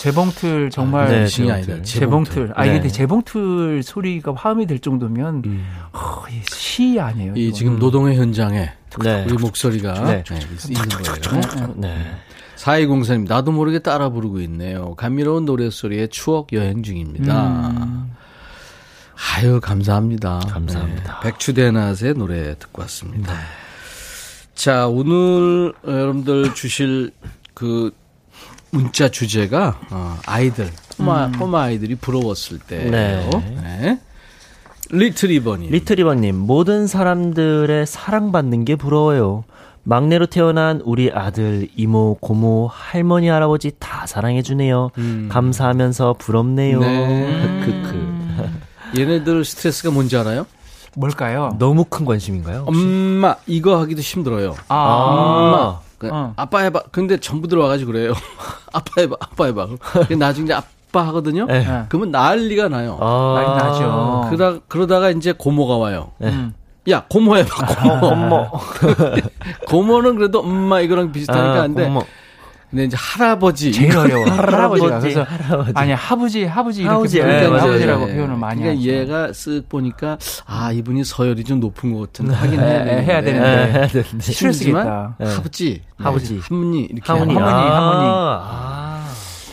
재봉틀 0.00 0.70
정말 0.70 1.10
네, 1.10 1.20
미싱이 1.24 1.46
재봉틀. 1.48 1.82
재봉틀. 1.82 2.52
아 2.54 2.64
네. 2.64 2.72
근데 2.72 2.88
재봉틀 2.88 3.82
소리가 3.82 4.32
화음이 4.34 4.66
될 4.66 4.78
정도면 4.78 5.42
음. 5.44 5.66
어, 5.92 6.22
이시 6.30 6.98
아니에요. 6.98 7.34
이. 7.36 7.52
지금 7.52 7.78
노동의 7.78 8.16
현장에 8.16 8.72
네. 9.02 9.24
우리 9.28 9.34
목소리가 9.34 9.92
네. 10.04 10.24
네, 10.24 10.38
있는 10.68 10.88
거예요. 10.88 11.74
네. 11.76 12.16
4204님, 12.56 13.28
나도 13.28 13.52
모르게 13.52 13.80
따라 13.80 14.08
부르고 14.08 14.40
있네요. 14.40 14.94
감미로운 14.94 15.44
노래소리에 15.44 16.06
추억 16.06 16.54
여행 16.54 16.82
중입니다. 16.82 17.48
음. 17.68 18.10
아유, 19.36 19.60
감사합니다. 19.60 20.40
감사합니다. 20.48 21.20
네, 21.22 21.30
백추대낮의 21.30 22.14
노래 22.16 22.54
듣고 22.58 22.80
왔습니다. 22.82 23.34
자, 24.54 24.86
오늘 24.86 25.74
어, 25.84 25.90
여러분들 25.90 26.54
주실 26.54 27.10
그 27.52 27.92
문자 28.70 29.08
주제가 29.08 29.78
어, 29.90 30.18
아이들, 30.26 30.70
꼬마, 30.96 31.30
꼬마 31.30 31.62
아이들이 31.62 31.94
부러웠을 31.94 32.58
때예요. 32.58 32.90
네. 32.90 33.30
네. 33.62 34.00
리틀 34.92 35.30
이버님. 35.30 35.70
리트리버님, 35.70 36.36
모든 36.36 36.86
사람들의 36.86 37.86
사랑받는 37.86 38.64
게 38.64 38.76
부러워요. 38.76 39.44
막내로 39.82 40.26
태어난 40.26 40.82
우리 40.84 41.10
아들, 41.12 41.68
이모, 41.76 42.16
고모, 42.20 42.68
할머니, 42.72 43.28
할아버지 43.28 43.72
다 43.78 44.06
사랑해주네요. 44.06 44.90
감사하면서 45.28 46.16
부럽네요. 46.18 46.80
네. 46.80 47.60
크크. 47.64 48.10
얘네들 48.98 49.44
스트레스가 49.44 49.90
뭔지 49.90 50.16
알아요? 50.16 50.46
뭘까요? 50.96 51.54
너무 51.58 51.84
큰 51.84 52.04
관심인가요? 52.04 52.64
엄마 52.66 53.36
이거 53.46 53.78
하기도 53.80 54.00
힘들어요. 54.00 54.56
아, 54.66 54.76
엄마 54.76 55.78
그 55.78 55.89
어. 56.10 56.32
아빠 56.36 56.60
해봐. 56.60 56.82
근데 56.92 57.18
전부 57.18 57.48
들어와가지고 57.48 57.92
그래요. 57.92 58.12
아빠 58.72 59.00
해봐, 59.00 59.16
아빠 59.20 59.46
해봐. 59.46 59.66
나중에 60.18 60.52
아빠 60.52 61.06
하거든요. 61.08 61.46
네. 61.46 61.64
네. 61.64 61.84
그러면 61.88 62.10
난리가 62.10 62.68
나요. 62.68 62.98
아. 63.00 63.34
난리 63.36 63.64
나죠. 63.64 64.26
그러다 64.30 64.60
그러다가 64.68 65.10
이제 65.10 65.32
고모가 65.32 65.76
와요. 65.76 66.12
네. 66.18 66.28
음. 66.28 66.54
야 66.88 67.04
고모 67.08 67.36
해봐. 67.36 67.66
고모. 67.82 68.06
어머. 68.06 68.50
고모는 69.68 70.16
그래도 70.16 70.40
엄마 70.40 70.80
이거랑 70.80 71.12
비슷하니까 71.12 71.60
아, 71.60 71.62
안돼. 71.62 71.86
어머. 71.86 72.02
근데 72.70 72.84
이제 72.84 72.96
할아버지 72.98 73.72
제일 73.72 73.96
어려워. 73.96 74.24
할아버지가 74.30 74.86
할아버지, 74.86 75.14
그래서 75.14 75.22
할아버지. 75.24 75.72
아니 75.74 75.92
하부지 75.92 76.44
하부지 76.44 76.82
이렇게 76.82 76.94
거 77.46 77.50
맞아요. 77.50 77.62
하부지라고 77.62 78.08
예. 78.10 78.14
표현을 78.14 78.36
많이 78.36 78.62
그러니까 78.62 78.80
하죠. 78.80 78.90
얘가 78.92 79.26
쓱 79.32 79.68
보니까 79.68 80.18
아 80.46 80.70
이분이 80.72 81.04
서열이 81.04 81.44
좀 81.44 81.58
높은 81.58 81.92
것 81.92 82.12
같은데 82.12 82.34
하긴 82.34 82.60
예, 82.60 82.64
해야 82.64 82.80
예, 82.80 82.84
되는데. 82.84 83.02
해야 83.04 83.22
되는데. 83.22 83.40
네, 83.40 83.72
해야 83.72 83.86
되는데. 83.88 84.18
네. 85.18 85.34
하부지, 85.34 85.82
하부지. 85.96 86.34
네, 86.34 86.40
할머니 86.48 86.80
이렇게 86.82 87.12
하모니. 87.12 87.34
하는 87.34 87.46
할머니, 87.46 87.68
아, 87.68 87.74
할머니. 87.74 88.08
아. 88.08 88.90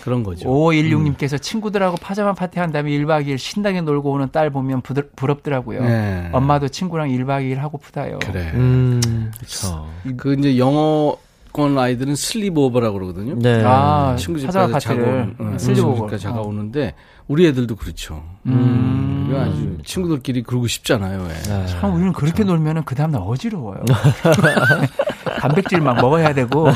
그런 0.03 0.23
거죠. 0.23 0.47
5516님께서 0.47 1.41
친구들하고 1.41 1.97
파자마 1.97 2.31
파티 2.33 2.59
한 2.59 2.71
다음에 2.71 2.91
1박 2.91 3.27
2일 3.27 3.37
신나게 3.37 3.81
놀고 3.81 4.09
오는 4.11 4.29
딸 4.31 4.49
보면 4.49 4.79
부드, 4.79 5.09
부럽더라고요. 5.17 5.83
네. 5.83 6.29
엄마도 6.31 6.69
친구랑 6.69 7.09
1박 7.09 7.41
2일 7.43 7.57
하고프다요. 7.57 8.19
그래. 8.19 8.51
음, 8.53 9.31
그쵸. 9.37 9.85
그 10.15 10.33
이제 10.35 10.57
영어 10.57 11.17
권 11.57 11.75
아이들은 11.75 12.15
슬리브오버라고 12.15 12.93
그러거든요. 12.99 13.33
네. 13.39 13.63
아, 13.65 14.15
친구 14.15 14.39
집 14.39 14.45
파자마 14.45 14.67
가서 14.67 14.79
자고 14.79 15.01
응, 15.39 15.57
집까지 15.57 16.19
자가 16.19 16.41
오는데 16.41 16.93
우리 17.27 17.47
애들도 17.47 17.75
그렇죠. 17.75 18.23
음. 18.45 19.27
이거 19.27 19.41
아주 19.41 19.77
친구들끼리 19.83 20.43
그러고 20.43 20.67
싶잖아요. 20.67 21.23
왜. 21.23 21.29
네. 21.29 21.65
참 21.65 21.95
우리는 21.95 22.13
그렇게 22.13 22.43
놀면은 22.43 22.83
그 22.85 22.93
다음 22.93 23.09
날 23.11 23.23
어지러워요. 23.25 23.83
단백질 25.41 25.81
막 25.81 25.95
먹어야 25.99 26.33
되고 26.33 26.67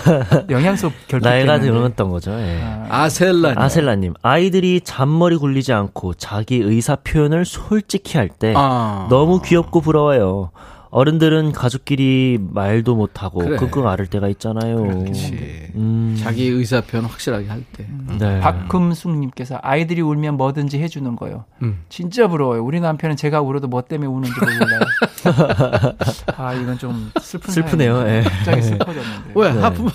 영양소 0.50 0.92
결핍 1.08 1.28
나이가. 1.28 1.60
들었던 1.60 2.10
거죠. 2.10 2.32
예. 2.32 2.60
아셀라. 2.90 3.54
아셀라 3.56 3.96
님, 3.96 4.14
아이들이 4.24 4.82
잔머리 4.82 5.38
굴리지 5.38 5.74
않고 5.74 6.16
자기 6.16 6.56
의사 6.58 6.96
표현을 6.96 7.46
솔직히 7.46 8.18
할때 8.18 8.54
아. 8.58 9.08
너무 9.12 9.42
귀엽고 9.42 9.82
부러워요. 9.82 10.50
어른들은 10.92 11.54
가족끼리 11.54 12.38
말도 12.52 12.96
못하고 12.96 13.40
그래. 13.40 13.56
끙끙 13.56 13.88
앓을 13.88 14.08
때가 14.08 14.28
있잖아요. 14.28 14.76
그렇지. 14.84 15.72
음, 15.76 16.18
자기 16.20 16.48
의사 16.48 16.82
표현 16.82 17.06
확실하게 17.06 17.48
할 17.48 17.64
때. 17.72 17.88
네. 18.20 18.42
박금숙님께서 18.42 19.58
아이들이 19.62 20.02
울면 20.02 20.36
뭐든지 20.36 20.80
해주는 20.82 21.16
거요. 21.16 21.46
음. 21.62 21.84
진짜 21.88 22.28
부러워요. 22.28 22.62
우리 22.64 22.82
남편은 22.82 23.16
제가 23.16 23.40
울어도 23.40 23.70
뭐 23.70 23.82
때문에 23.82 24.08
우는지 24.10 24.34
몰라요. 24.38 24.82
아 26.36 26.54
이건 26.54 26.78
좀 26.78 27.10
슬픈 27.22 27.54
슬프네요. 27.54 28.06
예. 28.10 28.24
갑자기 28.24 28.62
슬퍼졌는데. 28.62 29.32
왜 29.34 29.54
네. 29.54 29.62
하프만 29.62 29.94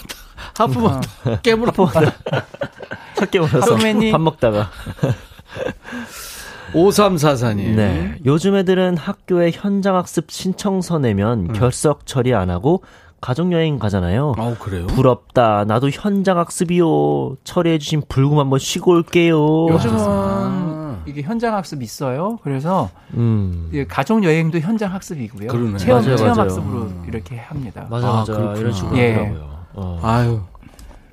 하프만 0.56 1.02
깨물어. 1.42 1.72
오면서 1.76 3.60
선배님. 3.60 4.12
밥 4.12 4.20
먹다가. 4.22 4.70
5344님. 6.72 7.74
네. 7.74 8.14
요즘 8.24 8.56
애들은 8.56 8.96
학교에 8.96 9.50
현장학습 9.52 10.30
신청서 10.30 10.98
내면 10.98 11.52
결석 11.52 12.06
처리 12.06 12.34
안 12.34 12.50
하고 12.50 12.82
가족여행 13.20 13.78
가잖아요. 13.78 14.34
아우 14.36 14.54
그래요? 14.56 14.86
부럽다. 14.88 15.64
나도 15.64 15.90
현장학습이요. 15.90 17.36
처리해주신 17.44 18.02
불금 18.08 18.38
한번 18.38 18.58
쉬고 18.58 18.92
올게요. 18.92 19.68
요즘은 19.70 19.94
아. 19.98 21.02
이게 21.06 21.22
현장 21.22 21.54
학습 21.54 21.82
있어요. 21.82 22.38
그래서 22.42 22.90
음. 23.14 23.68
이게 23.72 23.86
가족 23.86 24.24
여행도 24.24 24.58
현장 24.58 24.92
학습이고요. 24.92 25.48
그러네. 25.48 25.78
체험 25.78 26.02
맞아요, 26.02 26.16
체험 26.16 26.36
맞아요. 26.36 26.50
학습으로 26.50 26.90
이렇게 27.06 27.36
합니다. 27.38 27.86
맞아, 27.88 28.08
아, 28.08 28.12
맞아. 28.16 28.32
그렇구나. 28.32 28.60
이런 28.60 28.72
식으로 28.72 28.98
예. 28.98 29.12
하더라고요. 29.14 29.56
어. 29.74 30.00
아유 30.02 30.40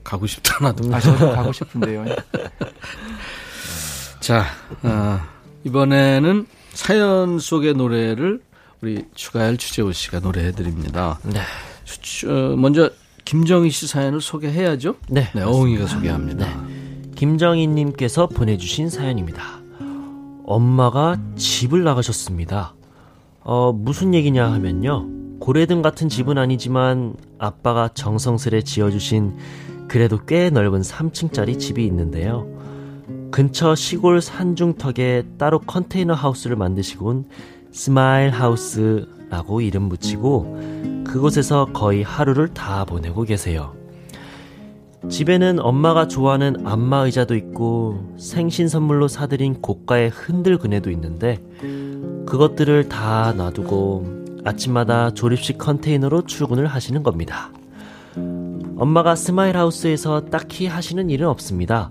가고 0.04 0.28
싶다 0.28 0.58
나도. 0.64 0.94
아 0.94 1.00
저도 1.00 1.32
가고 1.32 1.52
싶은데요. 1.52 2.06
자 4.20 4.46
어, 4.84 5.20
이번에는 5.66 6.46
사연 6.74 7.40
속의 7.40 7.74
노래를 7.76 8.42
우리 8.82 9.06
추가열 9.16 9.58
추재호 9.58 9.92
씨가 9.92 10.20
노래해 10.20 10.52
드립니다. 10.52 11.20
네. 11.24 11.40
추- 11.86 12.30
어, 12.30 12.56
먼저 12.56 12.90
김정희 13.26 13.70
씨 13.70 13.88
사연을 13.88 14.20
소개해야죠. 14.20 14.96
네. 15.08 15.30
네, 15.34 15.42
어흥이가 15.42 15.88
소개합니다. 15.88 16.48
김정희 17.16 17.68
님께서 17.68 18.28
보내주신 18.28 18.90
사연입니다. 18.90 19.62
엄마가 20.46 21.18
집을 21.38 21.84
나가셨습니다. 21.84 22.74
어, 23.42 23.72
무슨 23.74 24.14
얘기냐 24.14 24.52
하면요. 24.52 25.08
고래등 25.40 25.82
같은 25.82 26.10
집은 26.10 26.38
아니지만 26.38 27.16
아빠가 27.38 27.90
정성스레 27.94 28.62
지어주신 28.64 29.38
그래도 29.88 30.20
꽤 30.26 30.50
넓은 30.50 30.82
3층짜리 30.82 31.60
집이 31.60 31.86
있는데요. 31.86 32.48
근처 33.34 33.74
시골 33.74 34.22
산중턱에 34.22 35.24
따로 35.40 35.58
컨테이너 35.58 36.14
하우스를 36.14 36.56
만드시곤 36.56 37.26
스마일 37.72 38.30
하우스라고 38.30 39.60
이름 39.62 39.90
붙이고 39.90 41.04
그곳에서 41.04 41.66
거의 41.74 42.04
하루를 42.04 42.50
다 42.50 42.86
보내고 42.86 43.24
계세요. 43.24 43.74
집에는 45.10 45.60
엄마가 45.60 46.08
좋아하는 46.08 46.58
안마 46.64 47.06
의자도 47.06 47.36
있고 47.36 48.14
생신 48.20 48.68
선물로 48.68 49.08
사드린 49.08 49.64
고가의 49.64 50.10
흔들 50.10 50.60
그네도 50.60 50.92
있는데 50.92 51.40
그것들을 52.28 52.88
다 52.88 53.34
놔두고 53.36 54.44
아침마다 54.46 55.10
조립식 55.10 55.58
컨테이너로 55.58 56.28
출근을 56.28 56.68
하시는 56.68 57.02
겁니다. 57.02 57.50
엄마가 58.78 59.16
스마일 59.16 59.58
하우스에서 59.58 60.26
딱히 60.26 60.68
하시는 60.68 61.10
일은 61.10 61.28
없습니다. 61.28 61.90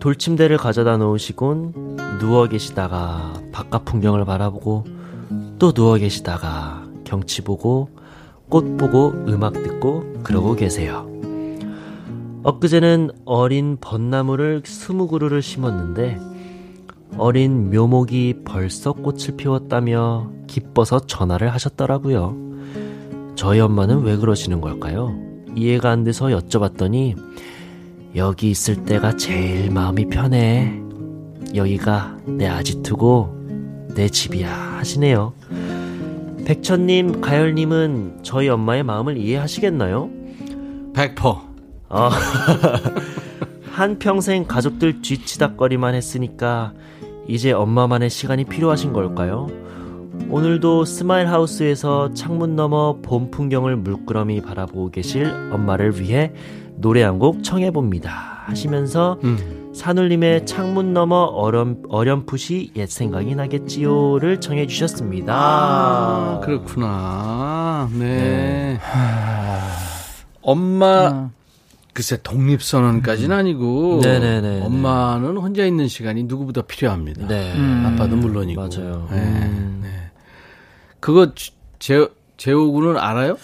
돌침대를 0.00 0.58
가져다 0.58 0.96
놓으시곤 0.96 1.96
누워 2.20 2.46
계시다가 2.46 3.32
바깥 3.52 3.84
풍경을 3.84 4.24
바라보고 4.24 4.84
또 5.58 5.72
누워 5.72 5.96
계시다가 5.96 6.84
경치 7.04 7.42
보고 7.42 7.90
꽃 8.48 8.76
보고 8.76 9.10
음악 9.26 9.54
듣고 9.54 10.04
그러고 10.22 10.54
계세요. 10.54 11.06
엊그제는 12.44 13.10
어린 13.24 13.76
벚나무를 13.80 14.62
스무 14.64 15.08
그루를 15.08 15.42
심었는데 15.42 16.18
어린 17.16 17.70
묘목이 17.70 18.42
벌써 18.44 18.92
꽃을 18.92 19.36
피웠다며 19.36 20.30
기뻐서 20.46 21.00
전화를 21.00 21.52
하셨더라고요. 21.52 22.36
저희 23.34 23.60
엄마는 23.60 24.02
왜 24.02 24.16
그러시는 24.16 24.60
걸까요? 24.60 25.14
이해가 25.56 25.90
안 25.90 26.04
돼서 26.04 26.26
여쭤봤더니 26.26 27.16
여기 28.16 28.50
있을 28.50 28.84
때가 28.84 29.16
제일 29.16 29.70
마음이 29.70 30.06
편해. 30.08 30.80
여기가 31.54 32.16
내 32.26 32.46
아지트고 32.46 33.88
내 33.94 34.08
집이야 34.08 34.50
하시네요. 34.78 35.32
백천님, 36.44 37.20
가열님은 37.20 38.20
저희 38.22 38.48
엄마의 38.48 38.82
마음을 38.82 39.16
이해하시겠나요? 39.18 40.10
백퍼. 40.94 41.46
아, 41.90 42.10
한평생 43.72 44.46
가족들 44.46 45.02
뒤치닥거리만 45.02 45.94
했으니까 45.94 46.72
이제 47.28 47.52
엄마만의 47.52 48.10
시간이 48.10 48.44
필요하신 48.44 48.92
걸까요? 48.92 49.48
오늘도 50.30 50.84
스마일 50.84 51.28
하우스에서 51.28 52.12
창문 52.14 52.56
너머 52.56 52.98
봄 53.02 53.30
풍경을 53.30 53.76
물끄러미 53.76 54.40
바라보고 54.40 54.90
계실 54.90 55.26
엄마를 55.52 56.00
위해 56.00 56.32
노래 56.80 57.02
한 57.02 57.18
곡 57.18 57.42
청해봅니다. 57.42 58.44
하시면서 58.46 59.18
음. 59.24 59.70
산울림의 59.74 60.46
창문 60.46 60.92
너머 60.94 61.16
어렴, 61.16 61.82
어렴풋이 61.88 62.72
옛 62.76 62.86
생각이 62.88 63.34
나겠지요를 63.34 64.40
청해 64.40 64.66
주셨습니다. 64.66 65.34
아, 65.36 66.40
그렇구나. 66.44 67.88
네. 67.92 68.78
엄마, 70.42 71.08
어. 71.12 71.30
글쎄, 71.92 72.18
독립선언까지는 72.22 73.36
아니고. 73.36 73.96
음. 73.96 74.00
네네네. 74.00 74.62
엄마는 74.62 75.36
혼자 75.36 75.64
있는 75.66 75.88
시간이 75.88 76.24
누구보다 76.24 76.62
필요합니다. 76.62 77.26
네. 77.26 77.52
음. 77.54 77.84
아빠도 77.86 78.16
물론이고. 78.16 78.60
맞아요. 78.60 79.08
네, 79.10 79.16
음. 79.18 79.80
네. 79.82 79.88
그거 81.00 81.32
제, 81.78 82.08
재호군은 82.36 82.96
알아요? 82.98 83.36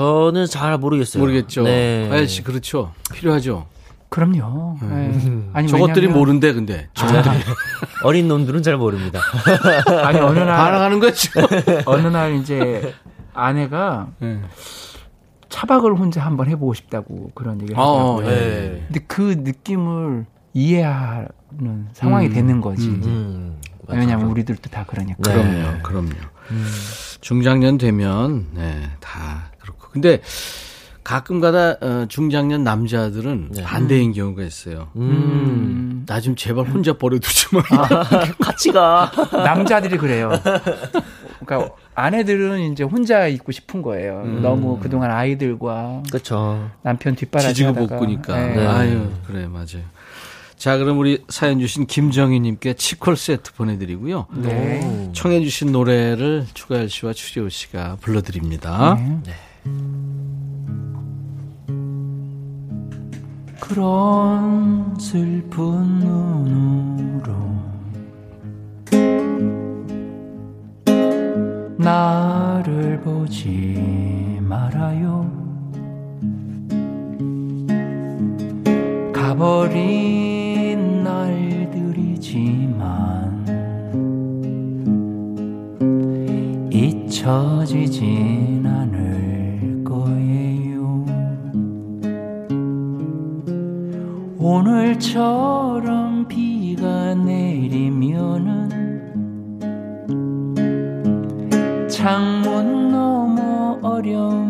저는 0.00 0.44
잘 0.44 0.76
모르겠어요. 0.76 1.22
모르겠죠. 1.22 1.62
네. 1.62 2.06
아यल 2.12 2.28
씨, 2.28 2.42
그렇죠. 2.42 2.92
필요하죠. 3.14 3.66
그럼요. 4.10 4.76
네. 4.82 5.50
아니, 5.54 5.68
저것들이 5.68 6.02
왜냐면- 6.02 6.18
모른대, 6.18 6.52
근데. 6.52 6.88
저것들이. 6.92 7.34
어린 8.04 8.28
놈들은 8.28 8.62
잘 8.62 8.76
모릅니다. 8.76 9.20
아니 10.04 10.18
어느 10.18 10.38
날 10.38 10.48
반항하는 10.54 11.00
거죠. 11.00 11.30
어느 11.86 12.08
날 12.08 12.34
이제 12.34 12.92
아내가 13.32 14.08
네. 14.18 14.38
차박을 15.48 15.94
혼자 15.96 16.20
한번 16.20 16.48
해보고 16.50 16.74
싶다고 16.74 17.30
그런 17.34 17.62
얘기를 17.62 17.80
어, 17.80 18.16
하더라고요. 18.18 18.26
예. 18.30 18.84
근데 18.88 19.00
그 19.06 19.22
느낌을 19.38 20.26
이해하는 20.52 21.88
상황이 21.94 22.26
음, 22.26 22.32
되는 22.34 22.60
거지. 22.60 22.86
음. 22.86 23.00
음. 23.02 23.60
왜냐하면 23.88 24.26
우리들도 24.26 24.68
다 24.68 24.84
그러니까. 24.86 25.16
네. 25.22 25.32
그럼요, 25.32 25.82
그럼요. 25.82 26.10
중장년 27.22 27.78
되면, 27.78 28.46
네, 28.52 28.90
다. 29.00 29.50
근데 29.96 30.20
가끔 31.02 31.40
가다 31.40 31.76
어, 31.80 32.06
중장년 32.08 32.64
남자들은 32.64 33.48
네. 33.52 33.62
반대인 33.62 34.12
경우가 34.12 34.42
있어요. 34.42 34.88
음. 34.96 36.02
나 36.06 36.20
좀 36.20 36.36
제발 36.36 36.66
혼자 36.66 36.92
버려두지 36.92 37.46
마. 37.54 37.62
같이 38.40 38.70
가. 38.72 39.10
남자들이 39.32 39.96
그래요. 39.98 40.30
그러니까 41.44 41.74
아내들은 41.94 42.72
이제 42.72 42.84
혼자 42.84 43.26
있고 43.28 43.52
싶은 43.52 43.80
거예요. 43.82 44.22
음. 44.24 44.42
너무 44.42 44.78
그동안 44.78 45.10
아이들과 45.10 46.02
그쵸. 46.12 46.68
남편 46.82 47.14
뒷바라지 47.16 47.54
지지고. 47.54 47.86
볶으니까. 47.86 48.36
네. 48.38 48.66
아유, 48.66 49.08
그래, 49.26 49.46
맞아요. 49.46 49.84
자, 50.56 50.76
그럼 50.76 50.98
우리 50.98 51.22
사연 51.28 51.58
주신 51.60 51.86
김정희님께 51.86 52.74
치콜 52.74 53.16
세트 53.16 53.52
보내드리고요. 53.54 54.26
네. 54.36 55.10
청해주신 55.14 55.72
노래를 55.72 56.46
추가열 56.54 56.88
씨와 56.90 57.12
추리호 57.14 57.48
씨가 57.48 57.96
불러드립니다. 58.00 58.94
네. 59.24 59.32
그런 63.60 64.94
슬픈 64.98 65.60
눈으로 66.00 67.34
나를 71.76 73.00
보지 73.00 74.38
말아요. 74.40 75.30
가버린 79.12 81.04
날들이지만 81.04 81.86
잊혀지진 86.72 88.65
오늘처럼 94.48 96.28
비가 96.28 97.16
내리면은 97.16 98.68
창문 101.90 102.92
너머 102.92 103.76
어렴풋 103.82 104.45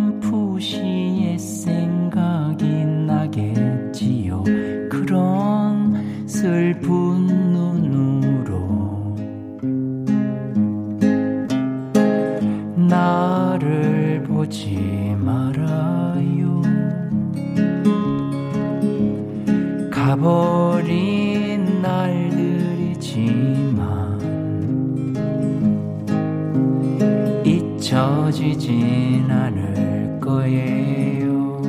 지진 28.54 29.28
않을 29.28 30.20
거예요. 30.20 31.60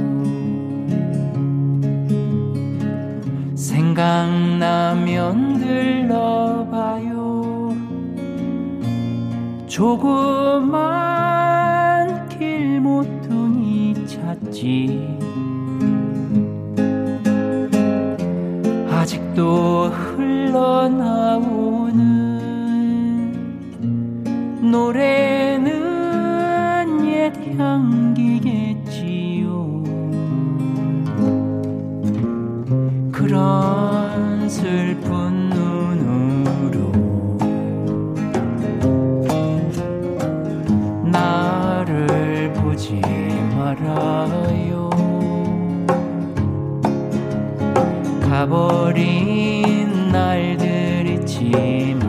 생각나면 3.56 5.58
들러봐요. 5.60 7.74
조그만 9.66 10.78
길모퉁이 12.30 13.96
찾지. 14.06 15.18
아직도 18.92 19.90
흘러나오는 19.90 21.08
노래 24.62 25.27
가버린 48.38 50.12
날들이지만 50.12 52.07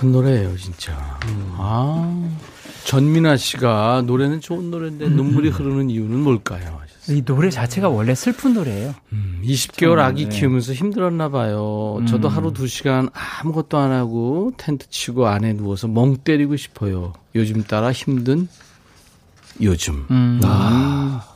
슬픈 0.00 0.12
노래예요, 0.12 0.56
진짜. 0.56 1.18
아, 1.58 2.30
전민아 2.84 3.36
씨가 3.36 4.04
노래는 4.06 4.40
좋은 4.40 4.70
노래인데 4.70 5.10
눈물이 5.10 5.50
흐르는 5.50 5.90
이유는 5.90 6.20
뭘까요? 6.20 6.80
이 7.10 7.22
노래 7.22 7.50
자체가 7.50 7.90
원래 7.90 8.14
슬픈 8.14 8.54
노래예요. 8.54 8.94
음, 9.12 9.42
20개월 9.44 9.98
아기 9.98 10.26
네. 10.26 10.38
키우면서 10.38 10.72
힘들었나 10.72 11.28
봐요. 11.28 12.02
저도 12.08 12.28
음. 12.28 12.34
하루 12.34 12.52
두 12.52 12.66
시간 12.66 13.10
아무것도 13.12 13.76
안 13.76 13.92
하고 13.92 14.52
텐트 14.56 14.88
치고 14.88 15.26
안에 15.26 15.52
누워서 15.52 15.86
멍 15.86 16.16
때리고 16.16 16.56
싶어요. 16.56 17.12
요즘 17.34 17.62
따라 17.64 17.92
힘든 17.92 18.48
요즘. 19.60 20.06
음. 20.10 20.40
아. 20.44 21.26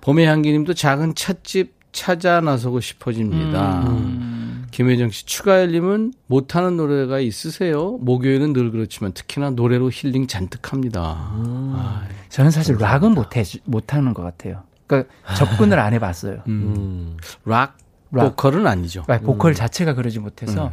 봄의 0.00 0.26
향기님도 0.26 0.74
작은 0.74 1.14
찻집 1.14 1.74
찾아 1.92 2.40
나서고 2.40 2.80
싶어집니다. 2.80 3.82
음. 3.88 4.57
김혜정 4.78 5.10
씨, 5.10 5.26
추가열님은 5.26 6.12
못하는 6.28 6.76
노래가 6.76 7.18
있으세요? 7.18 7.98
목요일은 8.00 8.52
늘 8.52 8.70
그렇지만 8.70 9.10
특히나 9.10 9.50
노래로 9.50 9.90
힐링 9.92 10.28
잔뜩 10.28 10.72
합니다. 10.72 11.16
아, 11.18 12.04
저는 12.28 12.52
사실 12.52 12.76
락은 12.78 13.10
못해 13.10 13.42
못하는 13.64 14.14
것 14.14 14.22
같아요. 14.22 14.62
그러니까 14.86 15.12
접근을 15.34 15.80
안 15.80 15.94
해봤어요. 15.94 16.44
음. 16.46 17.16
락, 17.44 17.76
락. 18.12 18.36
보컬은 18.36 18.68
아니죠. 18.68 19.02
락 19.08 19.24
보컬 19.24 19.52
자체가 19.52 19.94
그러지 19.94 20.20
못해서 20.20 20.70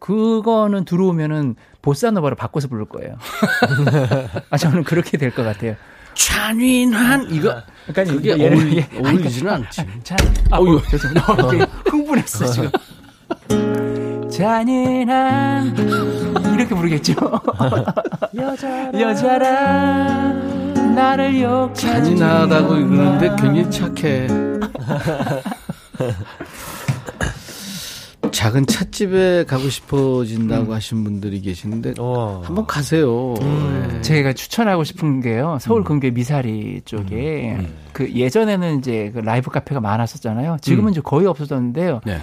그거는 0.00 0.84
들어오면은 0.84 1.54
보사노바로 1.80 2.34
바꿔서 2.34 2.66
부를 2.66 2.86
거예요. 2.86 3.14
아 4.50 4.56
저는 4.56 4.82
그렇게 4.82 5.16
될 5.16 5.30
것 5.30 5.44
같아요. 5.44 5.76
잔인한 6.14 7.30
이거 7.30 7.62
그러니까 7.86 8.14
그게 8.16 8.32
어울리, 8.32 8.78
예. 8.92 8.98
어울리지는 8.98 9.52
않지. 9.52 9.82
자, 10.02 10.16
아. 10.50 10.58
어, 10.58 10.82
죄송합니다. 10.90 11.32
어, 11.64 11.68
흥분했어 11.86 12.46
지금. 12.46 12.70
잔인한 14.30 15.76
이렇게 16.54 16.74
부르겠죠. 16.74 17.14
여자라, 18.34 19.00
여자라 19.00 20.32
나를 20.94 21.40
욕 21.40 21.74
잔인하다고 21.74 22.68
그러는데 22.68 23.28
굉장히 23.40 23.70
착해. 23.70 24.28
작은 28.30 28.66
찻집에 28.66 29.44
가고 29.44 29.68
싶어진다고 29.70 30.74
하신 30.74 31.04
분들이 31.04 31.40
계시는데 31.40 31.94
어. 31.98 32.42
한번 32.44 32.66
가세요. 32.66 33.34
네. 33.40 34.00
제가 34.02 34.32
추천하고 34.32 34.82
싶은 34.82 35.20
게요. 35.20 35.58
서울 35.60 35.84
근교 35.84 36.10
미사리 36.10 36.80
쪽에 36.84 37.56
그 37.92 38.12
예전에는 38.12 38.78
이제 38.78 39.12
그 39.14 39.20
라이브 39.20 39.50
카페가 39.50 39.80
많았었잖아요. 39.80 40.58
지금은 40.62 40.88
음. 40.88 40.92
이제 40.92 41.00
거의 41.00 41.26
없어졌는데요. 41.26 42.00
네. 42.04 42.18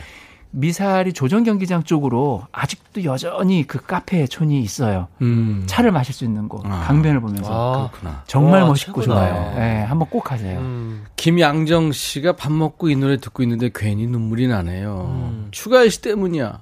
미사리 0.52 1.14
조정 1.14 1.44
경기장 1.44 1.84
쪽으로 1.84 2.44
아직도 2.52 3.04
여전히 3.06 3.66
그 3.66 3.80
카페 3.82 4.28
촌이 4.28 4.62
있어요. 4.62 5.08
음. 5.22 5.64
차를 5.66 5.92
마실 5.92 6.14
수 6.14 6.26
있는 6.26 6.50
곳, 6.50 6.66
아. 6.66 6.82
강변을 6.88 7.22
보면서 7.22 7.50
아, 7.52 7.90
그렇구나. 7.90 8.24
정말 8.28 8.62
와, 8.62 8.68
멋있고 8.68 9.02
최고다. 9.02 9.28
좋아요. 9.30 9.56
예, 9.58 9.84
한번 9.84 10.10
꼭 10.10 10.24
가세요. 10.26 10.60
음. 10.60 11.06
김양정 11.16 11.94
씨가 11.94 12.34
밥 12.36 12.52
먹고 12.52 12.90
이 12.90 12.96
노래 12.96 13.18
듣고 13.18 13.44
있는데 13.44 13.70
괜히 13.74 14.08
눈물이 14.08 14.48
나네요. 14.48 15.08
음. 15.10 15.48
추가열 15.52 15.90
씨 15.90 16.02
때문이야. 16.02 16.60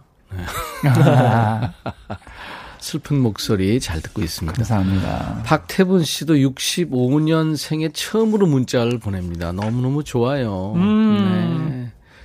아, 0.85 1.73
슬픈 2.79 3.19
목소리 3.19 3.79
잘 3.79 4.01
듣고 4.01 4.21
있습니다. 4.21 4.55
감사합니다. 4.55 5.41
박태분 5.45 6.03
씨도 6.03 6.35
65년생에 6.35 7.91
처음으로 7.93 8.47
문자를 8.47 8.99
보냅니다. 8.99 9.51
너무너무 9.51 10.03
좋아요. 10.03 10.73
음. 10.75 11.17
네. 11.17 11.48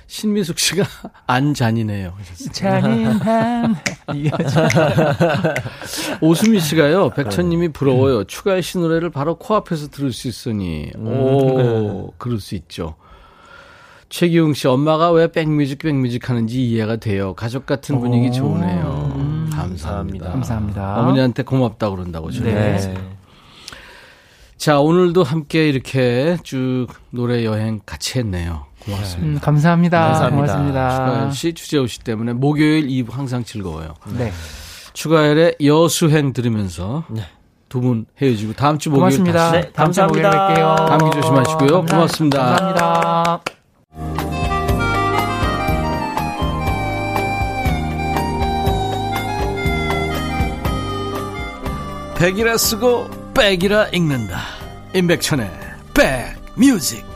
신미숙 0.07 0.59
씨가 0.59 0.83
안 1.27 1.53
잔인해요. 1.53 2.13
하셨어요. 2.17 2.51
잔인한 2.51 3.75
이 4.13 4.25
여자. 4.31 4.67
오수미 6.21 6.59
씨가요, 6.59 7.09
백천님이 7.11 7.69
부러워요. 7.69 8.23
추가열 8.25 8.61
씨 8.61 8.77
노래를 8.77 9.09
바로 9.09 9.35
코앞에서 9.35 9.89
들을 9.89 10.11
수 10.13 10.27
있으니. 10.27 10.91
오, 10.97 12.11
그럴 12.17 12.39
수 12.39 12.55
있죠. 12.55 12.95
최기웅 14.09 14.53
씨, 14.53 14.67
엄마가 14.67 15.11
왜 15.11 15.31
백뮤직, 15.31 15.79
백뮤직 15.79 16.29
하는지 16.29 16.63
이해가 16.63 16.97
돼요. 16.97 17.33
가족 17.33 17.65
같은 17.65 17.99
분위기 17.99 18.27
오. 18.29 18.31
좋으네요. 18.31 19.11
음. 19.15 19.49
감사합니다. 19.51 20.31
감사합니다. 20.31 20.99
어머니한테 21.01 21.43
고맙다고 21.43 21.95
그런다고 21.95 22.29
저는. 22.31 22.53
네. 22.53 22.93
자, 24.57 24.79
오늘도 24.79 25.23
함께 25.23 25.67
이렇게 25.67 26.37
쭉 26.43 26.87
노래 27.09 27.43
여행 27.43 27.79
같이 27.85 28.19
했네요. 28.19 28.67
고맙습니다. 28.85 29.27
음, 29.27 29.39
감사합니다. 29.41 29.99
감사합니다. 29.99 30.35
고맙습니다. 30.53 30.89
추가열 30.95 31.31
씨, 31.31 31.53
주재호 31.53 31.87
씨 31.87 31.99
때문에 31.99 32.33
목요일 32.33 32.87
2부 32.87 33.11
항상 33.11 33.43
즐거워요. 33.43 33.93
네. 34.17 34.31
추가열의 34.93 35.55
여수행 35.63 36.31
들으면서 36.33 37.03
두분 37.67 38.05
헤어지고 38.21 38.53
다음 38.53 38.77
주 38.77 38.89
목요일 38.89 39.17
고맙습니다. 39.17 39.51
다시 39.51 39.61
네, 39.65 39.71
다음 39.73 39.87
목요일에 40.07 40.29
감사합니다. 40.29 40.53
뵐게요. 40.53 40.87
감기 40.99 41.21
조심하시고요. 41.21 41.69
감사- 41.81 41.95
고맙습니다. 41.95 42.39
감사합니다. 42.45 43.41
백이라 52.17 52.57
쓰고 52.57 53.09
백이라 53.33 53.87
읽는다. 53.89 54.39
임백천의 54.93 55.49
백뮤직. 55.93 57.14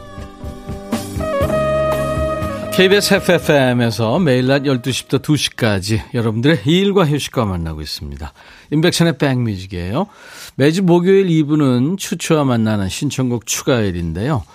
KBS 2.80 3.16
FFM에서 3.16 4.20
매일 4.20 4.48
낮 4.48 4.64
12시부터 4.64 5.22
2시까지 5.22 6.00
여러분들의 6.14 6.62
일과 6.66 7.06
휴식과 7.06 7.44
만나고 7.44 7.82
있습니다. 7.82 8.32
임백천의 8.72 9.18
백뮤직이에요. 9.18 10.08
매주 10.56 10.84
목요일 10.84 11.28
2부는 11.28 11.98
추추와 11.98 12.46
만나는 12.46 12.88
신청곡 12.88 13.46
추가일인데요. 13.46 14.46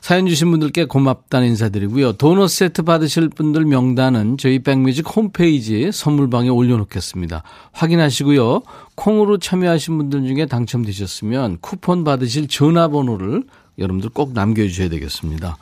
사연 0.00 0.28
주신 0.28 0.52
분들께 0.52 0.84
고맙다는 0.84 1.48
인사드리고요. 1.48 2.12
도넛 2.12 2.48
세트 2.48 2.82
받으실 2.82 3.28
분들 3.28 3.64
명단은 3.64 4.38
저희 4.38 4.60
백뮤직 4.60 5.04
홈페이지 5.16 5.90
선물방에 5.90 6.50
올려놓겠습니다. 6.50 7.42
확인하시고요. 7.72 8.62
콩으로 8.94 9.38
참여하신 9.38 9.98
분들 9.98 10.28
중에 10.28 10.46
당첨되셨으면 10.46 11.58
쿠폰 11.60 12.04
받으실 12.04 12.46
전화번호를 12.46 13.42
여러분들 13.80 14.10
꼭 14.10 14.32
남겨주셔야 14.32 14.88
되겠습니다. 14.90 15.56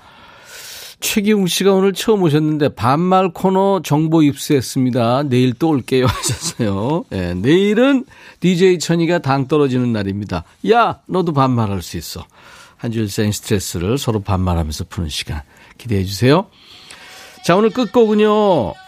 최기웅 1.01 1.47
씨가 1.47 1.73
오늘 1.73 1.93
처음 1.93 2.23
오셨는데 2.23 2.71
반말 2.71 3.31
코너 3.33 3.81
정보 3.85 4.23
입수했습니다. 4.23 5.25
내일 5.25 5.53
또 5.55 5.69
올게요 5.69 6.07
하셨어요. 6.09 7.05
예, 7.13 7.35
내일은 7.35 8.05
DJ 8.41 8.79
천이가 8.79 9.19
당 9.19 9.47
떨어지는 9.47 9.93
날입니다. 9.93 10.45
야, 10.71 11.01
너도 11.07 11.33
반말할 11.33 11.83
수 11.83 11.97
있어. 11.97 12.25
한 12.77 12.93
주일 12.93 13.09
쌓인 13.09 13.33
스트레스를 13.33 13.99
서로 13.99 14.21
반말하면서 14.21 14.85
푸는 14.89 15.09
시간 15.09 15.43
기대해 15.79 16.05
주세요. 16.05 16.47
자, 17.45 17.55
오늘 17.57 17.71
끝곡은요, 17.71 18.29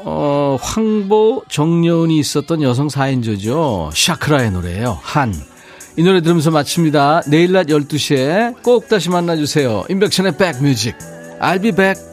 어, 0.00 0.58
황보, 0.60 1.44
정여운이 1.48 2.18
있었던 2.18 2.60
여성 2.62 2.88
4인조죠. 2.88 3.90
샤크라의 3.94 4.50
노래예요. 4.50 4.98
한. 5.00 5.32
이 5.96 6.02
노래 6.02 6.20
들으면서 6.20 6.50
마칩니다. 6.50 7.22
내일 7.28 7.52
낮 7.52 7.68
12시에 7.68 8.62
꼭 8.62 8.88
다시 8.88 9.10
만나주세요. 9.10 9.84
임백천의 9.88 10.36
백뮤직. 10.36 11.17
I'll 11.40 11.58
be 11.58 11.70
back. 11.70 12.07